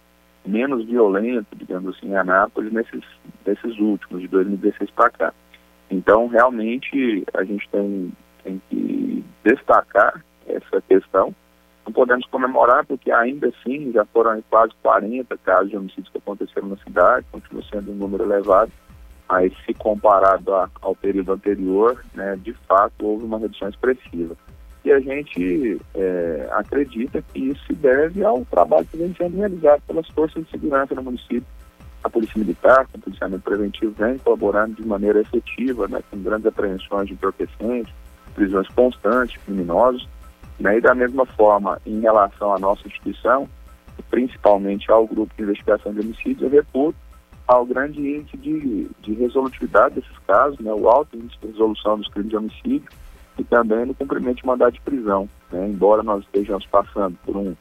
menos 0.46 0.84
violento, 0.86 1.56
digamos 1.56 1.96
assim, 1.96 2.08
em 2.08 2.16
Anápolis 2.16 2.72
nesses, 2.72 3.02
nesses 3.44 3.78
últimos, 3.78 4.22
de 4.22 4.28
2016 4.28 4.90
para 4.92 5.10
cá. 5.10 5.34
Então, 5.90 6.26
realmente, 6.26 7.24
a 7.34 7.44
gente 7.44 7.68
tem, 7.70 8.12
tem 8.44 8.62
que 8.68 9.24
destacar 9.44 10.22
essa 10.46 10.80
questão. 10.82 11.34
Não 11.86 11.92
podemos 11.92 12.26
comemorar 12.26 12.84
porque 12.84 13.10
ainda 13.10 13.48
assim 13.48 13.90
já 13.92 14.04
foram 14.06 14.42
quase 14.50 14.72
40 14.82 15.36
casos 15.38 15.70
de 15.70 15.76
homicídios 15.76 16.10
que 16.10 16.18
aconteceram 16.18 16.68
na 16.68 16.76
cidade, 16.76 17.26
continua 17.32 17.62
sendo 17.70 17.92
um 17.92 17.94
número 17.94 18.24
elevado, 18.24 18.70
mas 19.26 19.52
se 19.64 19.72
comparado 19.72 20.54
a, 20.54 20.68
ao 20.82 20.94
período 20.94 21.32
anterior, 21.32 22.02
né, 22.14 22.38
de 22.42 22.52
fato 22.66 23.06
houve 23.06 23.24
uma 23.24 23.38
redução 23.38 23.68
expressiva. 23.68 24.36
E 24.84 24.92
a 24.92 25.00
gente 25.00 25.80
é, 25.94 26.48
acredita 26.52 27.22
que 27.22 27.40
isso 27.50 27.64
se 27.66 27.74
deve 27.74 28.22
ao 28.22 28.44
trabalho 28.44 28.86
que 28.86 28.96
vem 28.96 29.14
sendo 29.14 29.36
realizado 29.36 29.82
pelas 29.86 30.06
forças 30.08 30.44
de 30.44 30.50
segurança 30.50 30.94
no 30.94 31.02
município, 31.02 31.46
a 32.02 32.08
Polícia 32.08 32.38
Militar, 32.38 32.86
com 32.86 32.98
o 32.98 33.00
policiamento 33.00 33.42
preventivo, 33.42 33.92
vem 33.98 34.18
colaborando 34.18 34.74
de 34.74 34.86
maneira 34.86 35.20
efetiva, 35.20 35.88
né, 35.88 36.00
com 36.10 36.18
grandes 36.22 36.46
apreensões 36.46 37.08
de 37.08 37.14
entorpecentes, 37.14 37.92
prisões 38.34 38.68
constantes, 38.68 39.40
criminosos, 39.42 40.08
né, 40.58 40.78
e 40.78 40.80
da 40.80 40.94
mesma 40.94 41.26
forma, 41.26 41.80
em 41.86 42.00
relação 42.00 42.54
à 42.54 42.58
nossa 42.58 42.86
instituição, 42.86 43.48
principalmente 44.10 44.90
ao 44.90 45.06
grupo 45.06 45.34
de 45.36 45.42
investigação 45.42 45.92
de 45.92 46.00
homicídios, 46.00 46.42
eu 46.42 46.50
reputo 46.50 46.96
ao 47.46 47.64
grande 47.64 48.00
índice 48.00 48.36
de, 48.36 48.88
de 49.00 49.14
resolutividade 49.14 49.96
desses 49.96 50.18
casos, 50.26 50.58
né, 50.60 50.72
o 50.72 50.88
alto 50.88 51.16
índice 51.16 51.38
de 51.40 51.48
resolução 51.48 51.98
dos 51.98 52.08
crimes 52.08 52.30
de 52.30 52.36
homicídio 52.36 52.88
e 53.38 53.44
também 53.44 53.86
no 53.86 53.94
cumprimento 53.94 54.36
de 54.36 54.46
mandado 54.46 54.72
de 54.72 54.80
prisão. 54.82 55.28
Né, 55.50 55.66
embora 55.68 56.02
nós 56.02 56.22
estejamos 56.24 56.66
passando 56.66 57.16
por 57.24 57.36
um 57.36 57.56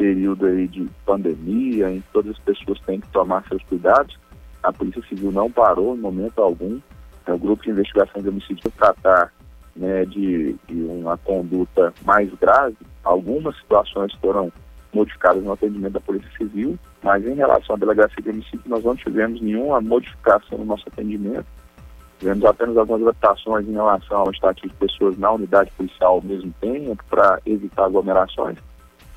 período 0.00 0.46
aí 0.46 0.66
de 0.66 0.88
pandemia, 1.04 1.90
em 1.90 2.00
que 2.00 2.08
todas 2.10 2.30
as 2.30 2.38
pessoas 2.38 2.80
têm 2.86 3.00
que 3.00 3.08
tomar 3.08 3.46
seus 3.46 3.62
cuidados, 3.64 4.18
a 4.62 4.72
Polícia 4.72 5.02
Civil 5.06 5.30
não 5.30 5.50
parou 5.50 5.94
em 5.94 6.00
momento 6.00 6.40
algum. 6.40 6.80
É, 7.26 7.32
o 7.34 7.38
grupo 7.38 7.62
de 7.62 7.70
investigação 7.70 8.22
de 8.22 8.30
homicídio 8.30 8.72
tratar 8.78 9.30
né, 9.76 10.06
de, 10.06 10.56
de, 10.66 10.82
uma 10.84 11.18
conduta 11.18 11.92
mais 12.02 12.32
grave. 12.40 12.78
Algumas 13.04 13.54
situações 13.58 14.14
foram 14.14 14.50
modificadas 14.90 15.44
no 15.44 15.52
atendimento 15.52 15.92
da 15.92 16.00
Polícia 16.00 16.30
Civil, 16.38 16.78
mas 17.02 17.24
em 17.26 17.34
relação 17.34 17.76
à 17.76 17.78
delegacia 17.78 18.22
de 18.22 18.30
homicídio, 18.30 18.62
nós 18.66 18.82
não 18.82 18.96
tivemos 18.96 19.38
nenhuma 19.42 19.82
modificação 19.82 20.56
no 20.56 20.64
nosso 20.64 20.84
atendimento. 20.88 21.44
Tivemos 22.18 22.44
apenas 22.46 22.76
algumas 22.78 23.02
adaptações 23.02 23.68
em 23.68 23.72
relação 23.72 24.16
ao 24.16 24.30
estatus 24.30 24.62
de 24.62 24.76
pessoas 24.76 25.18
na 25.18 25.30
unidade 25.30 25.70
policial 25.72 26.14
ao 26.14 26.22
mesmo 26.22 26.54
tempo, 26.58 27.04
para 27.10 27.38
evitar 27.44 27.84
aglomerações 27.84 28.58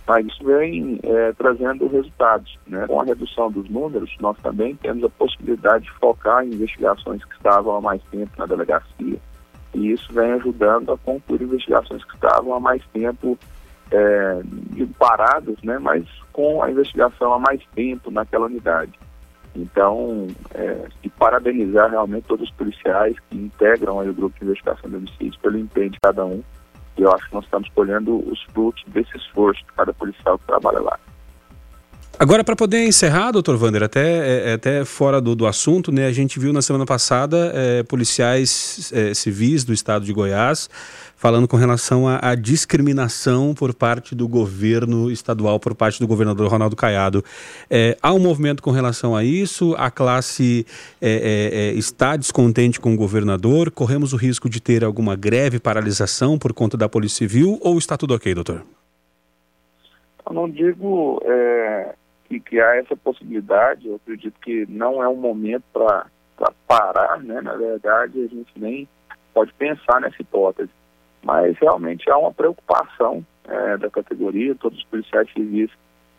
mas 0.08 0.26
isso 0.28 0.44
vem 0.44 1.00
é, 1.04 1.32
trazendo 1.34 1.88
resultados. 1.88 2.58
Né? 2.68 2.86
Com 2.88 3.02
a 3.02 3.06
redução 3.06 3.50
dos 3.52 3.70
números, 3.70 4.14
nós 4.20 4.38
também 4.40 4.76
temos 4.76 5.04
a 5.04 5.10
possibilidade 5.10 5.86
de 5.86 5.92
focar 5.92 6.44
em 6.46 6.54
investigações 6.54 7.24
que 7.24 7.36
estavam 7.36 7.76
há 7.76 7.82
mais 7.82 8.02
tempo 8.12 8.32
na 8.38 8.46
delegacia, 8.46 9.18
e 9.74 9.92
isso 9.92 10.12
vem 10.14 10.32
ajudando 10.34 10.92
a 10.92 10.98
concluir 10.98 11.42
investigações 11.42 12.04
que 12.04 12.16
estavam 12.16 12.54
há 12.54 12.60
mais 12.60 12.84
tempo 12.94 13.38
é, 13.92 14.42
paradas, 15.00 15.56
né? 15.64 15.80
mas 15.80 16.06
com 16.32 16.62
a 16.62 16.70
investigação 16.70 17.34
há 17.34 17.40
mais 17.40 17.62
tempo 17.74 18.12
naquela 18.12 18.46
unidade. 18.46 18.92
Então, 19.56 20.28
é, 20.54 20.88
e 21.04 21.10
parabenizar 21.10 21.90
realmente 21.90 22.26
todos 22.28 22.50
os 22.50 22.56
policiais 22.56 23.16
que 23.30 23.38
integram 23.38 24.00
o 24.00 24.14
grupo 24.14 24.38
de 24.40 24.46
investigação 24.46 24.90
de 24.90 24.96
homicídios 24.96 25.38
pelo 25.38 25.60
empenho 25.60 25.92
de 25.92 26.00
cada 26.02 26.26
um 26.26 26.44
e 26.98 27.02
eu 27.02 27.12
acho 27.12 27.28
que 27.28 27.36
nós 27.36 27.44
estamos 27.46 27.70
colhendo 27.76 28.18
os 28.30 28.42
frutos 28.54 28.84
desse 28.88 29.16
esforço 29.18 29.60
de 29.66 29.74
cada 29.74 29.94
policial 29.94 30.38
que 30.38 30.46
trabalha 30.46 30.80
lá. 30.80 31.00
Agora, 32.20 32.44
para 32.44 32.56
poder 32.56 32.86
encerrar, 32.86 33.32
doutor 33.32 33.58
Vander, 33.58 33.82
até, 33.82 34.02
é, 34.02 34.50
é, 34.52 34.54
até 34.54 34.86
fora 34.86 35.20
do, 35.20 35.36
do 35.36 35.48
assunto, 35.48 35.92
né, 35.92 36.06
a 36.06 36.12
gente 36.12 36.40
viu 36.40 36.54
na 36.54 36.62
semana 36.62 36.86
passada 36.86 37.52
é, 37.56 37.84
policiais 37.84 38.92
é, 38.94 39.14
civis 39.14 39.64
do 39.64 39.74
estado 39.74 40.06
de 40.06 40.14
Goiás 40.14 40.70
falando 41.24 41.48
com 41.48 41.56
relação 41.56 42.04
à, 42.06 42.36
discriminação 42.36 43.54
por 43.54 43.74
parte 43.74 44.14
do 44.14 44.28
governo 44.28 45.10
estadual, 45.10 45.58
por 45.58 45.74
parte 45.74 45.98
do 45.98 46.06
governador 46.06 46.52
Ronaldo 46.52 46.76
Caiado. 46.76 47.24
É, 47.70 47.98
há 48.04 48.14
um 48.14 48.20
movimento 48.20 48.62
com 48.62 48.72
relação 48.72 49.16
a 49.16 49.24
isso? 49.24 49.74
A 49.78 49.90
classe 49.90 50.66
é, 51.02 51.72
está 51.78 52.18
descontente 52.18 52.78
com 52.78 52.94
o 52.94 52.98
governador? 52.98 53.72
Corremos 53.72 54.12
o 54.12 54.18
risco 54.18 54.50
de 54.50 54.62
ter 54.62 54.84
alguma 54.84 55.16
greve, 55.16 55.62
paralisação 55.62 56.38
por 56.38 56.52
conta 56.52 56.76
da 56.76 56.90
Polícia 56.90 57.26
Civil 57.26 57.58
ou 57.62 57.78
está 57.78 57.96
tudo 57.96 58.14
ok, 58.14 58.36
doutor? 58.36 58.66
Eu 60.28 60.34
não 60.34 60.50
digo 60.50 61.22
é, 61.24 61.96
que, 62.28 62.38
que 62.42 62.60
há 62.60 62.76
essa 62.76 62.98
possibilidade, 62.98 63.88
eu 63.88 63.96
acredito 63.96 64.38
que 64.42 64.66
não 64.68 65.02
é 65.02 65.08
um 65.08 65.16
momento 65.16 65.64
para 65.72 66.06
parar, 66.68 67.24
né? 67.24 67.40
Na 67.40 67.56
verdade, 67.56 68.26
a 68.26 68.28
gente 68.28 68.52
nem 68.58 68.90
pode 69.34 69.54
pensar 69.54 70.02
nessa 70.02 70.22
hipótese. 70.22 70.83
Mas 71.24 71.58
realmente 71.58 72.10
há 72.10 72.18
uma 72.18 72.34
preocupação 72.34 73.26
é, 73.46 73.78
da 73.78 73.90
categoria, 73.90 74.56
todos 74.56 74.78
os 74.78 74.86
policiais 74.86 75.32
civis 75.32 75.70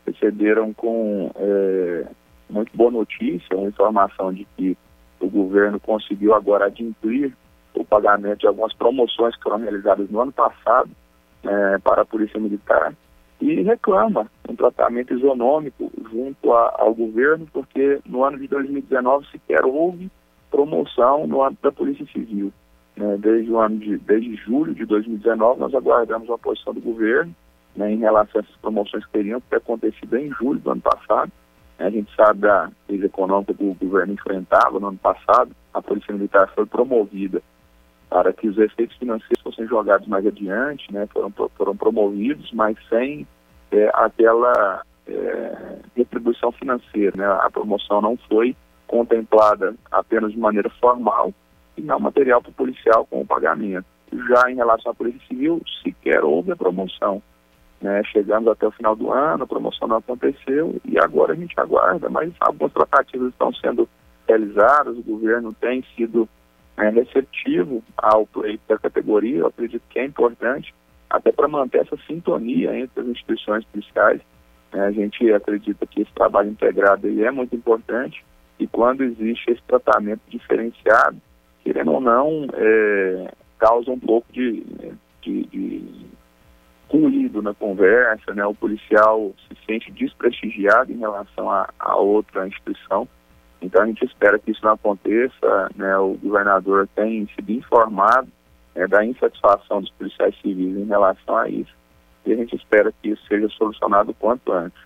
receberam 0.07 0.73
com 0.73 1.31
é, 1.37 2.07
muito 2.49 2.75
boa 2.77 2.91
notícia, 2.91 3.57
uma 3.57 3.69
informação 3.69 4.33
de 4.33 4.47
que 4.57 4.77
o 5.21 5.29
governo 5.29 5.81
conseguiu 5.81 6.35
agora 6.35 6.67
adimplir 6.67 7.35
o 7.75 7.85
pagamento 7.85 8.41
de 8.41 8.47
algumas 8.47 8.73
promoções 8.75 9.35
que 9.37 9.43
foram 9.43 9.59
realizadas 9.59 10.09
no 10.11 10.21
ano 10.21 10.33
passado 10.33 10.91
é, 11.43 11.79
para 11.79 12.03
a 12.03 12.07
Polícia 12.07 12.39
Militar 12.39 12.95
e 13.41 13.63
reclama 13.63 14.27
um 14.49 14.55
tratamento 14.55 15.13
isonômico 15.13 15.91
junto 16.11 16.53
a, 16.53 16.77
ao 16.79 16.95
governo, 16.95 17.47
porque 17.53 18.01
no 18.07 18.25
ano 18.25 18.39
de 18.39 18.49
2019 18.49 19.27
sequer 19.31 19.65
houve 19.65 20.11
promoção 20.51 21.27
no 21.27 21.43
âmbito 21.43 21.63
da 21.63 21.73
Polícia 21.73 22.07
Civil. 22.07 22.53
Né? 22.97 23.17
Desde 23.19 23.51
o 23.51 23.59
ano 23.59 23.79
de, 23.79 23.99
desde 23.99 24.37
julho 24.37 24.75
de 24.75 24.85
2019 24.85 25.61
nós 25.61 25.75
aguardamos 25.75 26.31
a 26.31 26.39
posição 26.39 26.73
do 26.73 26.81
governo 26.81 27.35
né, 27.77 27.93
em 27.93 27.99
relação 27.99 28.41
a 28.41 28.45
essas 28.45 28.57
promoções 28.57 29.05
que 29.07 29.13
teriam 29.13 29.41
que 29.41 29.57
acontecido 29.57 30.17
em 30.17 30.31
julho 30.33 30.61
do 30.61 30.71
ano 30.71 30.81
passado. 30.81 31.31
A 31.79 31.91
gente 31.91 32.15
sabe 32.15 32.41
da 32.41 32.71
crise 32.87 33.07
econômica 33.07 33.53
que 33.53 33.65
o 33.65 33.75
governo 33.75 34.13
enfrentava 34.13 34.79
no 34.79 34.89
ano 34.89 34.99
passado, 34.99 35.51
a 35.73 35.83
Polícia 35.83 36.15
Militar 36.15 36.49
foi 36.55 36.67
promovida 36.67 37.43
para 38.09 38.33
que 38.33 38.47
os 38.47 38.57
efeitos 38.59 38.97
financeiros 38.97 39.43
fossem 39.43 39.67
jogados 39.67 40.07
mais 40.07 40.25
adiante, 40.25 40.93
né, 40.93 41.09
foram, 41.13 41.33
foram 41.57 41.77
promovidos, 41.77 42.53
mas 42.53 42.77
sem 42.89 43.27
é, 43.73 43.91
aquela 43.93 44.83
é, 45.09 45.79
retribuição 45.97 46.53
financeira. 46.53 47.17
Né, 47.17 47.27
a 47.27 47.51
promoção 47.51 48.01
não 48.01 48.17
foi 48.29 48.55
contemplada 48.87 49.75
apenas 49.91 50.31
de 50.31 50.39
maneira 50.39 50.71
formal 50.81 51.35
e 51.77 51.83
não 51.83 51.99
material 51.99 52.41
para 52.41 52.51
o 52.51 52.55
policial 52.55 53.07
com 53.07 53.20
o 53.20 53.27
pagamento. 53.27 53.87
Já 54.29 54.51
em 54.51 54.57
relação 54.57 54.93
à 54.93 54.95
Polícia 54.95 55.20
Civil, 55.27 55.61
sequer 55.83 56.22
houve 56.22 56.53
a 56.53 56.57
promoção. 56.57 57.22
Né, 57.81 58.03
chegamos 58.05 58.49
até 58.49 58.66
o 58.66 58.70
final 58.70 58.97
do 58.97 59.12
ano, 59.12 59.45
a 59.45 59.47
promoção 59.47 59.87
não 59.87 59.99
aconteceu 59.99 60.81
e 60.87 60.99
agora 60.99 61.33
a 61.35 61.37
gente 61.37 61.59
aguarda, 61.61 62.09
mas 62.09 62.33
algumas 62.41 62.72
tratativas 62.72 63.29
estão 63.29 63.53
sendo 63.53 63.87
realizadas, 64.27 64.97
o 64.97 65.03
governo 65.03 65.53
tem 65.53 65.85
sido 65.95 66.27
é, 66.79 66.89
receptivo 66.89 67.83
ao 67.99 68.27
pleito 68.27 68.62
da 68.66 68.79
categoria, 68.79 69.41
eu 69.41 69.49
acredito 69.49 69.83
que 69.91 69.99
é 69.99 70.05
importante, 70.05 70.75
até 71.11 71.31
para 71.31 71.47
manter 71.47 71.83
essa 71.83 71.97
sintonia 72.07 72.75
entre 72.77 73.01
as 73.01 73.07
instituições 73.07 73.64
policiais. 73.66 74.20
É, 74.72 74.81
a 74.81 74.91
gente 74.91 75.31
acredita 75.33 75.87
que 75.87 76.03
esse 76.03 76.12
trabalho 76.14 76.51
integrado 76.51 77.07
é 77.07 77.31
muito 77.31 77.55
importante 77.55 78.25
e 78.59 78.66
quando 78.66 79.05
existe 79.05 79.51
esse 79.51 79.62
tratamento 79.62 80.22
diferenciado, 80.29 81.18
querendo 81.65 81.93
ou 81.93 82.01
não, 82.01 82.47
é, 82.53 83.33
causa 83.59 83.91
um 83.91 83.99
pouco 83.99 84.31
de, 84.33 84.62
de, 85.23 85.45
de 85.45 86.07
ruído 86.89 87.43
na 87.43 87.55
conversa, 87.55 88.35
né? 88.35 88.45
o 88.47 88.55
policial 88.55 89.33
se 89.49 89.57
sente 89.67 89.91
desprestigiado 89.91 90.93
em 90.93 90.99
relação 90.99 91.51
a, 91.51 91.69
a 91.79 91.97
outra 91.97 92.47
instituição. 92.47 93.09
Então 93.61 93.83
a 93.83 93.87
gente 93.87 94.05
espera 94.05 94.39
que 94.39 94.51
isso 94.51 94.61
não 94.62 94.73
aconteça, 94.73 95.71
né? 95.75 95.97
O 95.97 96.19
governador 96.23 96.87
tem 96.95 97.27
sido 97.35 97.51
informado 97.51 98.29
né, 98.75 98.87
da 98.87 99.03
insatisfação 99.03 99.81
dos 99.81 99.91
policiais 99.93 100.35
civis 100.43 100.77
em 100.77 100.85
relação 100.85 101.35
a 101.35 101.49
isso 101.49 101.75
e 102.27 102.33
a 102.33 102.37
gente 102.37 102.57
espera 102.57 102.93
que 103.03 103.11
isso 103.11 103.23
seja 103.27 103.49
solucionado 103.51 104.11
o 104.11 104.15
quanto 104.15 104.53
antes. 104.53 104.79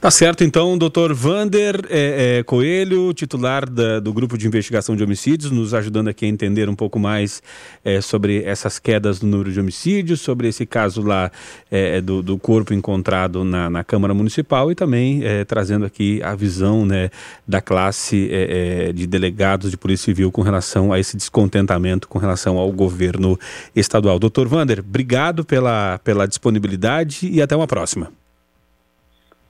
Tá 0.00 0.10
certo, 0.10 0.42
então, 0.42 0.78
doutor 0.78 1.12
Vander 1.12 1.78
é, 1.90 2.38
é, 2.38 2.42
Coelho, 2.42 3.12
titular 3.12 3.68
da, 3.68 4.00
do 4.00 4.14
Grupo 4.14 4.38
de 4.38 4.46
Investigação 4.46 4.96
de 4.96 5.04
Homicídios, 5.04 5.50
nos 5.50 5.74
ajudando 5.74 6.08
aqui 6.08 6.24
a 6.24 6.28
entender 6.28 6.70
um 6.70 6.74
pouco 6.74 6.98
mais 6.98 7.42
é, 7.84 8.00
sobre 8.00 8.42
essas 8.44 8.78
quedas 8.78 9.20
no 9.20 9.28
número 9.28 9.52
de 9.52 9.60
homicídios, 9.60 10.22
sobre 10.22 10.48
esse 10.48 10.64
caso 10.64 11.02
lá 11.02 11.30
é, 11.70 12.00
do, 12.00 12.22
do, 12.22 12.38
corpo 12.38 12.72
encontrado 12.72 13.44
na, 13.44 13.68
na, 13.68 13.84
Câmara 13.84 14.14
Municipal 14.14 14.72
e 14.72 14.74
também 14.74 15.22
é, 15.22 15.44
trazendo 15.44 15.84
aqui 15.84 16.22
a 16.22 16.34
visão 16.34 16.86
né, 16.86 17.10
da 17.46 17.60
classe 17.60 18.26
é, 18.32 18.94
de 18.94 19.06
delegados 19.06 19.70
de 19.70 19.76
Polícia 19.76 20.06
Civil 20.06 20.32
com 20.32 20.40
relação 20.40 20.94
a 20.94 20.98
esse 20.98 21.14
descontentamento 21.14 22.08
com 22.08 22.18
relação 22.18 22.56
ao 22.56 22.72
governo 22.72 23.38
estadual. 23.76 24.18
Doutor 24.18 24.48
Vander, 24.48 24.78
obrigado 24.80 25.44
pela, 25.44 26.00
pela 26.02 26.26
disponibilidade 26.26 27.28
e 27.30 27.42
até 27.42 27.54
uma 27.54 27.66
próxima. 27.66 28.10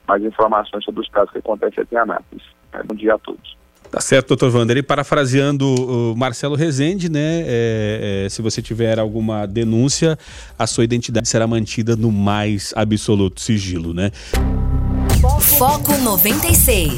mais 0.09 0.23
informações 0.23 0.83
sobre 0.83 1.01
os 1.01 1.09
casos 1.09 1.31
que 1.31 1.37
acontecem 1.37 1.83
aqui 1.83 1.93
em 1.93 1.99
Anápolis. 1.99 2.43
É, 2.73 2.81
bom 2.83 2.95
dia 2.95 3.13
a 3.13 3.19
todos. 3.19 3.57
Tá 3.91 4.01
certo, 4.01 4.29
doutor 4.29 4.55
Wander. 4.55 4.77
E 4.77 4.83
parafraseando 4.83 5.65
o 5.65 6.15
Marcelo 6.15 6.55
Rezende, 6.55 7.09
né? 7.09 7.43
É, 7.45 8.23
é, 8.25 8.29
se 8.29 8.41
você 8.41 8.61
tiver 8.61 8.99
alguma 8.99 9.47
denúncia, 9.47 10.17
a 10.57 10.67
sua 10.67 10.83
identidade 10.83 11.27
será 11.27 11.47
mantida 11.47 11.95
no 11.95 12.11
mais 12.11 12.73
absoluto 12.75 13.41
sigilo, 13.41 13.93
né? 13.93 14.11
Foco 15.57 15.97
96. 15.97 16.93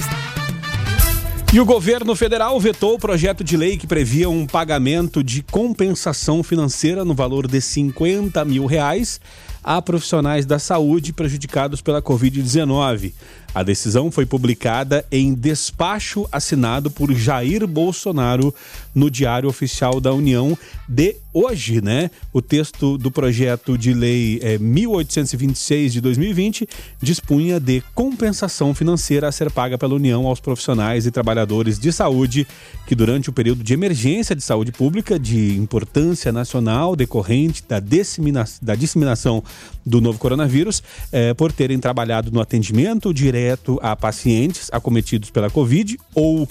E 1.53 1.59
o 1.59 1.65
governo 1.65 2.15
federal 2.15 2.57
vetou 2.59 2.95
o 2.95 2.99
projeto 2.99 3.43
de 3.43 3.57
lei 3.57 3.77
que 3.77 3.85
previa 3.85 4.29
um 4.29 4.47
pagamento 4.47 5.21
de 5.21 5.43
compensação 5.43 6.43
financeira 6.43 7.03
no 7.03 7.13
valor 7.13 7.45
de 7.45 7.59
50 7.59 8.43
mil 8.45 8.65
reais 8.65 9.19
a 9.63 9.81
profissionais 9.81 10.45
da 10.45 10.59
saúde 10.59 11.13
prejudicados 11.13 11.81
pela 11.81 12.01
Covid-19. 12.01 13.13
A 13.53 13.63
decisão 13.63 14.09
foi 14.09 14.25
publicada 14.25 15.05
em 15.11 15.33
despacho 15.33 16.25
assinado 16.31 16.89
por 16.89 17.13
Jair 17.13 17.67
Bolsonaro 17.67 18.55
no 18.95 19.11
Diário 19.11 19.49
Oficial 19.49 19.99
da 19.99 20.13
União 20.13 20.57
de 20.87 21.17
hoje, 21.33 21.81
né? 21.81 22.11
O 22.31 22.41
texto 22.41 22.97
do 22.97 23.11
projeto 23.11 23.77
de 23.77 23.93
lei 23.93 24.39
é, 24.41 24.57
1826 24.57 25.93
de 25.93 26.01
2020 26.01 26.67
dispunha 27.01 27.59
de 27.59 27.81
compensação 27.93 28.73
financeira 28.73 29.27
a 29.27 29.31
ser 29.31 29.51
paga 29.51 29.77
pela 29.77 29.95
União 29.95 30.27
aos 30.27 30.39
profissionais 30.39 31.05
e 31.05 31.11
trabalhadores 31.11 31.77
de 31.77 31.91
saúde 31.91 32.47
que 32.85 32.95
durante 32.95 33.29
o 33.29 33.33
período 33.33 33.63
de 33.63 33.73
emergência 33.73 34.35
de 34.35 34.43
saúde 34.43 34.71
pública 34.71 35.19
de 35.19 35.57
importância 35.57 36.31
nacional 36.31 36.95
decorrente 36.95 37.63
da, 37.67 37.79
dissemina 37.79 38.45
da 38.61 38.75
disseminação 38.75 39.43
do 39.85 40.01
novo 40.01 40.19
coronavírus, 40.19 40.81
é, 41.11 41.33
por 41.33 41.51
terem 41.51 41.79
trabalhado 41.79 42.31
no 42.31 42.41
atendimento 42.41 43.13
direto 43.13 43.79
a 43.81 43.95
pacientes 43.95 44.69
acometidos 44.71 45.29
pela 45.29 45.49
Covid 45.49 45.97
ou 46.13 46.47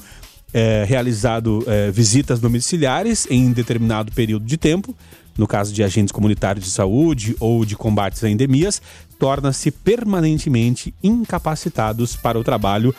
é, 0.52 0.84
realizado 0.86 1.64
é, 1.66 1.90
visitas 1.90 2.40
domiciliares 2.40 3.26
em 3.30 3.52
determinado 3.52 4.12
período 4.12 4.44
de 4.44 4.56
tempo, 4.56 4.96
no 5.38 5.46
caso 5.46 5.72
de 5.72 5.82
agentes 5.82 6.12
comunitários 6.12 6.64
de 6.64 6.70
saúde 6.70 7.36
ou 7.38 7.64
de 7.64 7.76
combates 7.76 8.22
a 8.24 8.28
endemias, 8.30 8.82
torna-se 9.18 9.70
permanentemente 9.70 10.92
incapacitados 11.02 12.16
para 12.16 12.38
o 12.38 12.44
trabalho 12.44 12.94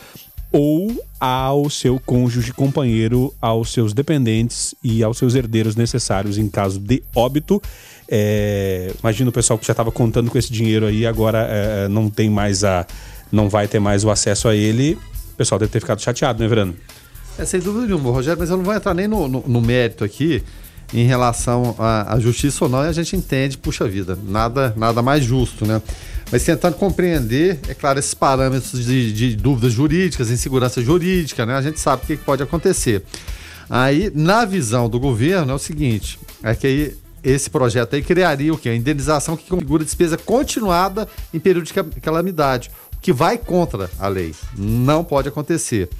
ou 0.52 1.04
ao 1.18 1.70
seu 1.70 1.98
cônjuge 1.98 2.52
companheiro, 2.52 3.32
aos 3.40 3.72
seus 3.72 3.94
dependentes 3.94 4.74
e 4.84 5.02
aos 5.02 5.16
seus 5.16 5.34
herdeiros 5.34 5.74
necessários 5.74 6.36
em 6.36 6.48
caso 6.48 6.78
de 6.78 7.02
óbito. 7.14 7.60
É, 8.08 8.92
imagina 9.00 9.30
o 9.30 9.32
pessoal 9.32 9.58
que 9.58 9.66
já 9.66 9.72
estava 9.72 9.90
contando 9.90 10.30
com 10.30 10.36
esse 10.36 10.52
dinheiro 10.52 10.86
aí, 10.86 11.06
agora 11.06 11.46
é, 11.48 11.88
não 11.88 12.10
tem 12.10 12.28
mais 12.28 12.62
a, 12.62 12.86
não 13.30 13.48
vai 13.48 13.66
ter 13.66 13.80
mais 13.80 14.04
o 14.04 14.10
acesso 14.10 14.48
a 14.48 14.54
ele, 14.54 14.98
o 15.32 15.36
pessoal 15.36 15.58
deve 15.58 15.72
ter 15.72 15.80
ficado 15.80 16.00
chateado, 16.02 16.42
né, 16.42 16.48
Verano? 16.48 16.74
É, 17.38 17.44
sem 17.46 17.60
dúvida 17.60 17.86
nenhuma, 17.86 18.10
Rogério, 18.10 18.38
mas 18.38 18.50
eu 18.50 18.58
não 18.58 18.64
vou 18.64 18.74
entrar 18.74 18.92
nem 18.92 19.08
no, 19.08 19.26
no, 19.26 19.42
no 19.46 19.60
mérito 19.62 20.04
aqui 20.04 20.42
em 20.92 21.06
relação 21.06 21.74
à, 21.78 22.14
à, 22.14 22.20
justiça 22.20 22.64
ou 22.64 22.70
não, 22.70 22.84
e 22.84 22.88
a 22.88 22.92
gente 22.92 23.16
entende, 23.16 23.56
puxa 23.56 23.88
vida, 23.88 24.18
nada, 24.22 24.74
nada 24.76 25.00
mais 25.00 25.24
justo, 25.24 25.64
né? 25.64 25.80
Mas 26.32 26.42
tentando 26.42 26.76
compreender, 26.76 27.60
é 27.68 27.74
claro, 27.74 27.98
esses 27.98 28.14
parâmetros 28.14 28.82
de, 28.82 29.12
de 29.12 29.36
dúvidas 29.36 29.70
jurídicas, 29.70 30.30
insegurança 30.30 30.80
jurídica, 30.80 31.44
né? 31.44 31.54
A 31.54 31.60
gente 31.60 31.78
sabe 31.78 32.02
o 32.02 32.06
que 32.06 32.16
pode 32.16 32.42
acontecer. 32.42 33.02
Aí, 33.68 34.10
na 34.14 34.46
visão 34.46 34.88
do 34.88 34.98
governo, 34.98 35.52
é 35.52 35.54
o 35.54 35.58
seguinte: 35.58 36.18
é 36.42 36.54
que 36.54 36.66
aí 36.66 36.96
esse 37.22 37.50
projeto 37.50 37.94
aí 37.94 38.02
criaria 38.02 38.52
o 38.52 38.56
quê? 38.56 38.70
A 38.70 38.74
indenização 38.74 39.36
que 39.36 39.46
configura 39.46 39.84
despesa 39.84 40.16
continuada 40.16 41.06
em 41.34 41.38
período 41.38 41.66
de 41.66 42.00
calamidade, 42.00 42.70
o 42.96 43.00
que 43.00 43.12
vai 43.12 43.36
contra 43.36 43.90
a 43.98 44.08
lei. 44.08 44.34
Não 44.56 45.04
pode 45.04 45.28
acontecer. 45.28 45.90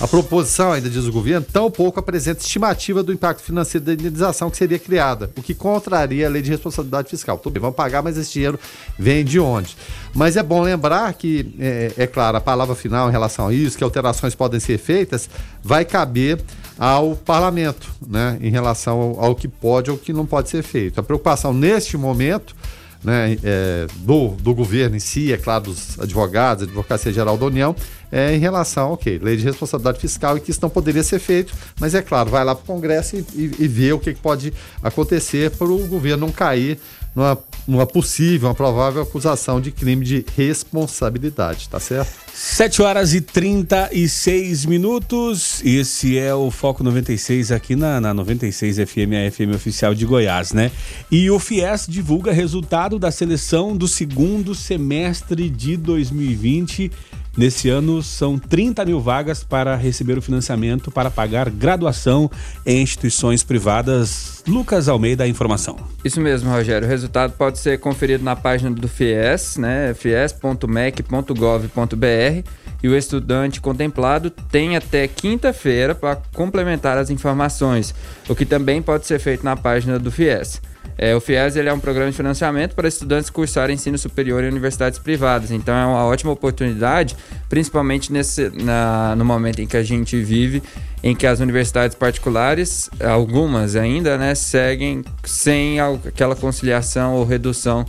A 0.00 0.06
proposição, 0.06 0.72
ainda 0.72 0.88
diz 0.88 1.06
o 1.06 1.12
governo, 1.12 1.44
tampouco 1.52 1.98
apresenta 1.98 2.40
estimativa 2.40 3.02
do 3.02 3.12
impacto 3.12 3.42
financeiro 3.42 3.84
da 3.84 3.92
indenização 3.92 4.48
que 4.48 4.56
seria 4.56 4.78
criada, 4.78 5.28
o 5.36 5.42
que 5.42 5.52
contraria 5.52 6.24
a 6.24 6.30
lei 6.30 6.40
de 6.40 6.50
responsabilidade 6.50 7.10
fiscal. 7.10 7.36
Tudo 7.36 7.54
bem, 7.54 7.60
vamos 7.60 7.74
pagar, 7.74 8.00
mas 8.00 8.16
esse 8.16 8.32
dinheiro 8.32 8.60
vem 8.96 9.24
de 9.24 9.40
onde? 9.40 9.76
Mas 10.14 10.36
é 10.36 10.42
bom 10.42 10.62
lembrar 10.62 11.12
que, 11.14 11.52
é, 11.58 11.92
é 11.96 12.06
claro, 12.06 12.36
a 12.36 12.40
palavra 12.40 12.76
final 12.76 13.08
em 13.08 13.12
relação 13.12 13.48
a 13.48 13.52
isso, 13.52 13.76
que 13.76 13.82
alterações 13.82 14.36
podem 14.36 14.60
ser 14.60 14.78
feitas, 14.78 15.28
vai 15.64 15.84
caber 15.84 16.40
ao 16.78 17.16
parlamento, 17.16 17.90
né, 18.06 18.38
em 18.40 18.50
relação 18.50 19.00
ao, 19.00 19.24
ao 19.24 19.34
que 19.34 19.48
pode 19.48 19.90
ou 19.90 19.98
que 19.98 20.12
não 20.12 20.24
pode 20.24 20.48
ser 20.48 20.62
feito. 20.62 21.00
A 21.00 21.02
preocupação 21.02 21.52
neste 21.52 21.96
momento 21.96 22.54
né, 23.02 23.36
é, 23.44 23.86
do, 23.98 24.28
do 24.28 24.54
governo 24.54 24.96
em 24.96 25.00
si, 25.00 25.32
é 25.32 25.36
claro, 25.36 25.64
dos 25.64 25.98
advogados, 26.00 26.64
Advocacia 26.64 27.12
Geral 27.12 27.36
da 27.36 27.46
União, 27.46 27.74
é, 28.10 28.34
em 28.34 28.38
relação, 28.38 28.92
ok, 28.92 29.18
lei 29.22 29.36
de 29.36 29.44
responsabilidade 29.44 30.00
fiscal 30.00 30.36
e 30.36 30.40
que 30.40 30.50
isso 30.50 30.60
não 30.62 30.70
poderia 30.70 31.02
ser 31.02 31.18
feito, 31.18 31.54
mas 31.78 31.94
é 31.94 32.02
claro, 32.02 32.30
vai 32.30 32.44
lá 32.44 32.54
para 32.54 32.62
o 32.62 32.66
Congresso 32.66 33.16
e, 33.16 33.24
e, 33.34 33.54
e 33.60 33.68
vê 33.68 33.92
o 33.92 33.98
que, 33.98 34.14
que 34.14 34.20
pode 34.20 34.52
acontecer 34.82 35.50
para 35.50 35.66
o 35.66 35.86
governo 35.86 36.26
não 36.26 36.32
cair 36.32 36.78
numa, 37.18 37.38
numa 37.66 37.86
possível, 37.86 38.48
uma 38.48 38.54
provável 38.54 39.02
acusação 39.02 39.60
de 39.60 39.72
crime 39.72 40.04
de 40.04 40.24
responsabilidade, 40.36 41.68
tá 41.68 41.80
certo? 41.80 42.12
7 42.32 42.80
horas 42.80 43.12
e 43.12 43.20
36 43.20 44.64
minutos. 44.64 45.60
Esse 45.64 46.16
é 46.16 46.32
o 46.32 46.48
Foco 46.52 46.84
96 46.84 47.50
aqui 47.50 47.74
na, 47.74 48.00
na 48.00 48.14
96 48.14 48.76
FM, 48.76 49.12
a 49.26 49.30
FM 49.30 49.56
oficial 49.56 49.92
de 49.92 50.06
Goiás, 50.06 50.52
né? 50.52 50.70
E 51.10 51.28
o 51.28 51.40
FIES 51.40 51.86
divulga 51.88 52.30
resultado 52.30 52.96
da 52.96 53.10
seleção 53.10 53.76
do 53.76 53.88
segundo 53.88 54.54
semestre 54.54 55.50
de 55.50 55.76
2020 55.76 56.92
Nesse 57.38 57.70
ano, 57.70 58.02
são 58.02 58.36
30 58.36 58.84
mil 58.84 59.00
vagas 59.00 59.44
para 59.44 59.76
receber 59.76 60.18
o 60.18 60.20
financiamento 60.20 60.90
para 60.90 61.08
pagar 61.08 61.48
graduação 61.48 62.28
em 62.66 62.82
instituições 62.82 63.44
privadas. 63.44 64.42
Lucas 64.44 64.88
Almeida, 64.88 65.22
a 65.22 65.28
informação. 65.28 65.76
Isso 66.04 66.20
mesmo, 66.20 66.50
Rogério. 66.50 66.84
O 66.84 66.90
resultado 66.90 67.34
pode 67.34 67.60
ser 67.60 67.78
conferido 67.78 68.24
na 68.24 68.34
página 68.34 68.72
do 68.72 68.88
FIES, 68.88 69.56
né? 69.56 69.94
fies.mec.gov.br 69.94 72.50
e 72.82 72.88
o 72.88 72.96
estudante 72.96 73.60
contemplado 73.60 74.30
tem 74.30 74.76
até 74.76 75.06
quinta-feira 75.06 75.94
para 75.94 76.16
complementar 76.34 76.98
as 76.98 77.08
informações, 77.08 77.94
o 78.28 78.34
que 78.34 78.44
também 78.44 78.82
pode 78.82 79.06
ser 79.06 79.20
feito 79.20 79.44
na 79.44 79.56
página 79.56 79.96
do 79.96 80.10
FIES. 80.10 80.60
É, 81.00 81.14
o 81.14 81.20
FIES 81.20 81.54
ele 81.54 81.68
é 81.68 81.72
um 81.72 81.78
programa 81.78 82.10
de 82.10 82.16
financiamento 82.16 82.74
para 82.74 82.88
estudantes 82.88 83.30
cursarem 83.30 83.74
ensino 83.74 83.96
superior 83.96 84.42
em 84.42 84.48
universidades 84.48 84.98
privadas. 84.98 85.52
Então 85.52 85.72
é 85.72 85.86
uma 85.86 86.04
ótima 86.04 86.32
oportunidade, 86.32 87.16
principalmente 87.48 88.12
nesse, 88.12 88.50
na, 88.50 89.14
no 89.16 89.24
momento 89.24 89.60
em 89.60 89.66
que 89.66 89.76
a 89.76 89.82
gente 89.84 90.20
vive, 90.20 90.60
em 91.00 91.14
que 91.14 91.24
as 91.24 91.38
universidades 91.38 91.96
particulares, 91.96 92.90
algumas 93.00 93.76
ainda, 93.76 94.18
né, 94.18 94.34
seguem 94.34 95.04
sem 95.22 95.78
aquela 95.78 96.34
conciliação 96.34 97.14
ou 97.14 97.24
redução. 97.24 97.86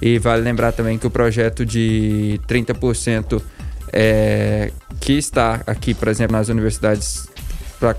E 0.00 0.18
vale 0.20 0.42
lembrar 0.42 0.70
também 0.70 0.96
que 0.98 1.06
o 1.06 1.10
projeto 1.10 1.66
de 1.66 2.40
30% 2.48 3.42
é, 3.92 4.70
que 5.00 5.14
está 5.14 5.60
aqui, 5.66 5.94
por 5.94 6.06
exemplo, 6.06 6.36
nas 6.36 6.48
universidades, 6.48 7.28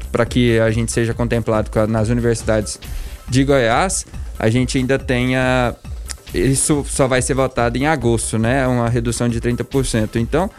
para 0.09 0.25
que 0.25 0.57
a 0.59 0.71
gente 0.71 0.91
seja 0.91 1.13
contemplado 1.13 1.69
nas 1.87 2.07
universidades 2.07 2.79
de 3.29 3.43
Goiás, 3.43 4.05
a 4.37 4.49
gente 4.49 4.77
ainda 4.77 4.97
tenha. 4.97 5.75
Isso 6.33 6.83
só 6.89 7.07
vai 7.07 7.21
ser 7.21 7.35
votado 7.35 7.77
em 7.77 7.85
agosto, 7.85 8.37
né? 8.39 8.65
Uma 8.67 8.89
redução 8.89 9.29
de 9.29 9.39
30%. 9.39 10.15
Então, 10.15 10.49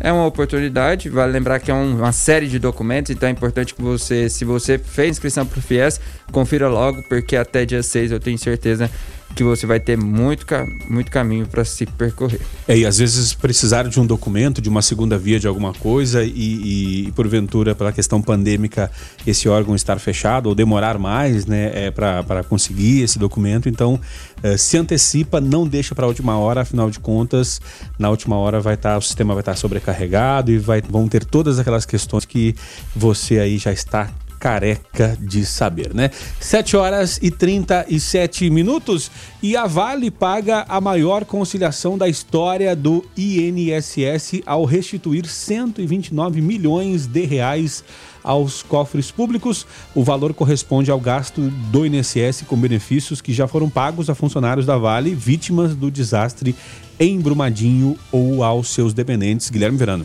é 0.00 0.12
uma 0.12 0.26
oportunidade. 0.26 1.08
Vale 1.08 1.32
lembrar 1.32 1.60
que 1.60 1.70
é 1.70 1.74
um, 1.74 1.98
uma 1.98 2.12
série 2.12 2.48
de 2.48 2.58
documentos, 2.58 3.10
então 3.10 3.28
é 3.28 3.32
importante 3.32 3.74
que 3.74 3.82
você, 3.82 4.28
se 4.28 4.44
você 4.44 4.78
fez 4.78 5.10
inscrição 5.10 5.46
para 5.46 5.58
o 5.58 5.62
FIES, 5.62 6.00
confira 6.32 6.68
logo, 6.68 7.00
porque 7.08 7.36
até 7.36 7.64
dia 7.64 7.82
6 7.82 8.10
eu 8.10 8.20
tenho 8.20 8.38
certeza 8.38 8.90
que 9.34 9.42
você 9.42 9.66
vai 9.66 9.80
ter 9.80 9.96
muito, 9.96 10.44
muito 10.88 11.10
caminho 11.10 11.46
para 11.46 11.64
se 11.64 11.86
percorrer. 11.86 12.40
É, 12.66 12.76
e 12.76 12.86
às 12.86 12.98
vezes 12.98 13.34
precisar 13.34 13.88
de 13.88 13.98
um 13.98 14.06
documento, 14.06 14.60
de 14.60 14.68
uma 14.68 14.82
segunda 14.82 15.18
via 15.18 15.38
de 15.38 15.46
alguma 15.46 15.72
coisa 15.72 16.22
e, 16.24 16.30
e, 16.30 17.06
e 17.08 17.12
porventura 17.12 17.74
pela 17.74 17.92
questão 17.92 18.20
pandêmica 18.20 18.90
esse 19.26 19.48
órgão 19.48 19.74
estar 19.74 19.98
fechado 19.98 20.48
ou 20.48 20.54
demorar 20.54 20.98
mais 20.98 21.46
né, 21.46 21.86
é, 21.86 21.90
para 21.90 22.42
conseguir 22.48 23.02
esse 23.02 23.18
documento, 23.18 23.68
então 23.68 23.98
é, 24.42 24.56
se 24.56 24.76
antecipa, 24.76 25.40
não 25.40 25.66
deixa 25.66 25.94
para 25.94 26.04
a 26.04 26.08
última 26.08 26.36
hora, 26.36 26.62
afinal 26.62 26.90
de 26.90 26.98
contas, 26.98 27.60
na 27.98 28.10
última 28.10 28.36
hora 28.36 28.60
vai 28.60 28.74
estar, 28.74 28.92
tá, 28.92 28.98
o 28.98 29.02
sistema 29.02 29.34
vai 29.34 29.42
estar 29.42 29.52
tá 29.52 29.56
sobrecarregado 29.56 30.50
e 30.50 30.58
vai, 30.58 30.82
vão 30.82 31.08
ter 31.08 31.24
todas 31.24 31.58
aquelas 31.58 31.86
questões 31.86 32.24
que 32.24 32.54
você 32.94 33.38
aí 33.38 33.58
já 33.58 33.72
está 33.72 34.10
careca 34.42 35.16
de 35.20 35.46
saber, 35.46 35.94
né? 35.94 36.10
7 36.40 36.76
horas 36.76 37.16
e 37.22 37.30
37 37.30 38.50
minutos 38.50 39.08
e 39.40 39.56
a 39.56 39.68
Vale 39.68 40.10
paga 40.10 40.64
a 40.68 40.80
maior 40.80 41.24
conciliação 41.24 41.96
da 41.96 42.08
história 42.08 42.74
do 42.74 43.04
INSS 43.16 44.42
ao 44.44 44.64
restituir 44.64 45.28
129 45.28 46.40
milhões 46.40 47.06
de 47.06 47.24
reais 47.24 47.84
aos 48.20 48.64
cofres 48.64 49.12
públicos. 49.12 49.64
O 49.94 50.02
valor 50.02 50.34
corresponde 50.34 50.90
ao 50.90 50.98
gasto 50.98 51.42
do 51.70 51.86
INSS 51.86 52.42
com 52.44 52.56
benefícios 52.56 53.20
que 53.20 53.32
já 53.32 53.46
foram 53.46 53.70
pagos 53.70 54.10
a 54.10 54.14
funcionários 54.14 54.66
da 54.66 54.76
Vale 54.76 55.14
vítimas 55.14 55.76
do 55.76 55.88
desastre 55.88 56.52
em 56.98 57.20
Brumadinho 57.20 57.96
ou 58.10 58.42
aos 58.42 58.70
seus 58.70 58.92
dependentes. 58.92 59.50
Guilherme 59.50 59.78
Verano. 59.78 60.04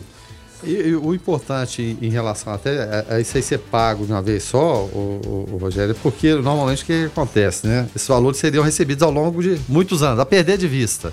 E, 0.64 0.70
e, 0.70 0.96
o 0.96 1.14
importante 1.14 1.96
em, 2.00 2.08
relação 2.08 2.52
até 2.52 2.82
a, 2.82 3.14
a, 3.14 3.20
isso 3.20 3.36
aí 3.36 3.42
ser 3.42 3.58
pago 3.58 4.04
de 4.04 4.12
uma 4.12 4.22
vez 4.22 4.42
só, 4.42 4.84
o, 4.84 5.20
o, 5.24 5.54
o 5.54 5.56
Rogério, 5.58 5.92
é 5.92 5.96
porque 6.02 6.34
normalmente 6.34 6.82
o 6.82 6.86
que 6.86 7.04
acontece, 7.04 7.66
né? 7.66 7.88
Esses 7.94 8.08
valores 8.08 8.38
seriam 8.38 8.64
recebidos 8.64 9.02
ao 9.02 9.10
longo 9.10 9.42
de 9.42 9.58
muitos 9.68 10.02
anos, 10.02 10.18
a 10.18 10.26
perder 10.26 10.58
de 10.58 10.66
vista. 10.66 11.12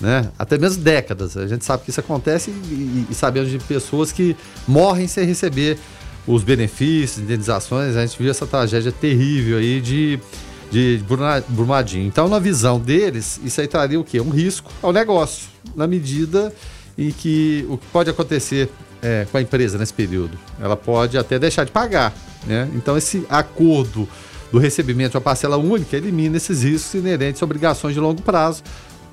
Né? 0.00 0.28
Até 0.38 0.58
mesmo 0.58 0.82
décadas. 0.82 1.36
A 1.36 1.46
gente 1.46 1.64
sabe 1.64 1.84
que 1.84 1.90
isso 1.90 2.00
acontece 2.00 2.50
e, 2.50 3.06
e 3.08 3.14
sabemos 3.14 3.48
de 3.48 3.58
pessoas 3.58 4.10
que 4.12 4.36
morrem 4.66 5.06
sem 5.06 5.24
receber 5.24 5.78
os 6.26 6.42
benefícios, 6.42 7.22
indenizações. 7.22 7.96
A 7.96 8.04
gente 8.04 8.20
viu 8.20 8.30
essa 8.30 8.46
tragédia 8.46 8.92
terrível 8.92 9.58
aí 9.58 9.80
de, 9.80 10.18
de 10.70 11.02
Brumadinho. 11.48 12.06
Então, 12.06 12.28
na 12.28 12.38
visão 12.38 12.78
deles, 12.78 13.40
isso 13.44 13.60
aí 13.60 13.68
traria 13.68 13.98
o 13.98 14.04
quê? 14.04 14.20
Um 14.20 14.30
risco 14.30 14.70
ao 14.82 14.92
negócio, 14.92 15.48
na 15.74 15.86
medida 15.86 16.52
e 16.96 17.12
que 17.12 17.66
o 17.68 17.76
que 17.76 17.86
pode 17.86 18.10
acontecer 18.10 18.70
é, 19.02 19.26
com 19.30 19.36
a 19.36 19.42
empresa 19.42 19.78
nesse 19.78 19.92
período? 19.92 20.38
Ela 20.60 20.76
pode 20.76 21.18
até 21.18 21.38
deixar 21.38 21.64
de 21.64 21.72
pagar. 21.72 22.12
Né? 22.46 22.68
Então, 22.74 22.96
esse 22.96 23.26
acordo 23.28 24.08
do 24.52 24.58
recebimento 24.58 25.12
de 25.12 25.16
uma 25.16 25.22
parcela 25.22 25.56
única 25.56 25.96
elimina 25.96 26.36
esses 26.36 26.62
riscos 26.62 26.94
inerentes 26.94 27.42
a 27.42 27.44
obrigações 27.44 27.94
de 27.94 28.00
longo 28.00 28.22
prazo, 28.22 28.62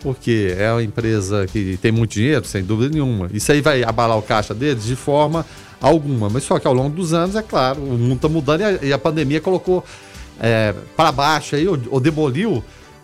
porque 0.01 0.55
é 0.57 0.71
uma 0.71 0.83
empresa 0.83 1.47
que 1.47 1.77
tem 1.81 1.91
muito 1.91 2.11
dinheiro, 2.11 2.45
sem 2.45 2.63
dúvida 2.63 2.93
nenhuma. 2.93 3.29
Isso 3.33 3.51
aí 3.51 3.61
vai 3.61 3.83
abalar 3.83 4.17
o 4.17 4.21
caixa 4.21 4.53
deles 4.53 4.83
de 4.83 4.95
forma 4.95 5.45
alguma. 5.81 6.29
Mas 6.29 6.43
só 6.43 6.59
que 6.59 6.67
ao 6.67 6.73
longo 6.73 6.95
dos 6.95 7.13
anos, 7.13 7.35
é 7.35 7.41
claro, 7.41 7.81
o 7.81 7.97
mundo 7.97 8.15
está 8.15 8.29
mudando 8.29 8.61
e 8.61 8.63
a, 8.63 8.71
e 8.83 8.93
a, 8.93 8.99
pandemia 8.99 9.41
colocou 9.41 9.83
é, 10.39 10.73
para 10.95 11.11
baixo 11.11 11.55
aí, 11.55 11.67
ou, 11.67 11.79
ou 11.89 11.99
demoliu 11.99 12.63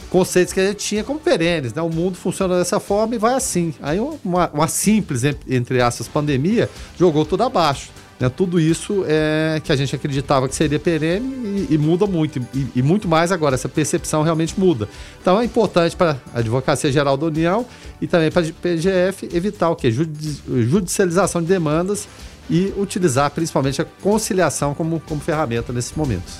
conceitos 0.09 0.53
que 0.53 0.59
a 0.59 0.67
gente 0.67 0.77
tinha 0.77 1.03
como 1.03 1.19
perenes, 1.19 1.73
né? 1.73 1.81
O 1.81 1.89
mundo 1.89 2.15
funciona 2.17 2.57
dessa 2.57 2.79
forma 2.79 3.15
e 3.15 3.17
vai 3.17 3.33
assim. 3.33 3.73
Aí 3.81 3.99
uma, 3.99 4.49
uma 4.53 4.67
simples, 4.67 5.23
entre 5.47 5.81
aspas, 5.81 6.07
pandemia 6.07 6.69
jogou 6.97 7.25
tudo 7.25 7.43
abaixo. 7.43 7.89
Né? 8.19 8.29
Tudo 8.29 8.59
isso 8.59 9.03
é 9.07 9.61
que 9.63 9.71
a 9.71 9.75
gente 9.75 9.95
acreditava 9.95 10.47
que 10.47 10.55
seria 10.55 10.79
perene 10.79 11.67
e, 11.69 11.75
e 11.75 11.77
muda 11.77 12.07
muito. 12.07 12.39
E, 12.53 12.67
e, 12.75 12.81
muito 12.81 13.07
mais 13.07 13.31
agora, 13.31 13.55
essa 13.55 13.69
percepção 13.69 14.23
realmente 14.23 14.59
muda. 14.59 14.89
Então 15.21 15.39
é 15.39 15.45
importante 15.45 15.95
para 15.95 16.17
a 16.33 16.39
Advocacia 16.39 16.91
Geral 16.91 17.15
da 17.17 17.27
União 17.27 17.65
e 18.01 18.07
também 18.07 18.31
para 18.31 18.45
a 18.45 18.51
PGF 18.51 19.29
evitar 19.33 19.69
o 19.69 19.75
quê? 19.75 19.91
Judicialização 19.91 21.41
de 21.41 21.47
demandas 21.47 22.07
e 22.49 22.73
utilizar 22.77 23.29
principalmente 23.31 23.81
a 23.81 23.85
conciliação 24.01 24.73
como, 24.73 24.99
como 25.01 25.19
ferramenta 25.19 25.73
nesses 25.73 25.93
momentos. 25.95 26.35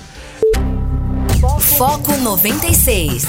Foco 1.76 2.16
96. 2.16 3.24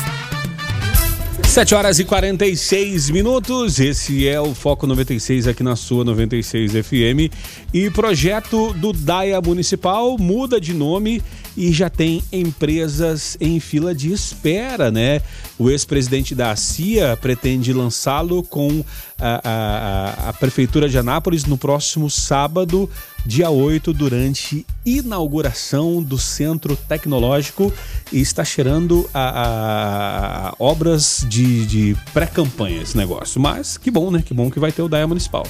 7 1.50 1.74
horas 1.74 1.98
e 1.98 2.06
46 2.06 3.10
minutos. 3.10 3.80
Esse 3.80 4.28
é 4.28 4.40
o 4.40 4.54
Foco 4.54 4.86
96 4.86 5.48
aqui 5.48 5.64
na 5.64 5.76
sua 5.76 6.06
96 6.06 6.74
FM. 6.74 7.34
E 7.74 7.90
projeto 7.90 8.72
do 8.74 8.94
DAIA 8.94 9.42
Municipal 9.42 10.16
muda 10.20 10.62
de 10.62 10.76
nome 10.76 11.24
e 11.60 11.74
já 11.74 11.90
tem 11.90 12.24
empresas 12.32 13.36
em 13.42 13.60
fila 13.60 13.94
de 13.94 14.14
espera, 14.14 14.90
né? 14.90 15.22
O 15.58 15.70
ex-presidente 15.70 16.34
da 16.34 16.56
CIA 16.56 17.18
pretende 17.18 17.74
lançá-lo 17.74 18.42
com 18.44 18.82
a, 19.20 19.42
a, 19.44 20.30
a, 20.30 20.34
Prefeitura 20.34 20.88
de 20.88 20.98
Anápolis 20.98 21.44
no 21.44 21.58
próximo 21.58 22.10
sábado, 22.10 22.90
dia 23.26 23.50
8, 23.50 23.92
durante 23.92 24.66
inauguração 24.86 26.02
do 26.02 26.18
Centro 26.18 26.78
Tecnológico 26.78 27.74
e 28.10 28.22
está 28.22 28.46
cheirando 28.46 29.10
a, 29.14 30.56
obras 30.58 31.26
de, 31.28 31.66
de 31.66 31.98
pré-campanha 32.14 32.82
esse 32.82 32.96
negócio. 32.96 33.42
Mas 33.42 33.78
que 33.78 33.92
bom, 33.92 34.10
né? 34.10 34.24
Que 34.26 34.34
bom 34.34 34.50
que 34.50 34.62
vai 34.62 34.72
ter 34.72 34.82
o 34.82 34.88
DAIA 34.88 35.08
Municipal. 35.08 35.46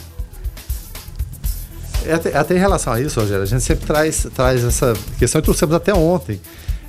É, 2.06 2.14
até, 2.14 2.38
até, 2.38 2.56
em 2.56 2.60
relação 2.60 2.93
a 2.93 3.02
isso, 3.02 3.20
Rogério, 3.20 3.43
a 3.43 3.45
gente 3.45 3.64
sempre 3.64 3.86
traz, 3.86 4.28
traz 4.34 4.64
essa 4.64 4.93
questão, 5.18 5.39
e 5.39 5.41
trouxemos 5.41 5.76
até 5.76 5.93
ontem, 5.93 6.39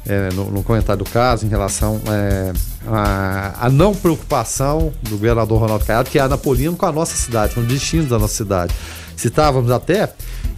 é, 0.07 0.31
no, 0.33 0.51
no, 0.51 0.63
comentário 0.63 1.05
do 1.05 1.11
caso, 1.11 1.45
em 1.45 1.49
relação 1.49 2.01
é, 2.07 2.53
a, 2.87 3.67
a, 3.67 3.71
não 3.71 3.95
preocupação 3.95 4.93
do 5.03 5.11
governador 5.11 5.61
Ronaldo 5.61 5.85
Caiado, 5.85 6.11
que 6.11 6.19
é 6.19 6.23
anapolino 6.23 6.77
com 6.77 6.87
a 6.87 6.93
nossa 6.93 7.17
cidade, 7.17 7.55
com 7.55 7.61
o 7.61 7.65
destino 7.65 8.05
da 8.05 8.19
nossa 8.19 8.35
cidade. 8.35 8.75
Citávamos 9.17 9.71
até, 9.71 10.11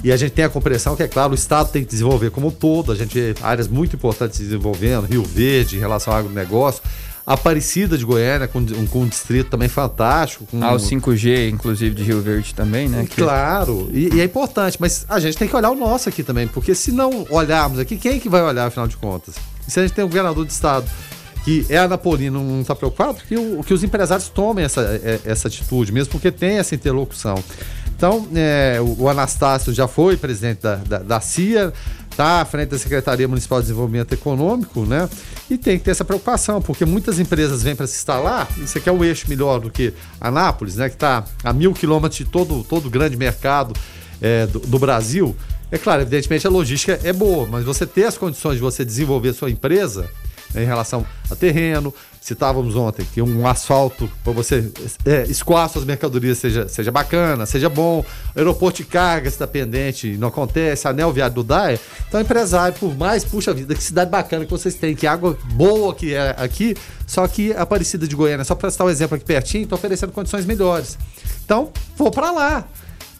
e 0.04 0.12
a 0.12 0.16
gente 0.16 0.32
tem 0.32 0.44
a 0.44 0.48
compreensão 0.48 0.94
que, 0.94 1.02
é 1.02 1.08
claro, 1.08 1.32
o 1.32 1.34
Estado 1.34 1.70
tem 1.70 1.82
que 1.82 1.90
desenvolver 1.90 2.30
como 2.30 2.48
um 2.48 2.50
todo, 2.50 2.92
a 2.92 2.94
gente 2.94 3.14
vê 3.14 3.34
áreas 3.42 3.66
muito 3.66 3.96
importantes 3.96 4.36
se 4.36 4.44
desenvolvendo, 4.44 5.06
Rio 5.06 5.24
Verde, 5.24 5.76
em 5.76 5.80
relação 5.80 6.12
ao 6.12 6.20
agronegócio, 6.20 6.82
Aparecida 7.24 7.96
de 7.96 8.04
Goiânia, 8.04 8.48
com, 8.48 8.64
com 8.86 9.02
um 9.02 9.06
distrito 9.06 9.50
também 9.50 9.68
fantástico. 9.68 10.44
Com... 10.46 10.62
Ah, 10.62 10.72
o 10.72 10.76
5G, 10.76 11.50
inclusive, 11.50 11.94
de 11.94 12.02
Rio 12.02 12.20
Verde 12.20 12.54
também, 12.54 12.88
né? 12.88 13.06
Claro, 13.14 13.88
e, 13.92 14.14
e, 14.14 14.20
é 14.20 14.24
importante, 14.24 14.76
mas 14.80 15.06
a 15.08 15.20
gente 15.20 15.36
tem 15.36 15.46
que 15.46 15.54
olhar 15.54 15.70
o 15.70 15.74
nosso 15.74 16.08
aqui 16.08 16.22
também, 16.22 16.48
porque 16.48 16.74
se 16.74 16.90
não 16.90 17.24
olharmos 17.30 17.78
aqui, 17.78 17.96
quem 17.96 18.16
é 18.16 18.18
que 18.18 18.28
vai 18.28 18.42
olhar, 18.42 18.66
afinal 18.66 18.88
de 18.88 18.96
contas? 18.96 19.36
E 19.66 19.70
se 19.70 19.78
a 19.78 19.82
gente 19.82 19.94
tem 19.94 20.04
um 20.04 20.08
governador 20.08 20.44
de 20.44 20.52
estado 20.52 20.86
que 21.44 21.66
é 21.68 21.78
anapolino, 21.78 22.42
não 22.42 22.60
está 22.60 22.74
preocupado, 22.74 23.18
que, 23.26 23.36
o, 23.36 23.62
que 23.64 23.74
os 23.74 23.82
empresários 23.82 24.28
tomem 24.28 24.64
essa, 24.64 24.80
é, 24.80 25.20
essa 25.24 25.48
atitude, 25.48 25.92
mesmo 25.92 26.12
porque 26.12 26.30
tem 26.30 26.58
essa 26.58 26.74
interlocução. 26.74 27.36
Então, 27.96 28.26
é, 28.34 28.78
o, 28.80 29.02
o 29.02 29.08
Anastácio 29.08 29.72
já 29.72 29.86
foi 29.86 30.16
presidente 30.16 30.62
da, 30.62 30.76
da, 30.76 30.98
da 30.98 31.20
CIA, 31.20 31.72
está 32.10 32.40
à 32.40 32.44
frente 32.44 32.70
da 32.70 32.78
Secretaria 32.78 33.26
Municipal 33.26 33.60
de 33.60 33.66
Desenvolvimento 33.66 34.12
Econômico, 34.12 34.84
né? 34.84 35.08
E 35.50 35.58
tem 35.58 35.78
que 35.78 35.84
ter 35.84 35.90
essa 35.90 36.04
preocupação, 36.04 36.62
porque 36.62 36.84
muitas 36.84 37.18
empresas 37.18 37.62
vêm 37.62 37.76
para 37.76 37.86
se 37.86 37.96
instalar, 37.96 38.48
isso 38.58 38.78
aqui 38.78 38.88
é 38.88 38.92
o 38.92 39.04
eixo 39.04 39.28
melhor 39.28 39.60
do 39.60 39.70
que 39.70 39.92
Anápolis, 40.20 40.76
né? 40.76 40.88
Que 40.88 40.96
está 40.96 41.24
a 41.44 41.52
mil 41.52 41.74
quilômetros 41.74 42.18
de 42.18 42.24
todo, 42.24 42.64
todo 42.64 42.88
grande 42.88 43.16
mercado 43.16 43.74
é, 44.20 44.46
do, 44.46 44.60
do 44.60 44.78
Brasil. 44.78 45.36
É 45.70 45.78
claro, 45.78 46.02
evidentemente 46.02 46.46
a 46.46 46.50
logística 46.50 47.00
é 47.02 47.12
boa, 47.12 47.46
mas 47.46 47.64
você 47.64 47.86
ter 47.86 48.04
as 48.04 48.16
condições 48.16 48.56
de 48.56 48.60
você 48.60 48.84
desenvolver 48.84 49.32
sua 49.32 49.50
empresa 49.50 50.08
né, 50.54 50.62
em 50.62 50.66
relação 50.66 51.04
a 51.30 51.34
terreno, 51.34 51.92
citávamos 52.22 52.76
ontem, 52.76 53.04
que 53.12 53.20
um 53.20 53.46
asfalto 53.48 54.08
para 54.22 54.32
você 54.32 54.70
é, 55.04 55.24
escoar 55.24 55.68
suas 55.68 55.84
mercadorias 55.84 56.38
seja, 56.38 56.68
seja 56.68 56.92
bacana, 56.92 57.44
seja 57.46 57.68
bom, 57.68 58.04
aeroporto 58.36 58.78
de 58.78 58.84
carga 58.84 59.26
está 59.26 59.44
pendente, 59.44 60.16
não 60.16 60.28
acontece, 60.28 60.86
anel 60.86 61.12
viário 61.12 61.34
do 61.34 61.42
DAE. 61.42 61.80
Então, 62.06 62.20
empresário, 62.20 62.78
por 62.78 62.96
mais, 62.96 63.24
puxa 63.24 63.52
vida, 63.52 63.74
que 63.74 63.82
cidade 63.82 64.08
bacana 64.08 64.44
que 64.44 64.50
vocês 64.52 64.76
têm, 64.76 64.94
que 64.94 65.04
água 65.04 65.36
boa 65.54 65.92
que 65.92 66.14
é 66.14 66.36
aqui, 66.38 66.76
só 67.08 67.26
que 67.26 67.52
a 67.52 67.62
Aparecida 67.62 68.06
de 68.06 68.14
Goiânia, 68.14 68.44
só 68.44 68.54
para 68.54 68.70
citar 68.70 68.86
um 68.86 68.90
exemplo 68.90 69.16
aqui 69.16 69.24
pertinho, 69.24 69.64
está 69.64 69.74
oferecendo 69.74 70.12
condições 70.12 70.46
melhores. 70.46 70.96
Então, 71.44 71.72
vou 71.96 72.12
para 72.12 72.30
lá. 72.30 72.68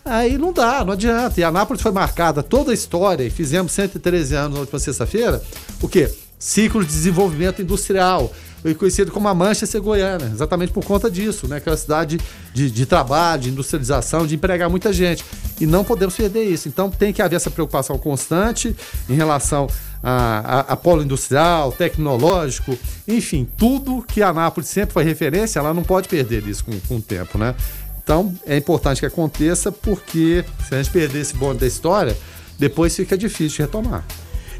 Aí 0.05 0.39
não 0.39 0.53
dá, 0.53 0.85
não 0.85 0.93
adianta. 0.93 1.41
E 1.41 1.45
Anápolis 1.45 1.83
foi 1.83 1.91
marcada 1.91 2.41
toda 2.41 2.71
a 2.71 2.75
história 2.75 3.25
e 3.25 3.31
fizemos 3.31 3.73
113 3.73 4.35
anos 4.37 4.55
na 4.55 4.61
última 4.61 4.79
sexta-feira. 4.79 5.43
O 5.81 5.89
quê? 5.89 6.09
Ciclo 6.39 6.85
de 6.85 6.89
desenvolvimento 6.89 7.63
industrial 7.63 8.33
conhecido 8.75 9.11
como 9.11 9.27
a 9.29 9.35
Manchester 9.35 9.83
Goiana, 9.83 10.27
exatamente 10.27 10.73
por 10.73 10.85
conta 10.85 11.11
disso, 11.11 11.49
né? 11.49 11.59
Que 11.59 11.69
é 11.69 11.73
uma 11.73 11.79
cidade 11.79 12.21
de, 12.55 12.71
de 12.71 12.87
trabalho, 12.87 13.43
de 13.43 13.51
industrialização, 13.51 14.27
de 14.27 14.37
empregar 14.37 14.71
muita 14.71 14.93
gente. 14.93 15.25
E 15.61 15.67
não 15.67 15.83
podemos 15.83 16.15
perder 16.15 16.45
isso. 16.45 16.69
Então 16.69 16.89
tem 16.89 17.13
que 17.13 17.21
haver 17.21 17.37
essa 17.37 17.51
preocupação 17.51 17.99
constante 17.99 18.75
em 19.09 19.15
relação 19.15 19.67
a, 20.03 20.59
a, 20.59 20.61
a 20.73 20.77
polo 20.77 21.03
industrial, 21.03 21.73
tecnológico, 21.73 22.77
enfim, 23.07 23.47
tudo 23.57 24.03
que 24.03 24.23
a 24.23 24.29
Anápolis 24.29 24.69
sempre 24.69 24.93
foi 24.93 25.05
referência, 25.05 25.59
ela 25.59 25.73
não 25.73 25.85
pode 25.85 26.09
perder 26.09 26.47
isso 26.47 26.65
com, 26.65 26.79
com 26.81 26.97
o 26.97 27.03
tempo, 27.03 27.39
né? 27.39 27.55
Então 28.03 28.35
é 28.45 28.57
importante 28.57 29.01
que 29.01 29.07
aconteça, 29.07 29.71
porque 29.71 30.45
se 30.69 30.75
a 30.75 30.83
gente 30.83 30.91
perder 30.91 31.21
esse 31.21 31.35
bonde 31.35 31.61
da 31.61 31.67
história, 31.67 32.17
depois 32.59 32.95
fica 32.95 33.17
difícil 33.17 33.57
de 33.57 33.63
retomar. 33.63 34.05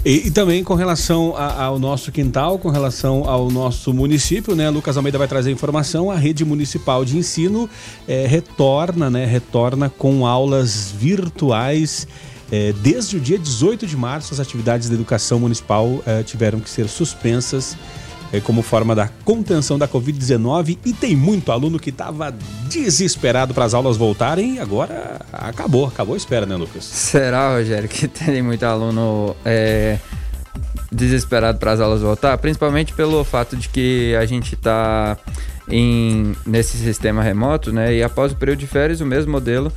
E, 0.05 0.27
e, 0.27 0.31
também 0.33 0.65
com 0.65 0.75
relação 0.75 1.37
a, 1.37 1.63
ao 1.63 1.79
nosso 1.79 2.11
quintal, 2.11 2.59
com 2.59 2.71
relação 2.71 3.23
ao 3.29 3.49
nosso 3.49 3.95
município, 3.95 4.57
né? 4.57 4.69
Lucas 4.69 4.97
Almeida 4.97 5.17
vai 5.17 5.29
trazer 5.29 5.53
informação. 5.53 6.11
A 6.11 6.17
rede 6.17 6.45
municipal 6.45 7.05
de 7.05 7.17
ensino 7.17 7.71
é, 8.09 8.27
retorna, 8.27 9.09
né? 9.09 9.25
Retorna 9.25 9.89
com 9.89 10.27
aulas 10.27 10.91
virtuais. 10.91 12.09
É, 12.51 12.73
desde 12.83 13.17
o 13.17 13.21
dia 13.21 13.39
18 13.39 13.87
de 13.87 13.97
março, 13.97 14.35
as 14.35 14.41
atividades 14.41 14.89
da 14.89 14.95
educação 14.97 15.39
municipal 15.39 16.03
é, 16.05 16.25
tiveram 16.25 16.59
que 16.59 16.69
ser 16.69 16.89
suspensas 16.89 17.77
como 18.41 18.63
forma 18.63 18.95
da 18.95 19.09
contenção 19.25 19.79
da 19.79 19.87
Covid-19 19.87 20.79
e 20.85 20.93
tem 20.93 21.15
muito 21.15 21.53
aluno 21.53 21.79
que 21.79 21.91
estava 21.91 22.35
desesperado 22.69 23.53
para 23.53 23.65
as 23.65 23.75
aulas 23.75 23.97
voltarem 23.97 24.55
e 24.55 24.59
agora 24.59 25.21
acabou, 25.33 25.87
acabou 25.87 26.15
a 26.15 26.17
espera, 26.17 26.47
né, 26.47 26.57
Lucas? 26.57 26.85
Será, 26.85 27.55
Rogério, 27.57 27.89
que 27.89 28.09
tem 28.09 28.41
muito 28.43 28.65
aluno 28.65 29.37
é, 29.45 29.99
desesperado 30.91 31.59
para 31.59 31.73
as 31.73 31.81
aulas 31.81 32.01
voltar? 32.01 32.39
Principalmente 32.39 32.95
pelo 32.95 33.23
fato 33.25 33.57
de 33.57 33.69
que 33.69 34.17
a 34.17 34.25
gente 34.25 34.55
está 34.55 35.19
nesse 36.47 36.77
sistema 36.77 37.23
remoto, 37.23 37.73
né? 37.73 37.95
E 37.95 38.03
após 38.03 38.33
o 38.33 38.37
período 38.37 38.59
de 38.59 38.67
férias, 38.67 39.01
o 39.01 39.07
mesmo 39.07 39.31
modelo 39.31 39.73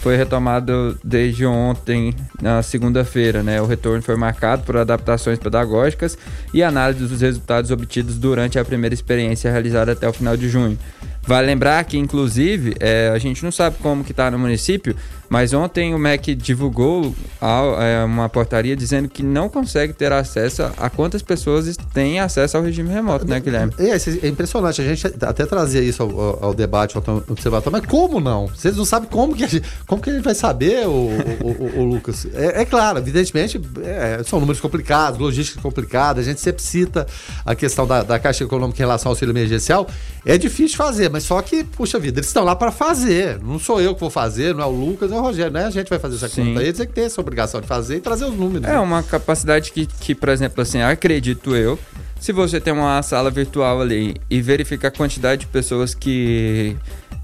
foi 0.00 0.16
retomado 0.16 0.98
desde 1.04 1.44
ontem, 1.44 2.14
na 2.40 2.62
segunda-feira. 2.62 3.42
Né? 3.42 3.60
O 3.60 3.66
retorno 3.66 4.02
foi 4.02 4.16
marcado 4.16 4.62
por 4.62 4.76
adaptações 4.76 5.38
pedagógicas 5.38 6.16
e 6.52 6.62
análise 6.62 7.06
dos 7.06 7.20
resultados 7.20 7.70
obtidos 7.70 8.18
durante 8.18 8.58
a 8.58 8.64
primeira 8.64 8.94
experiência 8.94 9.50
realizada 9.50 9.92
até 9.92 10.08
o 10.08 10.12
final 10.12 10.36
de 10.36 10.48
junho. 10.48 10.78
Vale 11.22 11.46
lembrar 11.46 11.84
que, 11.84 11.98
inclusive, 11.98 12.74
é, 12.80 13.10
a 13.14 13.18
gente 13.18 13.44
não 13.44 13.52
sabe 13.52 13.76
como 13.82 14.02
que 14.02 14.10
está 14.10 14.30
no 14.30 14.38
município, 14.38 14.96
mas 15.30 15.52
ontem 15.52 15.94
o 15.94 15.98
MEC 15.98 16.34
divulgou 16.34 17.14
é, 17.40 18.04
uma 18.04 18.28
portaria 18.28 18.74
dizendo 18.74 19.08
que 19.08 19.22
não 19.22 19.48
consegue 19.48 19.92
ter 19.92 20.12
acesso 20.12 20.64
a 20.76 20.90
quantas 20.90 21.22
pessoas 21.22 21.76
têm 21.94 22.18
acesso 22.18 22.56
ao 22.56 22.64
regime 22.64 22.90
remoto, 22.90 23.24
né, 23.24 23.38
Guilherme? 23.38 23.72
É, 23.78 23.90
é 24.26 24.28
impressionante. 24.28 24.82
A 24.82 24.84
gente 24.84 25.06
até 25.06 25.46
trazia 25.46 25.80
isso 25.80 26.02
ao, 26.02 26.46
ao 26.46 26.52
debate, 26.52 26.96
ao 26.96 27.22
observatório, 27.28 27.78
mas 27.80 27.88
como 27.88 28.18
não? 28.18 28.48
Vocês 28.48 28.76
não 28.76 28.84
sabem 28.84 29.08
como 29.08 29.36
que 29.36 29.44
a 29.44 29.46
gente, 29.46 29.64
como 29.86 30.02
que 30.02 30.10
a 30.10 30.14
gente 30.14 30.24
vai 30.24 30.34
saber, 30.34 30.88
o, 30.88 30.90
o, 30.90 31.78
o, 31.78 31.80
o 31.80 31.84
Lucas? 31.84 32.26
É, 32.34 32.62
é, 32.62 32.64
claro, 32.64 32.98
evidentemente, 32.98 33.60
é, 33.84 34.22
são 34.24 34.40
números 34.40 34.60
complicados, 34.60 35.20
logística 35.20 35.62
complicada, 35.62 36.20
a 36.20 36.24
gente 36.24 36.40
sempre 36.40 36.60
cita 36.60 37.06
a 37.46 37.54
questão 37.54 37.86
da, 37.86 38.02
da 38.02 38.18
Caixa 38.18 38.42
Econômica 38.42 38.78
em 38.78 38.82
relação 38.82 39.10
ao 39.10 39.12
auxílio 39.12 39.30
emergencial. 39.30 39.86
É 40.26 40.36
difícil 40.36 40.76
fazer, 40.76 41.08
mas 41.08 41.22
só 41.22 41.40
que, 41.40 41.62
puxa 41.62 42.00
vida, 42.00 42.18
eles 42.18 42.26
estão 42.26 42.42
lá 42.42 42.56
para 42.56 42.72
fazer. 42.72 43.38
Não 43.40 43.60
sou 43.60 43.80
eu 43.80 43.94
que 43.94 44.00
vou 44.00 44.10
fazer, 44.10 44.54
não 44.56 44.64
é 44.64 44.66
o 44.66 44.70
Lucas, 44.70 45.08
não 45.08 45.18
é 45.18 45.19
o 45.20 45.24
Rogério, 45.24 45.52
né? 45.52 45.64
A 45.64 45.70
gente 45.70 45.88
vai 45.88 45.98
fazer 45.98 46.16
essa 46.16 46.28
Sim. 46.28 46.46
conta. 46.46 46.62
Eles 46.62 46.80
é 46.80 46.86
que 46.86 46.92
tem 46.92 47.04
essa 47.04 47.20
obrigação 47.20 47.60
de 47.60 47.66
fazer 47.66 47.96
e 47.96 48.00
trazer 48.00 48.24
os 48.24 48.34
números. 48.34 48.66
É 48.66 48.72
né? 48.72 48.78
uma 48.78 49.02
capacidade 49.02 49.72
que, 49.72 49.86
que, 49.86 50.14
por 50.14 50.28
exemplo, 50.28 50.62
assim, 50.62 50.80
acredito 50.80 51.54
eu, 51.54 51.78
se 52.18 52.32
você 52.32 52.60
tem 52.60 52.72
uma 52.72 53.02
sala 53.02 53.30
virtual 53.30 53.80
ali 53.80 54.16
e 54.28 54.42
verifica 54.42 54.88
a 54.88 54.90
quantidade 54.90 55.42
de 55.42 55.46
pessoas 55.46 55.94
que 55.94 56.76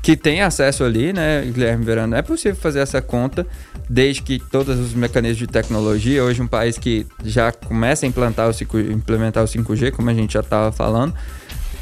que 0.06 0.16
tem 0.16 0.40
acesso 0.40 0.84
ali, 0.84 1.12
né, 1.12 1.42
Guilherme 1.42 1.84
Verano, 1.84 2.14
é 2.14 2.22
possível 2.22 2.54
fazer 2.54 2.78
essa 2.78 3.02
conta 3.02 3.44
desde 3.90 4.22
que 4.22 4.38
todos 4.38 4.78
os 4.78 4.94
mecanismos 4.94 5.38
de 5.38 5.48
tecnologia, 5.48 6.22
hoje 6.22 6.40
um 6.40 6.46
país 6.46 6.78
que 6.78 7.04
já 7.24 7.50
começa 7.50 8.06
a 8.06 8.08
implantar 8.08 8.48
o 8.48 8.52
5, 8.52 8.78
implementar 8.78 9.42
o 9.42 9.48
5G, 9.48 9.90
como 9.90 10.08
a 10.08 10.14
gente 10.14 10.34
já 10.34 10.40
estava 10.40 10.70
falando, 10.70 11.12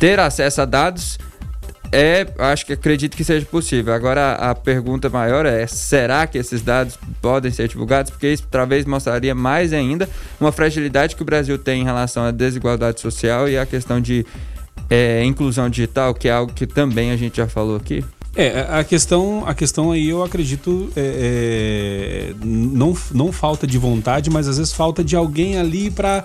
ter 0.01 0.19
acesso 0.19 0.62
a 0.62 0.65
dados 0.65 1.19
é, 1.95 2.27
acho 2.39 2.67
que 2.67 2.73
acredito 2.73 3.17
que 3.17 3.23
seja 3.23 3.47
possível. 3.47 3.95
Agora 3.95 4.33
a 4.33 4.53
pergunta 4.53 5.09
maior 5.09 5.47
é: 5.47 5.65
será 5.69 6.27
que 6.27 6.37
esses 6.37 6.61
dados 6.61 6.99
podem 7.23 7.53
ser 7.53 7.69
divulgados? 7.69 8.11
Porque 8.11 8.33
isso 8.33 8.45
talvez 8.51 8.85
mostraria 8.85 9.35
mais 9.35 9.73
ainda 9.73 10.09
uma 10.41 10.51
fragilidade 10.51 11.15
que 11.15 11.23
o 11.23 11.25
Brasil 11.25 11.57
tem 11.57 11.83
em 11.83 11.85
relação 11.85 12.25
à 12.25 12.33
desigualdade 12.33 13.01
social 13.01 13.49
e 13.49 13.57
à 13.57 13.65
questão 13.65 14.01
de 14.01 14.27
é, 14.91 15.25
inclusão 15.25 15.71
digital, 15.71 16.13
que 16.15 16.29
é 16.29 16.33
algo 16.33 16.53
que 16.53 16.67
também 16.67 17.13
a 17.13 17.17
gente 17.17 17.37
já 17.37 17.47
falou 17.47 17.77
aqui. 17.77 18.05
É, 18.37 18.67
a 18.69 18.83
questão, 18.83 19.45
a 19.47 19.55
questão 19.55 19.93
aí 19.93 20.09
eu 20.09 20.25
acredito 20.25 20.91
é, 20.97 22.33
é, 22.33 22.35
não, 22.45 22.97
não 23.13 23.31
falta 23.31 23.65
de 23.65 23.79
vontade, 23.79 24.29
mas 24.29 24.49
às 24.49 24.59
vezes 24.59 24.73
falta 24.73 25.05
de 25.05 25.15
alguém 25.15 25.57
ali 25.57 25.89
para 25.89 26.25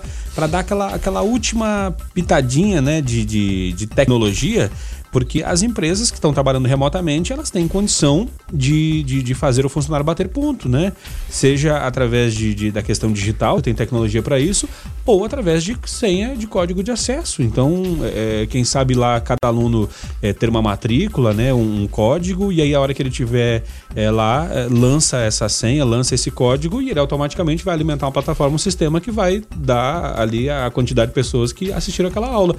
dar 0.50 0.58
aquela, 0.58 0.92
aquela 0.92 1.22
última 1.22 1.94
pitadinha 2.12 2.82
né, 2.82 3.00
de, 3.00 3.24
de, 3.24 3.72
de 3.74 3.86
tecnologia 3.86 4.68
Porque 5.10 5.42
as 5.42 5.62
empresas 5.62 6.10
que 6.10 6.16
estão 6.16 6.32
trabalhando 6.32 6.66
remotamente, 6.66 7.32
elas 7.32 7.50
têm 7.50 7.66
condição 7.66 8.28
de, 8.52 9.02
de, 9.02 9.22
de 9.22 9.34
fazer 9.34 9.66
o 9.66 9.68
funcionário 9.68 10.04
bater 10.04 10.28
ponto, 10.28 10.68
né? 10.68 10.92
Seja 11.28 11.78
através 11.78 12.34
de, 12.34 12.54
de 12.54 12.70
da 12.70 12.82
questão 12.82 13.12
digital, 13.12 13.60
tem 13.60 13.74
tecnologia 13.74 14.22
para 14.22 14.38
isso, 14.38 14.68
ou 15.04 15.24
através 15.24 15.64
de 15.64 15.76
senha 15.86 16.36
de 16.36 16.46
código 16.46 16.82
de 16.82 16.90
acesso. 16.90 17.42
Então, 17.42 17.98
é, 18.02 18.46
quem 18.48 18.64
sabe 18.64 18.94
lá 18.94 19.20
cada 19.20 19.38
aluno 19.46 19.88
é, 20.22 20.32
ter 20.32 20.48
uma 20.48 20.62
matrícula, 20.62 21.32
né, 21.32 21.52
um, 21.52 21.82
um, 21.82 21.86
código, 21.88 22.52
e 22.52 22.62
aí 22.62 22.74
a 22.74 22.80
hora 22.80 22.94
que 22.94 23.02
ele 23.02 23.10
tiver 23.10 23.64
é, 23.96 24.10
lá, 24.10 24.48
é, 24.52 24.68
lança 24.70 25.18
essa 25.18 25.48
senha, 25.48 25.84
lança 25.84 26.14
esse 26.14 26.30
código 26.30 26.80
e 26.80 26.90
ele 26.90 27.00
automaticamente 27.00 27.64
vai 27.64 27.74
alimentar 27.74 28.06
uma 28.06 28.12
plataforma, 28.12 28.54
um 28.54 28.58
sistema 28.58 29.00
que 29.00 29.10
vai 29.10 29.42
dar 29.56 30.18
ali 30.18 30.48
a 30.48 30.70
quantidade 30.70 31.10
de 31.10 31.14
pessoas 31.14 31.52
que 31.52 31.72
assistiram 31.72 32.08
aquela 32.08 32.28
aula 32.28 32.54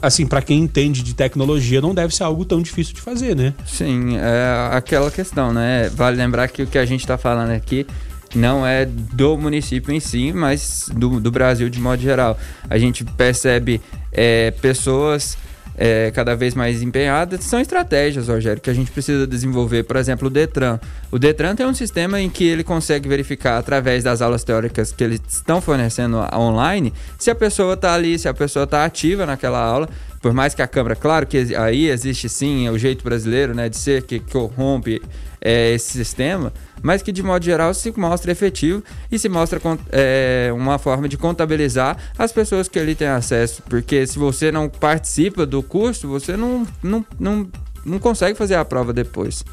assim, 0.00 0.26
para 0.26 0.42
quem 0.42 0.60
entende 0.60 1.02
de 1.02 1.14
tecnologia, 1.14 1.80
não 1.80 1.94
deve 1.94 2.14
ser 2.14 2.24
algo 2.24 2.44
tão 2.44 2.60
difícil 2.60 2.94
de 2.94 3.00
fazer, 3.00 3.36
né? 3.36 3.54
Sim, 3.66 4.16
é 4.16 4.76
aquela 4.76 5.10
questão, 5.10 5.52
né? 5.52 5.88
Vale 5.94 6.16
lembrar 6.16 6.48
que 6.48 6.62
o 6.62 6.66
que 6.66 6.78
a 6.78 6.84
gente 6.84 7.00
está 7.00 7.18
falando 7.18 7.50
aqui 7.50 7.86
não 8.34 8.66
é 8.66 8.86
do 8.86 9.36
município 9.36 9.92
em 9.92 10.00
si, 10.00 10.32
mas 10.32 10.88
do, 10.94 11.20
do 11.20 11.30
Brasil 11.30 11.68
de 11.68 11.80
modo 11.80 12.00
geral. 12.00 12.38
A 12.68 12.78
gente 12.78 13.04
percebe 13.04 13.80
é, 14.10 14.50
pessoas 14.50 15.36
é, 15.76 16.10
cada 16.10 16.34
vez 16.34 16.54
mais 16.54 16.82
empenhadas, 16.82 17.44
são 17.44 17.60
estratégias, 17.60 18.28
Rogério, 18.28 18.60
que 18.60 18.70
a 18.70 18.74
gente 18.74 18.90
precisa 18.90 19.26
desenvolver. 19.26 19.84
Por 19.84 19.96
exemplo, 19.96 20.28
o 20.28 20.30
Detran. 20.30 20.78
O 21.10 21.18
Detran 21.18 21.54
tem 21.54 21.66
um 21.66 21.74
sistema 21.74 22.20
em 22.20 22.28
que 22.28 22.44
ele 22.44 22.64
consegue 22.64 23.08
verificar, 23.08 23.58
através 23.58 24.04
das 24.04 24.20
aulas 24.22 24.44
teóricas 24.44 24.92
que 24.92 25.02
eles 25.02 25.20
estão 25.28 25.60
fornecendo 25.60 26.18
online, 26.34 26.92
se 27.18 27.30
a 27.30 27.34
pessoa 27.34 27.74
está 27.74 27.94
ali, 27.94 28.18
se 28.18 28.28
a 28.28 28.34
pessoa 28.34 28.64
está 28.64 28.84
ativa 28.84 29.26
naquela 29.26 29.60
aula. 29.60 29.88
Por 30.20 30.32
mais 30.32 30.54
que 30.54 30.62
a 30.62 30.68
Câmara, 30.68 30.94
claro 30.94 31.26
que 31.26 31.54
aí 31.56 31.90
existe 31.90 32.28
sim 32.28 32.68
o 32.68 32.78
jeito 32.78 33.02
brasileiro 33.02 33.54
né, 33.54 33.68
de 33.68 33.76
ser 33.76 34.02
que 34.02 34.20
corrompe 34.20 35.02
é, 35.40 35.72
esse 35.74 35.92
sistema, 35.92 36.52
mas 36.82 37.02
que 37.02 37.12
de 37.12 37.22
modo 37.22 37.44
geral 37.44 37.72
se 37.72 37.92
mostra 37.96 38.32
efetivo 38.32 38.82
e 39.10 39.18
se 39.18 39.28
mostra 39.28 39.60
é, 39.90 40.50
uma 40.54 40.78
forma 40.78 41.08
de 41.08 41.16
contabilizar 41.16 41.96
as 42.18 42.32
pessoas 42.32 42.68
que 42.68 42.78
ali 42.78 42.94
têm 42.94 43.08
acesso. 43.08 43.62
Porque 43.68 44.06
se 44.06 44.18
você 44.18 44.50
não 44.50 44.68
participa 44.68 45.46
do 45.46 45.62
curso, 45.62 46.08
você 46.08 46.36
não, 46.36 46.66
não, 46.82 47.06
não, 47.18 47.48
não 47.84 47.98
consegue 47.98 48.36
fazer 48.36 48.56
a 48.56 48.64
prova 48.64 48.92
depois. 48.92 49.44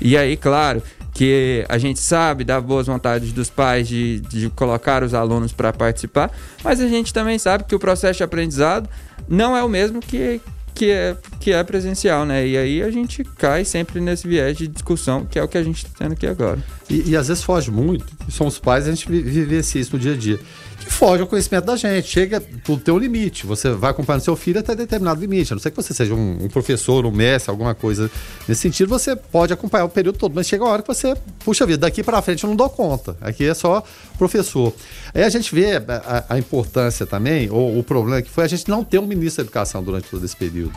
E 0.00 0.16
aí, 0.16 0.36
claro, 0.36 0.82
que 1.14 1.64
a 1.68 1.78
gente 1.78 2.00
sabe 2.00 2.42
da 2.44 2.60
boas 2.60 2.88
vontades 2.88 3.32
dos 3.32 3.48
pais 3.48 3.86
de, 3.86 4.20
de 4.20 4.50
colocar 4.50 5.02
os 5.02 5.14
alunos 5.14 5.52
para 5.52 5.72
participar, 5.72 6.30
mas 6.62 6.80
a 6.80 6.88
gente 6.88 7.12
também 7.12 7.38
sabe 7.38 7.64
que 7.64 7.74
o 7.74 7.78
processo 7.78 8.18
de 8.18 8.24
aprendizado 8.24 8.88
não 9.28 9.56
é 9.56 9.62
o 9.62 9.68
mesmo 9.68 10.00
que, 10.00 10.40
que 10.74 10.90
é, 10.90 11.16
que 11.38 11.52
é 11.52 11.62
presencial, 11.62 12.26
né? 12.26 12.46
E 12.46 12.56
aí 12.56 12.82
a 12.82 12.90
gente 12.90 13.22
cai 13.22 13.64
sempre 13.64 14.00
nesse 14.00 14.26
viés 14.26 14.56
de 14.56 14.66
discussão, 14.66 15.24
que 15.24 15.38
é 15.38 15.42
o 15.42 15.48
que 15.48 15.56
a 15.56 15.62
gente 15.62 15.76
está 15.76 15.90
tendo 15.98 16.12
aqui 16.12 16.26
agora. 16.26 16.58
E, 16.90 17.10
e, 17.10 17.16
às 17.16 17.28
vezes 17.28 17.42
foge 17.42 17.70
muito, 17.70 18.04
somos 18.28 18.58
pais, 18.58 18.86
a 18.86 18.90
gente 18.90 19.08
vive 19.08 19.58
isso 19.58 19.92
no 19.92 19.98
dia 19.98 20.12
a 20.12 20.16
dia 20.16 20.40
que 20.78 20.90
foge 20.90 21.22
ao 21.22 21.28
conhecimento 21.28 21.64
da 21.64 21.76
gente. 21.76 22.08
Chega, 22.08 22.40
tudo 22.40 22.82
tem 22.82 22.92
um 22.92 22.98
limite. 22.98 23.46
Você 23.46 23.70
vai 23.70 23.90
acompanhando 23.90 24.22
seu 24.22 24.36
filho 24.36 24.60
até 24.60 24.74
determinado 24.74 25.20
limite. 25.20 25.52
A 25.52 25.56
não 25.56 25.60
ser 25.60 25.70
que 25.70 25.76
você 25.76 25.94
seja 25.94 26.14
um, 26.14 26.44
um, 26.44 26.48
professor, 26.48 27.04
um 27.06 27.10
mestre, 27.10 27.50
alguma 27.50 27.74
coisa 27.74 28.10
nesse 28.48 28.62
sentido, 28.62 28.88
você 28.88 29.14
pode 29.14 29.52
acompanhar 29.52 29.84
o 29.84 29.88
período 29.88 30.18
todo. 30.18 30.34
Mas 30.34 30.46
chega 30.46 30.64
uma 30.64 30.70
hora 30.70 30.82
que 30.82 30.88
você, 30.88 31.16
puxa 31.44 31.66
vida, 31.66 31.78
daqui 31.78 32.02
para 32.02 32.20
frente 32.22 32.44
eu 32.44 32.48
não 32.48 32.56
dou 32.56 32.68
conta. 32.68 33.16
Aqui 33.20 33.44
é 33.44 33.54
só 33.54 33.82
professor. 34.18 34.72
Aí 35.14 35.22
a 35.22 35.28
gente 35.28 35.54
vê 35.54 35.76
a, 35.76 36.24
a 36.28 36.38
importância 36.38 37.06
também, 37.06 37.50
ou 37.50 37.78
o 37.78 37.82
problema 37.82 38.20
que 38.22 38.30
foi 38.30 38.44
a 38.44 38.48
gente 38.48 38.68
não 38.68 38.84
ter 38.84 38.98
um 38.98 39.06
ministro 39.06 39.42
da 39.42 39.46
educação 39.46 39.82
durante 39.82 40.08
todo 40.08 40.24
esse 40.24 40.36
período. 40.36 40.74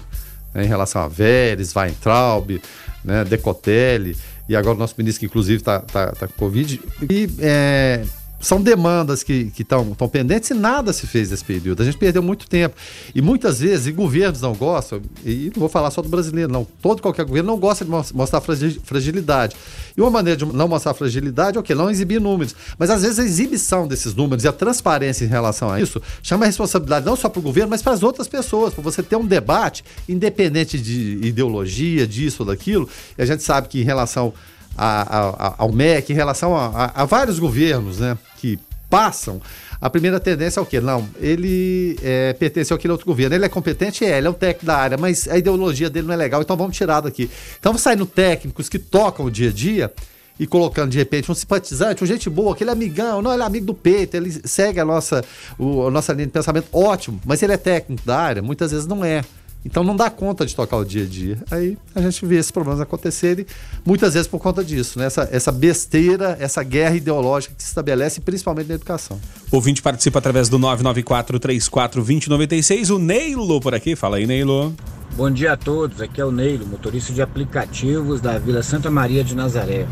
Né, 0.53 0.65
em 0.65 0.67
relação 0.67 1.01
a 1.01 1.07
Vélez, 1.07 1.75
Weintraub, 1.75 2.61
né, 3.03 3.23
Decotelli, 3.23 4.17
e 4.49 4.55
agora 4.55 4.75
o 4.75 4.79
nosso 4.79 4.95
ministro, 4.97 5.19
que 5.19 5.25
inclusive 5.25 5.57
está 5.57 5.79
tá, 5.79 6.11
tá 6.13 6.27
com 6.27 6.33
Covid. 6.33 6.81
E 7.09 7.29
é, 7.39 8.03
são 8.39 8.61
demandas 8.61 9.23
que 9.23 9.51
estão 9.57 9.95
pendentes 10.11 10.49
e 10.51 10.53
nada 10.53 10.93
se 10.93 11.07
fez 11.07 11.31
nesse 11.31 11.43
período. 11.43 11.81
A 11.81 11.85
gente 11.85 11.97
perdeu 11.97 12.21
muito 12.21 12.47
tempo. 12.47 12.75
E 13.13 13.21
muitas 13.21 13.59
vezes, 13.59 13.87
e 13.87 13.91
governos 13.91 14.41
não 14.41 14.53
gostam, 14.53 15.01
e 15.25 15.51
não 15.55 15.59
vou 15.61 15.69
falar 15.69 15.89
só 15.91 16.01
do 16.01 16.09
brasileiro, 16.09 16.51
não. 16.51 16.65
Todo 16.81 17.01
qualquer 17.01 17.25
governo 17.25 17.51
não 17.51 17.59
gosta 17.59 17.83
de 17.83 17.91
mostrar 17.91 18.41
fragilidade. 18.41 19.55
E 19.95 20.01
uma 20.01 20.11
maneira 20.11 20.37
de 20.37 20.45
não 20.45 20.67
mostrar 20.67 20.93
fragilidade 20.93 21.57
é 21.57 21.61
o? 21.61 21.75
Não 21.75 21.89
exibir 21.89 22.21
números. 22.21 22.55
Mas 22.77 22.89
às 22.89 23.01
vezes 23.01 23.19
a 23.19 23.23
exibição 23.23 23.87
desses 23.87 24.13
números 24.13 24.43
e 24.43 24.47
a 24.47 24.53
transparência 24.53 25.25
em 25.25 25.27
relação 25.27 25.71
a 25.71 25.81
isso 25.81 26.01
chama 26.21 26.45
a 26.45 26.47
responsabilidade 26.47 27.05
não 27.05 27.15
só 27.15 27.29
para 27.29 27.39
o 27.39 27.43
governo, 27.43 27.69
mas 27.71 27.81
para 27.81 27.93
as 27.93 28.03
outras 28.03 28.27
pessoas, 28.27 28.73
para 28.73 28.83
você 28.83 29.01
ter 29.01 29.15
um 29.15 29.25
debate 29.25 29.83
independente 30.07 30.79
de 30.79 31.19
ideologia, 31.23 32.05
disso 32.05 32.43
ou 32.43 32.47
daquilo. 32.47 32.87
E 33.17 33.21
a 33.21 33.25
gente 33.25 33.41
sabe 33.41 33.67
que 33.67 33.81
em 33.81 33.83
relação 33.83 34.33
a, 34.77 35.47
a, 35.47 35.55
ao 35.57 35.71
MEC, 35.71 36.11
em 36.11 36.15
relação 36.15 36.55
a, 36.55 36.91
a, 36.93 37.05
vários 37.05 37.39
governos 37.39 37.99
né, 37.99 38.17
que 38.37 38.59
passam, 38.89 39.41
a 39.81 39.89
primeira 39.89 40.19
tendência 40.19 40.59
é 40.59 40.63
o 40.63 40.65
quê? 40.65 40.79
Não, 40.79 41.07
ele 41.19 41.97
é, 42.01 42.33
pertence 42.33 42.73
àquele 42.73 42.91
outro 42.91 43.05
governo. 43.05 43.35
Ele 43.35 43.45
é 43.45 43.49
competente? 43.49 44.05
É, 44.05 44.17
ele 44.17 44.27
é 44.27 44.29
o 44.29 44.33
técnico 44.33 44.65
da 44.65 44.77
área, 44.77 44.97
mas 44.97 45.27
a 45.27 45.37
ideologia 45.37 45.89
dele 45.89 46.07
não 46.07 46.13
é 46.13 46.17
legal, 46.17 46.41
então 46.41 46.55
vamos 46.55 46.75
tirar 46.75 47.01
daqui. 47.01 47.29
Então 47.59 47.71
vamos 47.71 47.81
saindo 47.81 48.05
técnicos 48.05 48.69
que 48.69 48.79
tocam 48.79 49.25
o 49.25 49.31
dia 49.31 49.49
a 49.49 49.53
dia 49.53 49.91
e 50.39 50.45
colocando 50.45 50.91
de 50.91 50.97
repente 50.97 51.31
um 51.31 51.35
simpatizante, 51.35 52.03
um 52.03 52.07
gente 52.07 52.29
boa, 52.29 52.53
aquele 52.53 52.69
amigão, 52.69 53.21
não, 53.21 53.33
ele 53.33 53.41
é 53.41 53.45
amigo 53.45 53.65
do 53.65 53.73
peito, 53.73 54.15
ele 54.15 54.31
segue 54.45 54.79
a 54.79 54.85
nossa, 54.85 55.23
o, 55.57 55.87
a 55.87 55.91
nossa 55.91 56.13
linha 56.13 56.27
de 56.27 56.31
pensamento, 56.31 56.67
ótimo, 56.71 57.19
mas 57.25 57.41
ele 57.41 57.53
é 57.53 57.57
técnico 57.57 58.05
da 58.05 58.19
área? 58.19 58.41
Muitas 58.41 58.71
vezes 58.71 58.85
não 58.85 59.03
é. 59.03 59.23
Então 59.67 59.83
não 59.83 59.95
dá 59.97 60.09
conta 60.09 60.45
de 60.45 60.55
tocar 60.55 60.77
o 60.77 60.85
dia 60.85 61.03
a 61.03 61.05
dia. 61.05 61.37
Aí 61.51 61.77
a 61.93 61.99
gente 61.99 62.25
vê 62.25 62.37
esses 62.37 62.51
problemas 62.51 62.79
acontecerem, 62.79 63.45
muitas 63.85 64.13
vezes 64.13 64.25
por 64.25 64.39
conta 64.39 64.63
disso, 64.63 64.97
né? 64.97 65.07
essa, 65.07 65.27
essa 65.29 65.51
besteira, 65.51 66.37
essa 66.39 66.63
guerra 66.63 66.95
ideológica 66.95 67.53
que 67.53 67.61
se 67.61 67.67
estabelece 67.67 68.21
principalmente 68.21 68.69
na 68.69 68.75
educação. 68.75 69.19
O 69.51 69.57
ouvinte 69.57 69.81
participa 69.81 70.19
através 70.19 70.47
do 70.47 70.57
994-34-2096. 70.57 72.95
O 72.95 72.99
Neilo 72.99 73.59
por 73.59 73.75
aqui. 73.75 73.93
Fala 73.93 74.15
aí, 74.17 74.25
Neilo. 74.25 74.73
Bom 75.17 75.29
dia 75.29 75.51
a 75.51 75.57
todos. 75.57 76.01
Aqui 76.01 76.21
é 76.21 76.25
o 76.25 76.31
Neilo, 76.31 76.65
motorista 76.65 77.11
de 77.11 77.21
aplicativos 77.21 78.21
da 78.21 78.39
Vila 78.39 78.63
Santa 78.63 78.89
Maria 78.89 79.21
de 79.21 79.35
Nazaré. 79.35 79.85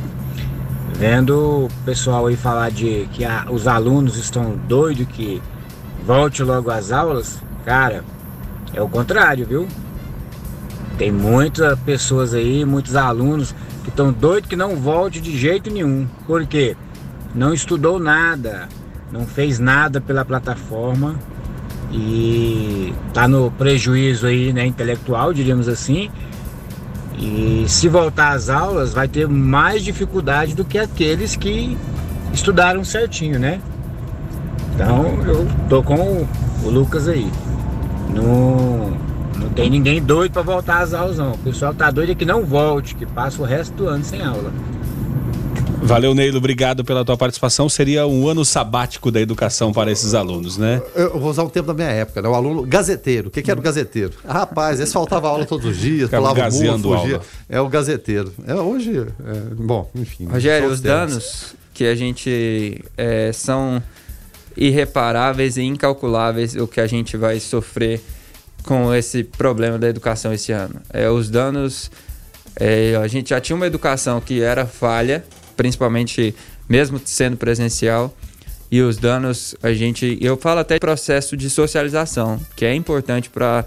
Vendo 0.98 1.66
o 1.66 1.70
pessoal 1.84 2.28
aí 2.28 2.38
falar 2.38 2.72
de 2.72 3.10
que 3.12 3.26
a, 3.26 3.48
os 3.52 3.68
alunos 3.68 4.18
estão 4.18 4.56
doidos 4.70 5.06
que 5.08 5.42
volte 6.06 6.42
logo 6.44 6.72
às 6.72 6.94
aulas, 6.94 7.42
cara, 7.66 8.06
é 8.74 8.82
o 8.82 8.88
contrário, 8.88 9.46
viu? 9.46 9.68
Tem 10.98 11.12
muitas 11.12 11.78
pessoas 11.80 12.34
aí, 12.34 12.64
muitos 12.66 12.96
alunos 12.96 13.54
que 13.84 13.90
estão 13.90 14.12
doidos 14.12 14.50
que 14.50 14.56
não 14.56 14.78
volte 14.78 15.20
de 15.20 15.38
jeito 15.38 15.70
nenhum. 15.70 16.08
Por 16.26 16.46
quê? 16.46 16.76
Não 17.34 17.54
estudou 17.54 18.00
nada, 18.00 18.70
não 19.12 19.26
fez 19.28 19.60
nada 19.60 20.00
pela 20.00 20.24
plataforma 20.24 21.16
e 21.92 22.94
tá 23.14 23.28
no 23.28 23.52
prejuízo 23.52 24.26
aí, 24.26 24.54
né, 24.54 24.66
intelectual, 24.66 25.34
diríamos 25.34 25.68
assim. 25.68 26.10
E 27.18 27.66
se 27.68 27.88
voltar 27.88 28.34
às 28.34 28.50
aulas, 28.50 28.94
vai 28.94 29.08
ter 29.08 29.28
mais 29.28 29.84
dificuldade 29.84 30.54
do 30.54 30.66
que 30.66 30.78
aqueles 30.78 31.36
que 31.36 31.78
estudaram 32.34 32.84
certinho, 32.84 33.40
né? 33.40 33.62
Então, 34.74 35.06
eu 35.26 35.48
tô 35.70 35.82
com 35.82 36.28
o 36.64 36.70
Lucas 36.70 37.08
aí. 37.08 37.32
Não, 38.16 38.98
não 39.38 39.50
tem 39.50 39.70
ninguém 39.70 40.02
doido 40.02 40.32
para 40.32 40.42
voltar 40.42 40.80
às 40.80 40.94
aulas, 40.94 41.18
não. 41.18 41.34
O 41.34 41.38
pessoal 41.38 41.74
tá 41.74 41.92
doido 41.92 42.14
é 42.14 42.16
que 42.16 42.26
não 42.26 42.46
volte, 42.46 42.96
que 42.96 43.06
passa 43.06 43.42
o 43.42 43.46
resto 43.46 43.74
do 43.76 43.88
ano 43.88 44.04
sem 44.04 44.22
aula. 44.22 44.52
Valeu, 45.86 46.16
Neilo, 46.16 46.40
obrigado 46.40 46.84
pela 46.84 47.06
tua 47.06 47.16
participação. 47.16 47.70
Seria 47.70 48.08
um 48.08 48.28
ano 48.28 48.44
sabático 48.44 49.12
da 49.12 49.22
educação 49.22 49.72
para 49.72 49.92
esses 49.92 50.16
alunos, 50.16 50.58
né? 50.58 50.82
Eu 50.96 51.20
vou 51.20 51.30
usar 51.30 51.44
um 51.44 51.50
tempo 51.50 51.68
da 51.68 51.76
minha 51.76 51.90
época, 51.90 52.24
né? 52.24 52.28
O 52.28 52.34
aluno 52.34 52.64
gazeteiro. 52.64 53.28
O 53.28 53.32
que, 53.32 53.44
que 53.44 53.52
era 53.52 53.60
o 53.60 53.64
gazeteiro? 53.64 54.14
Rapaz, 54.28 54.80
esse 54.80 54.92
faltava 54.92 55.28
aula 55.28 55.46
todos 55.46 55.64
os 55.64 55.78
dias, 55.78 56.10
Ficava 56.10 56.34
pulava 56.34 56.56
o 56.56 56.80
muro, 56.80 57.00
fugia. 57.00 57.22
É 57.48 57.62
o 57.62 57.70
gazeteiro. 57.70 58.34
É, 58.48 58.56
hoje, 58.56 58.98
é, 58.98 59.54
bom, 59.56 59.88
enfim. 59.94 60.26
Rogério, 60.26 60.70
os 60.70 60.82
danos 60.82 61.54
que 61.72 61.86
a 61.86 61.94
gente 61.94 62.84
é, 62.98 63.32
são 63.32 63.84
irreparáveis 64.56 65.58
e 65.58 65.64
incalculáveis 65.64 66.56
o 66.56 66.68
que 66.68 66.80
a 66.80 66.88
gente 66.88 67.18
vai 67.18 67.40
sofrer 67.40 68.02
com 68.64 68.94
esse 68.94 69.24
problema 69.24 69.78
da 69.78 69.88
educação 69.88 70.34
esse 70.34 70.52
ano. 70.52 70.82
É, 70.92 71.10
os 71.10 71.30
danos. 71.30 71.92
É, 72.58 72.96
a 72.96 73.08
gente 73.08 73.30
já 73.30 73.42
tinha 73.42 73.56
uma 73.56 73.68
educação 73.68 74.22
que 74.22 74.42
era 74.42 74.66
falha, 74.66 75.26
principalmente 75.58 76.34
mesmo 76.70 77.00
sendo 77.04 77.36
presencial, 77.36 78.16
e 78.72 78.82
os 78.82 78.98
danos 78.98 79.56
a 79.62 79.74
gente. 79.74 80.18
Eu 80.22 80.38
falo 80.38 80.62
até 80.62 80.80
processo 80.80 81.36
de 81.36 81.50
socialização, 81.50 82.40
que 82.56 82.66
é 82.66 82.74
importante 82.74 83.30
para 83.30 83.66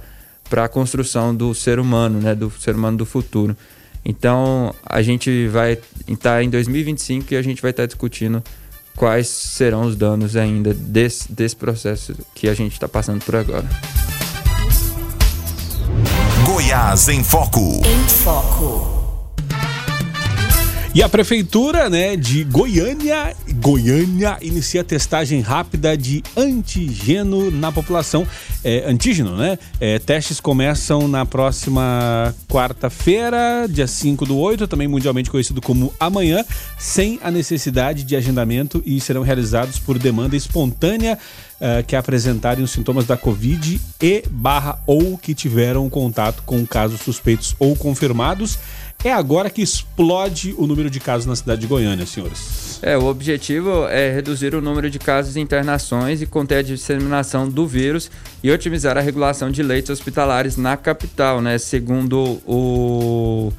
a 0.52 0.68
construção 0.68 1.34
do 1.34 1.54
ser 1.54 1.78
humano, 1.78 2.20
né, 2.20 2.34
do 2.34 2.50
ser 2.50 2.74
humano 2.74 2.96
do 2.96 3.06
futuro. 3.06 3.56
Então 4.04 4.74
a 4.84 5.02
gente 5.02 5.48
vai 5.48 5.78
estar 6.08 6.36
tá 6.36 6.42
em 6.42 6.48
2025 6.48 7.34
e 7.34 7.36
a 7.36 7.42
gente 7.42 7.60
vai 7.60 7.72
estar 7.72 7.82
tá 7.82 7.86
discutindo 7.86 8.42
quais 8.98 9.28
serão 9.28 9.82
os 9.82 9.96
danos 9.96 10.36
ainda 10.36 10.74
desse, 10.74 11.32
desse 11.32 11.54
processo 11.56 12.14
que 12.34 12.48
a 12.48 12.54
gente 12.54 12.72
está 12.72 12.88
passando 12.88 13.24
por 13.24 13.36
agora. 13.36 13.68
Goiás 16.44 17.08
em 17.08 17.22
Foco. 17.22 17.80
Em 17.86 18.08
Foco. 18.08 18.97
E 20.98 21.02
a 21.02 21.08
prefeitura, 21.08 21.88
né, 21.88 22.16
de 22.16 22.42
Goiânia, 22.42 23.32
Goiânia 23.54 24.36
inicia 24.42 24.82
testagem 24.82 25.40
rápida 25.40 25.96
de 25.96 26.24
antígeno 26.36 27.52
na 27.52 27.70
população, 27.70 28.26
é, 28.64 28.82
antígeno, 28.84 29.36
né? 29.36 29.60
É, 29.78 30.00
testes 30.00 30.40
começam 30.40 31.06
na 31.06 31.24
próxima 31.24 32.34
quarta-feira, 32.48 33.68
dia 33.70 33.86
5 33.86 34.26
do 34.26 34.36
8, 34.38 34.66
também 34.66 34.88
mundialmente 34.88 35.30
conhecido 35.30 35.62
como 35.62 35.94
amanhã, 36.00 36.44
sem 36.76 37.20
a 37.22 37.30
necessidade 37.30 38.02
de 38.02 38.16
agendamento 38.16 38.82
e 38.84 39.00
serão 39.00 39.22
realizados 39.22 39.78
por 39.78 40.00
demanda 40.00 40.34
espontânea 40.34 41.16
uh, 41.60 41.84
que 41.86 41.94
apresentarem 41.94 42.64
os 42.64 42.72
sintomas 42.72 43.06
da 43.06 43.16
Covid 43.16 43.80
e 44.02 44.24
barra 44.28 44.82
ou 44.84 45.16
que 45.16 45.32
tiveram 45.32 45.88
contato 45.88 46.42
com 46.44 46.66
casos 46.66 47.00
suspeitos 47.00 47.54
ou 47.60 47.76
confirmados. 47.76 48.58
É 49.04 49.12
agora 49.12 49.48
que 49.48 49.62
explode 49.62 50.54
o 50.58 50.66
número 50.66 50.90
de 50.90 50.98
casos 50.98 51.24
na 51.24 51.36
cidade 51.36 51.60
de 51.60 51.68
Goiânia, 51.68 52.04
senhores. 52.04 52.80
É, 52.82 52.98
o 52.98 53.04
objetivo 53.04 53.86
é 53.86 54.12
reduzir 54.12 54.56
o 54.56 54.60
número 54.60 54.90
de 54.90 54.98
casos 54.98 55.36
e 55.36 55.40
internações 55.40 56.20
e 56.20 56.26
conter 56.26 56.58
a 56.58 56.62
disseminação 56.62 57.48
do 57.48 57.64
vírus 57.64 58.10
e 58.42 58.50
otimizar 58.50 58.98
a 58.98 59.00
regulação 59.00 59.52
de 59.52 59.62
leitos 59.62 59.90
hospitalares 59.90 60.56
na 60.56 60.76
capital, 60.76 61.40
né? 61.40 61.58
Segundo 61.58 62.40
o, 62.44 63.52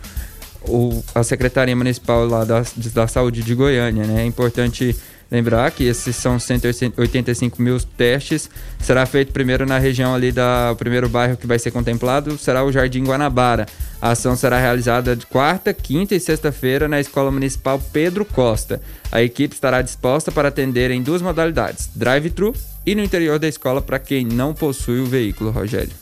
o 0.64 1.04
a 1.16 1.24
Secretaria 1.24 1.76
Municipal 1.76 2.28
lá 2.28 2.44
da, 2.44 2.62
da 2.94 3.08
Saúde 3.08 3.42
de 3.42 3.56
Goiânia, 3.56 4.06
né? 4.06 4.24
É 4.24 4.26
importante 4.26 4.94
Lembrar 5.32 5.70
que 5.70 5.84
esses 5.84 6.16
são 6.16 6.40
185 6.40 7.62
mil 7.62 7.80
testes. 7.80 8.50
Será 8.80 9.06
feito 9.06 9.32
primeiro 9.32 9.64
na 9.64 9.78
região 9.78 10.16
ali 10.16 10.32
da. 10.32 10.72
O 10.72 10.76
primeiro 10.76 11.08
bairro 11.08 11.38
que 11.38 11.46
vai 11.46 11.60
ser 11.60 11.70
contemplado 11.70 12.36
será 12.38 12.64
o 12.64 12.72
Jardim 12.72 13.04
Guanabara. 13.04 13.68
A 14.02 14.12
ação 14.12 14.36
será 14.36 14.60
realizada 14.60 15.16
de 15.16 15.28
quarta, 15.28 15.72
quinta 15.72 16.16
e 16.16 16.20
sexta-feira 16.20 16.88
na 16.88 17.00
Escola 17.00 17.30
Municipal 17.30 17.80
Pedro 17.94 18.26
Costa. 18.26 18.82
A 19.12 19.22
equipe 19.22 19.54
estará 19.54 19.84
disposta 19.84 20.32
para 20.32 20.48
atender 20.48 20.90
em 20.90 21.04
duas 21.04 21.22
modalidades: 21.22 21.92
drive-thru 21.96 22.56
e 22.84 22.96
no 22.96 23.04
interior 23.04 23.38
da 23.38 23.48
escola 23.48 23.84
para 23.84 24.00
quem 24.00 24.26
não 24.26 24.56
possui 24.56 25.00
o 25.00 25.06
veículo, 25.06 25.52
Rogério. 25.52 25.94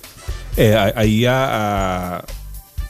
É, 0.56 0.94
aí 0.96 1.28
a, 1.28 2.24
a 2.24 2.34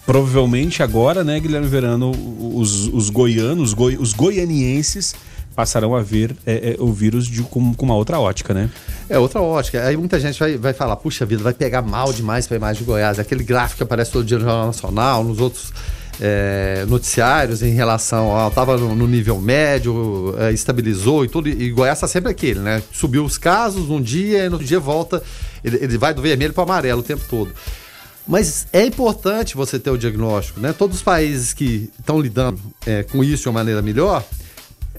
provavelmente 0.05 0.81
agora, 0.83 1.23
né, 1.23 1.39
Guilherme 1.39 1.67
Verano, 1.67 2.11
os, 2.55 2.87
os 2.87 3.09
goianos, 3.09 3.73
goi, 3.73 3.97
os 3.97 4.13
goianienses 4.13 5.15
passarão 5.57 5.95
a 5.95 6.03
ver 6.03 6.35
é, 6.45 6.75
é, 6.75 6.75
o 6.77 6.93
vírus 6.93 7.25
de, 7.25 7.41
com, 7.41 7.73
com, 7.73 7.85
uma 7.87 7.95
outra 7.95 8.19
ótica, 8.19 8.53
né? 8.53 8.69
É, 9.09 9.17
outra 9.17 9.41
ótica. 9.41 9.83
Aí 9.83 9.97
muita 9.97 10.19
gente 10.19 10.39
vai, 10.39 10.55
vai 10.55 10.71
falar, 10.71 10.95
puxa 10.97 11.25
vida, 11.25 11.41
vai 11.41 11.51
pegar 11.51 11.81
mal 11.81 12.13
demais 12.13 12.45
para 12.45 12.57
a 12.57 12.59
imagem 12.59 12.83
de 12.83 12.85
Goiás. 12.85 13.17
Aquele 13.17 13.43
gráfico 13.43 13.77
que 13.77 13.83
aparece 13.83 14.11
todo 14.11 14.23
dia 14.23 14.37
no 14.37 14.43
Jornal 14.43 14.67
Nacional, 14.67 15.23
nos 15.23 15.39
outros 15.39 15.73
é, 16.21 16.85
noticiários 16.87 17.63
em 17.63 17.73
relação 17.73 18.29
ao. 18.29 18.49
Estava 18.49 18.77
no, 18.77 18.95
no, 18.95 19.07
nível 19.07 19.41
médio, 19.41 20.35
é, 20.37 20.51
estabilizou 20.51 21.25
e 21.25 21.27
tudo. 21.27 21.49
E 21.49 21.71
Goiás 21.71 21.97
está 21.97 22.07
sempre 22.07 22.29
aquele, 22.29 22.59
né? 22.59 22.83
Subiu 22.93 23.25
os 23.25 23.39
casos 23.39 23.89
um 23.89 23.99
dia 23.99 24.45
e 24.45 24.49
no 24.49 24.59
dia 24.59 24.79
volta. 24.79 25.23
Ele, 25.63 25.77
ele 25.77 25.97
vai 25.97 26.13
do 26.13 26.21
vermelho 26.21 26.53
para 26.53 26.61
amarelo 26.61 26.99
o 26.99 27.03
tempo 27.03 27.23
todo. 27.27 27.51
Mas 28.27 28.67
é 28.71 28.85
importante 28.85 29.55
você 29.55 29.79
ter 29.79 29.89
o 29.89 29.97
diagnóstico, 29.97 30.59
né? 30.59 30.71
Todos 30.71 30.97
os 30.97 31.01
países 31.01 31.51
que 31.51 31.89
estão 31.97 32.21
lidando 32.21 32.59
é, 32.85 33.01
com 33.01 33.23
isso 33.23 33.41
de 33.41 33.49
uma 33.49 33.53
maneira 33.53 33.81
melhor 33.81 34.23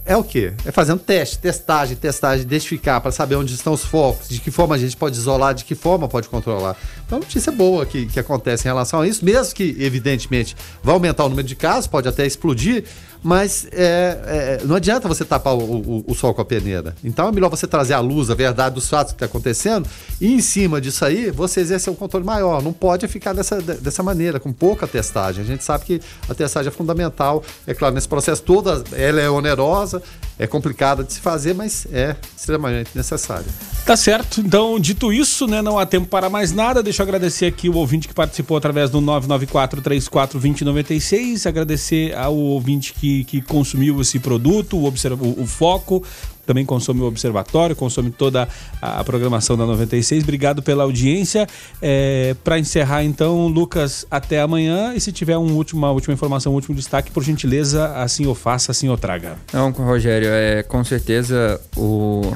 é 0.09 0.17
o 0.17 0.23
quê? 0.23 0.53
É 0.65 0.71
fazendo 0.71 0.99
teste, 0.99 1.37
testagem, 1.37 1.95
testagem, 1.95 2.41
identificar 2.43 2.99
para 2.99 3.11
saber 3.11 3.35
onde 3.35 3.53
estão 3.53 3.73
os 3.73 3.85
focos, 3.85 4.27
de 4.27 4.39
que 4.39 4.49
forma 4.49 4.73
a 4.73 4.77
gente 4.77 4.97
pode 4.97 5.15
isolar, 5.15 5.53
de 5.53 5.63
que 5.63 5.75
forma 5.75 6.07
pode 6.07 6.27
controlar. 6.27 6.75
Então, 7.05 7.19
notícia 7.19 7.51
boa 7.51 7.85
que, 7.85 8.07
que 8.07 8.19
acontece 8.19 8.67
em 8.67 8.69
relação 8.71 9.01
a 9.01 9.07
isso, 9.07 9.23
mesmo 9.23 9.53
que, 9.53 9.75
evidentemente, 9.77 10.57
vai 10.81 10.95
aumentar 10.95 11.25
o 11.25 11.29
número 11.29 11.47
de 11.47 11.55
casos, 11.55 11.85
pode 11.85 12.07
até 12.07 12.25
explodir, 12.25 12.85
mas 13.21 13.67
é, 13.71 14.59
é, 14.61 14.61
não 14.65 14.75
adianta 14.75 15.07
você 15.07 15.25
tapar 15.25 15.53
o, 15.53 15.59
o, 15.59 16.05
o, 16.07 16.15
sol 16.15 16.33
com 16.33 16.41
a 16.41 16.45
peneira. 16.45 16.95
Então 17.03 17.27
é 17.27 17.31
melhor 17.31 17.49
você 17.49 17.67
trazer 17.67 17.93
à 17.93 17.99
luz 17.99 18.29
a 18.29 18.35
verdade 18.35 18.75
dos 18.75 18.87
fatos 18.89 19.11
que 19.11 19.17
está 19.17 19.25
acontecendo 19.25 19.87
e 20.21 20.33
em 20.33 20.41
cima 20.41 20.79
disso 20.79 21.03
aí 21.03 21.29
você 21.29 21.59
exercer 21.59 21.91
um 21.91 21.95
controle 21.95 22.25
maior. 22.25 22.61
Não 22.61 22.71
pode 22.71 23.07
ficar 23.07 23.33
dessa, 23.33 23.61
dessa 23.61 24.01
maneira, 24.01 24.39
com 24.39 24.53
pouca 24.53 24.87
testagem. 24.87 25.43
A 25.43 25.47
gente 25.47 25.63
sabe 25.63 25.85
que 25.85 26.01
a 26.29 26.33
testagem 26.33 26.69
é 26.69 26.71
fundamental. 26.71 27.43
É 27.67 27.73
claro, 27.73 27.93
nesse 27.93 28.07
processo 28.07 28.41
toda 28.41 28.83
ela 28.93 29.19
é 29.19 29.29
onerosa, 29.29 30.01
é 30.37 30.47
complicada 30.47 31.03
de 31.03 31.13
se 31.13 31.19
fazer, 31.19 31.53
mas 31.53 31.85
é 31.91 32.15
extremamente 32.37 32.91
necessária. 32.95 33.45
Tá 33.85 33.97
certo. 33.97 34.39
Então, 34.39 34.79
dito 34.79 35.11
isso, 35.11 35.47
né, 35.47 35.61
não 35.61 35.77
há 35.77 35.85
tempo 35.85 36.07
para 36.07 36.29
mais 36.29 36.53
nada. 36.53 36.81
Deixa 36.81 37.01
eu 37.01 37.07
agradecer 37.07 37.47
aqui 37.47 37.67
o 37.67 37.75
ouvinte 37.75 38.07
que 38.07 38.13
participou 38.13 38.55
através 38.55 38.89
do 38.89 39.01
994 39.01 39.81
34 39.81 40.39
2096, 40.39 41.45
agradecer 41.45 42.15
ao 42.15 42.35
ouvinte 42.35 42.93
que 42.93 43.08
que, 43.09 43.23
que 43.23 43.41
consumiu 43.41 43.99
esse 44.01 44.19
produto, 44.19 44.77
o, 44.77 44.85
observa, 44.85 45.23
o, 45.23 45.41
o 45.41 45.47
foco, 45.47 46.03
também 46.45 46.65
consome 46.65 47.01
o 47.01 47.05
Observatório, 47.05 47.75
consome 47.75 48.09
toda 48.09 48.47
a, 48.81 49.03
programação 49.03 49.55
da 49.55 49.65
96. 49.65 50.23
Obrigado 50.23 50.63
pela 50.63 50.83
audiência. 50.83 51.47
É, 51.79 52.35
Para 52.43 52.57
encerrar, 52.57 53.03
então, 53.03 53.47
Lucas, 53.47 54.05
até 54.09 54.41
amanhã. 54.41 54.93
E 54.95 54.99
se 54.99 55.11
tiver 55.11 55.37
um 55.37 55.59
uma 55.73 55.91
última 55.91 56.13
informação, 56.13 56.51
um 56.51 56.55
último 56.55 56.75
destaque, 56.75 57.11
por 57.11 57.23
gentileza, 57.23 57.93
assim 57.95 58.25
o 58.25 58.33
faça, 58.33 58.71
assim 58.71 58.89
o 58.89 58.97
traga. 58.97 59.37
Não, 59.53 59.69
Rogério, 59.69 60.29
é, 60.31 60.63
com 60.63 60.83
certeza 60.83 61.61
o. 61.77 62.33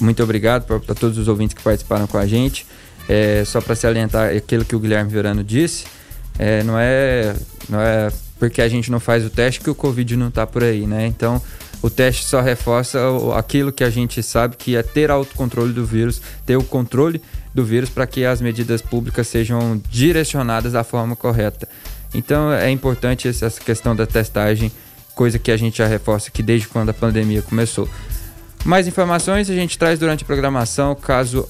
Muito 0.00 0.20
obrigado 0.20 0.66
para 0.80 0.94
todos 0.94 1.16
os 1.16 1.28
ouvintes 1.28 1.54
que 1.54 1.62
participaram 1.62 2.08
com 2.08 2.18
a 2.18 2.26
gente. 2.26 2.66
É, 3.08 3.44
só 3.44 3.60
para 3.60 3.76
se 3.76 3.86
alientar 3.86 4.30
aquilo 4.30 4.64
que 4.64 4.74
o 4.74 4.80
Guilherme 4.80 5.10
Verano 5.10 5.44
disse, 5.44 5.84
é, 6.38 6.62
não 6.64 6.76
é 6.76 7.36
não 7.68 7.80
é 7.80 8.10
porque 8.42 8.60
a 8.60 8.68
gente 8.68 8.90
não 8.90 8.98
faz 8.98 9.24
o 9.24 9.30
teste 9.30 9.60
que 9.60 9.70
o 9.70 9.74
Covid 9.74 10.16
não 10.16 10.26
está 10.26 10.44
por 10.44 10.64
aí, 10.64 10.84
né? 10.84 11.06
Então, 11.06 11.40
o 11.80 11.88
teste 11.88 12.24
só 12.24 12.40
reforça 12.40 12.98
aquilo 13.36 13.70
que 13.70 13.84
a 13.84 13.88
gente 13.88 14.20
sabe 14.20 14.56
que 14.56 14.74
é 14.74 14.82
ter 14.82 15.12
autocontrole 15.12 15.72
do 15.72 15.86
vírus, 15.86 16.20
ter 16.44 16.56
o 16.56 16.64
controle 16.64 17.22
do 17.54 17.64
vírus 17.64 17.88
para 17.88 18.04
que 18.04 18.24
as 18.24 18.40
medidas 18.40 18.82
públicas 18.82 19.28
sejam 19.28 19.80
direcionadas 19.88 20.72
da 20.72 20.82
forma 20.82 21.14
correta. 21.14 21.68
Então, 22.12 22.52
é 22.52 22.68
importante 22.68 23.28
essa 23.28 23.48
questão 23.48 23.94
da 23.94 24.08
testagem, 24.08 24.72
coisa 25.14 25.38
que 25.38 25.52
a 25.52 25.56
gente 25.56 25.78
já 25.78 25.86
reforça 25.86 26.28
que 26.28 26.42
desde 26.42 26.66
quando 26.66 26.88
a 26.88 26.94
pandemia 26.94 27.42
começou. 27.42 27.88
Mais 28.64 28.88
informações 28.88 29.50
a 29.50 29.54
gente 29.54 29.78
traz 29.78 30.00
durante 30.00 30.24
a 30.24 30.26
programação, 30.26 30.96
caso 30.96 31.48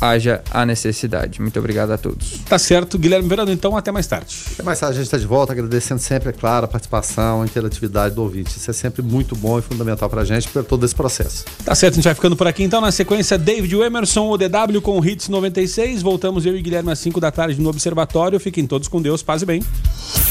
haja 0.00 0.42
a 0.50 0.64
necessidade. 0.64 1.40
Muito 1.40 1.58
obrigado 1.58 1.90
a 1.92 1.98
todos. 1.98 2.40
Tá 2.48 2.58
certo, 2.58 2.98
Guilherme 2.98 3.28
Verano, 3.28 3.52
então 3.52 3.76
até 3.76 3.90
mais 3.90 4.06
tarde. 4.06 4.36
Até 4.52 4.62
mais 4.62 4.78
tarde, 4.78 4.94
a 4.94 4.98
gente 4.98 5.06
está 5.06 5.18
de 5.18 5.26
volta, 5.26 5.52
agradecendo 5.52 6.00
sempre, 6.00 6.30
é 6.30 6.32
claro, 6.32 6.64
a 6.64 6.68
participação, 6.68 7.42
a 7.42 7.44
interatividade 7.44 8.14
do 8.14 8.22
ouvinte. 8.22 8.56
Isso 8.56 8.70
é 8.70 8.74
sempre 8.74 9.02
muito 9.02 9.34
bom 9.34 9.58
e 9.58 9.62
fundamental 9.62 10.08
para 10.08 10.22
a 10.22 10.24
gente, 10.24 10.48
por 10.48 10.64
todo 10.64 10.84
esse 10.84 10.94
processo. 10.94 11.44
Tá 11.64 11.74
certo, 11.74 11.94
a 11.94 11.96
gente 11.96 12.04
vai 12.04 12.14
ficando 12.14 12.36
por 12.36 12.46
aqui 12.46 12.62
então. 12.62 12.80
Na 12.80 12.92
sequência, 12.92 13.36
David 13.36 13.74
Emerson, 13.74 14.28
o 14.28 14.36
DW 14.36 14.80
com 14.82 14.98
o 14.98 15.04
Hits 15.04 15.28
96. 15.28 16.02
Voltamos 16.02 16.46
eu 16.46 16.56
e 16.56 16.62
Guilherme 16.62 16.92
às 16.92 16.98
5 16.98 17.20
da 17.20 17.30
tarde 17.30 17.60
no 17.60 17.68
Observatório. 17.68 18.38
Fiquem 18.38 18.66
todos 18.66 18.88
com 18.88 19.02
Deus, 19.02 19.22
paz 19.22 19.42
e 19.42 19.46
bem. 19.46 19.62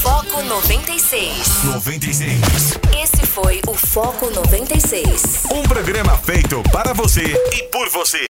Foco 0.02 0.42
96. 0.42 1.64
96. 1.64 2.78
Esse 3.02 3.26
foi 3.26 3.60
o 3.66 3.74
Foco 3.74 4.30
96. 4.30 5.44
Um 5.52 5.62
programa 5.62 6.16
feito 6.18 6.62
para 6.72 6.92
você 6.92 7.22
e 7.52 7.62
por 7.64 7.88
você. 7.90 8.26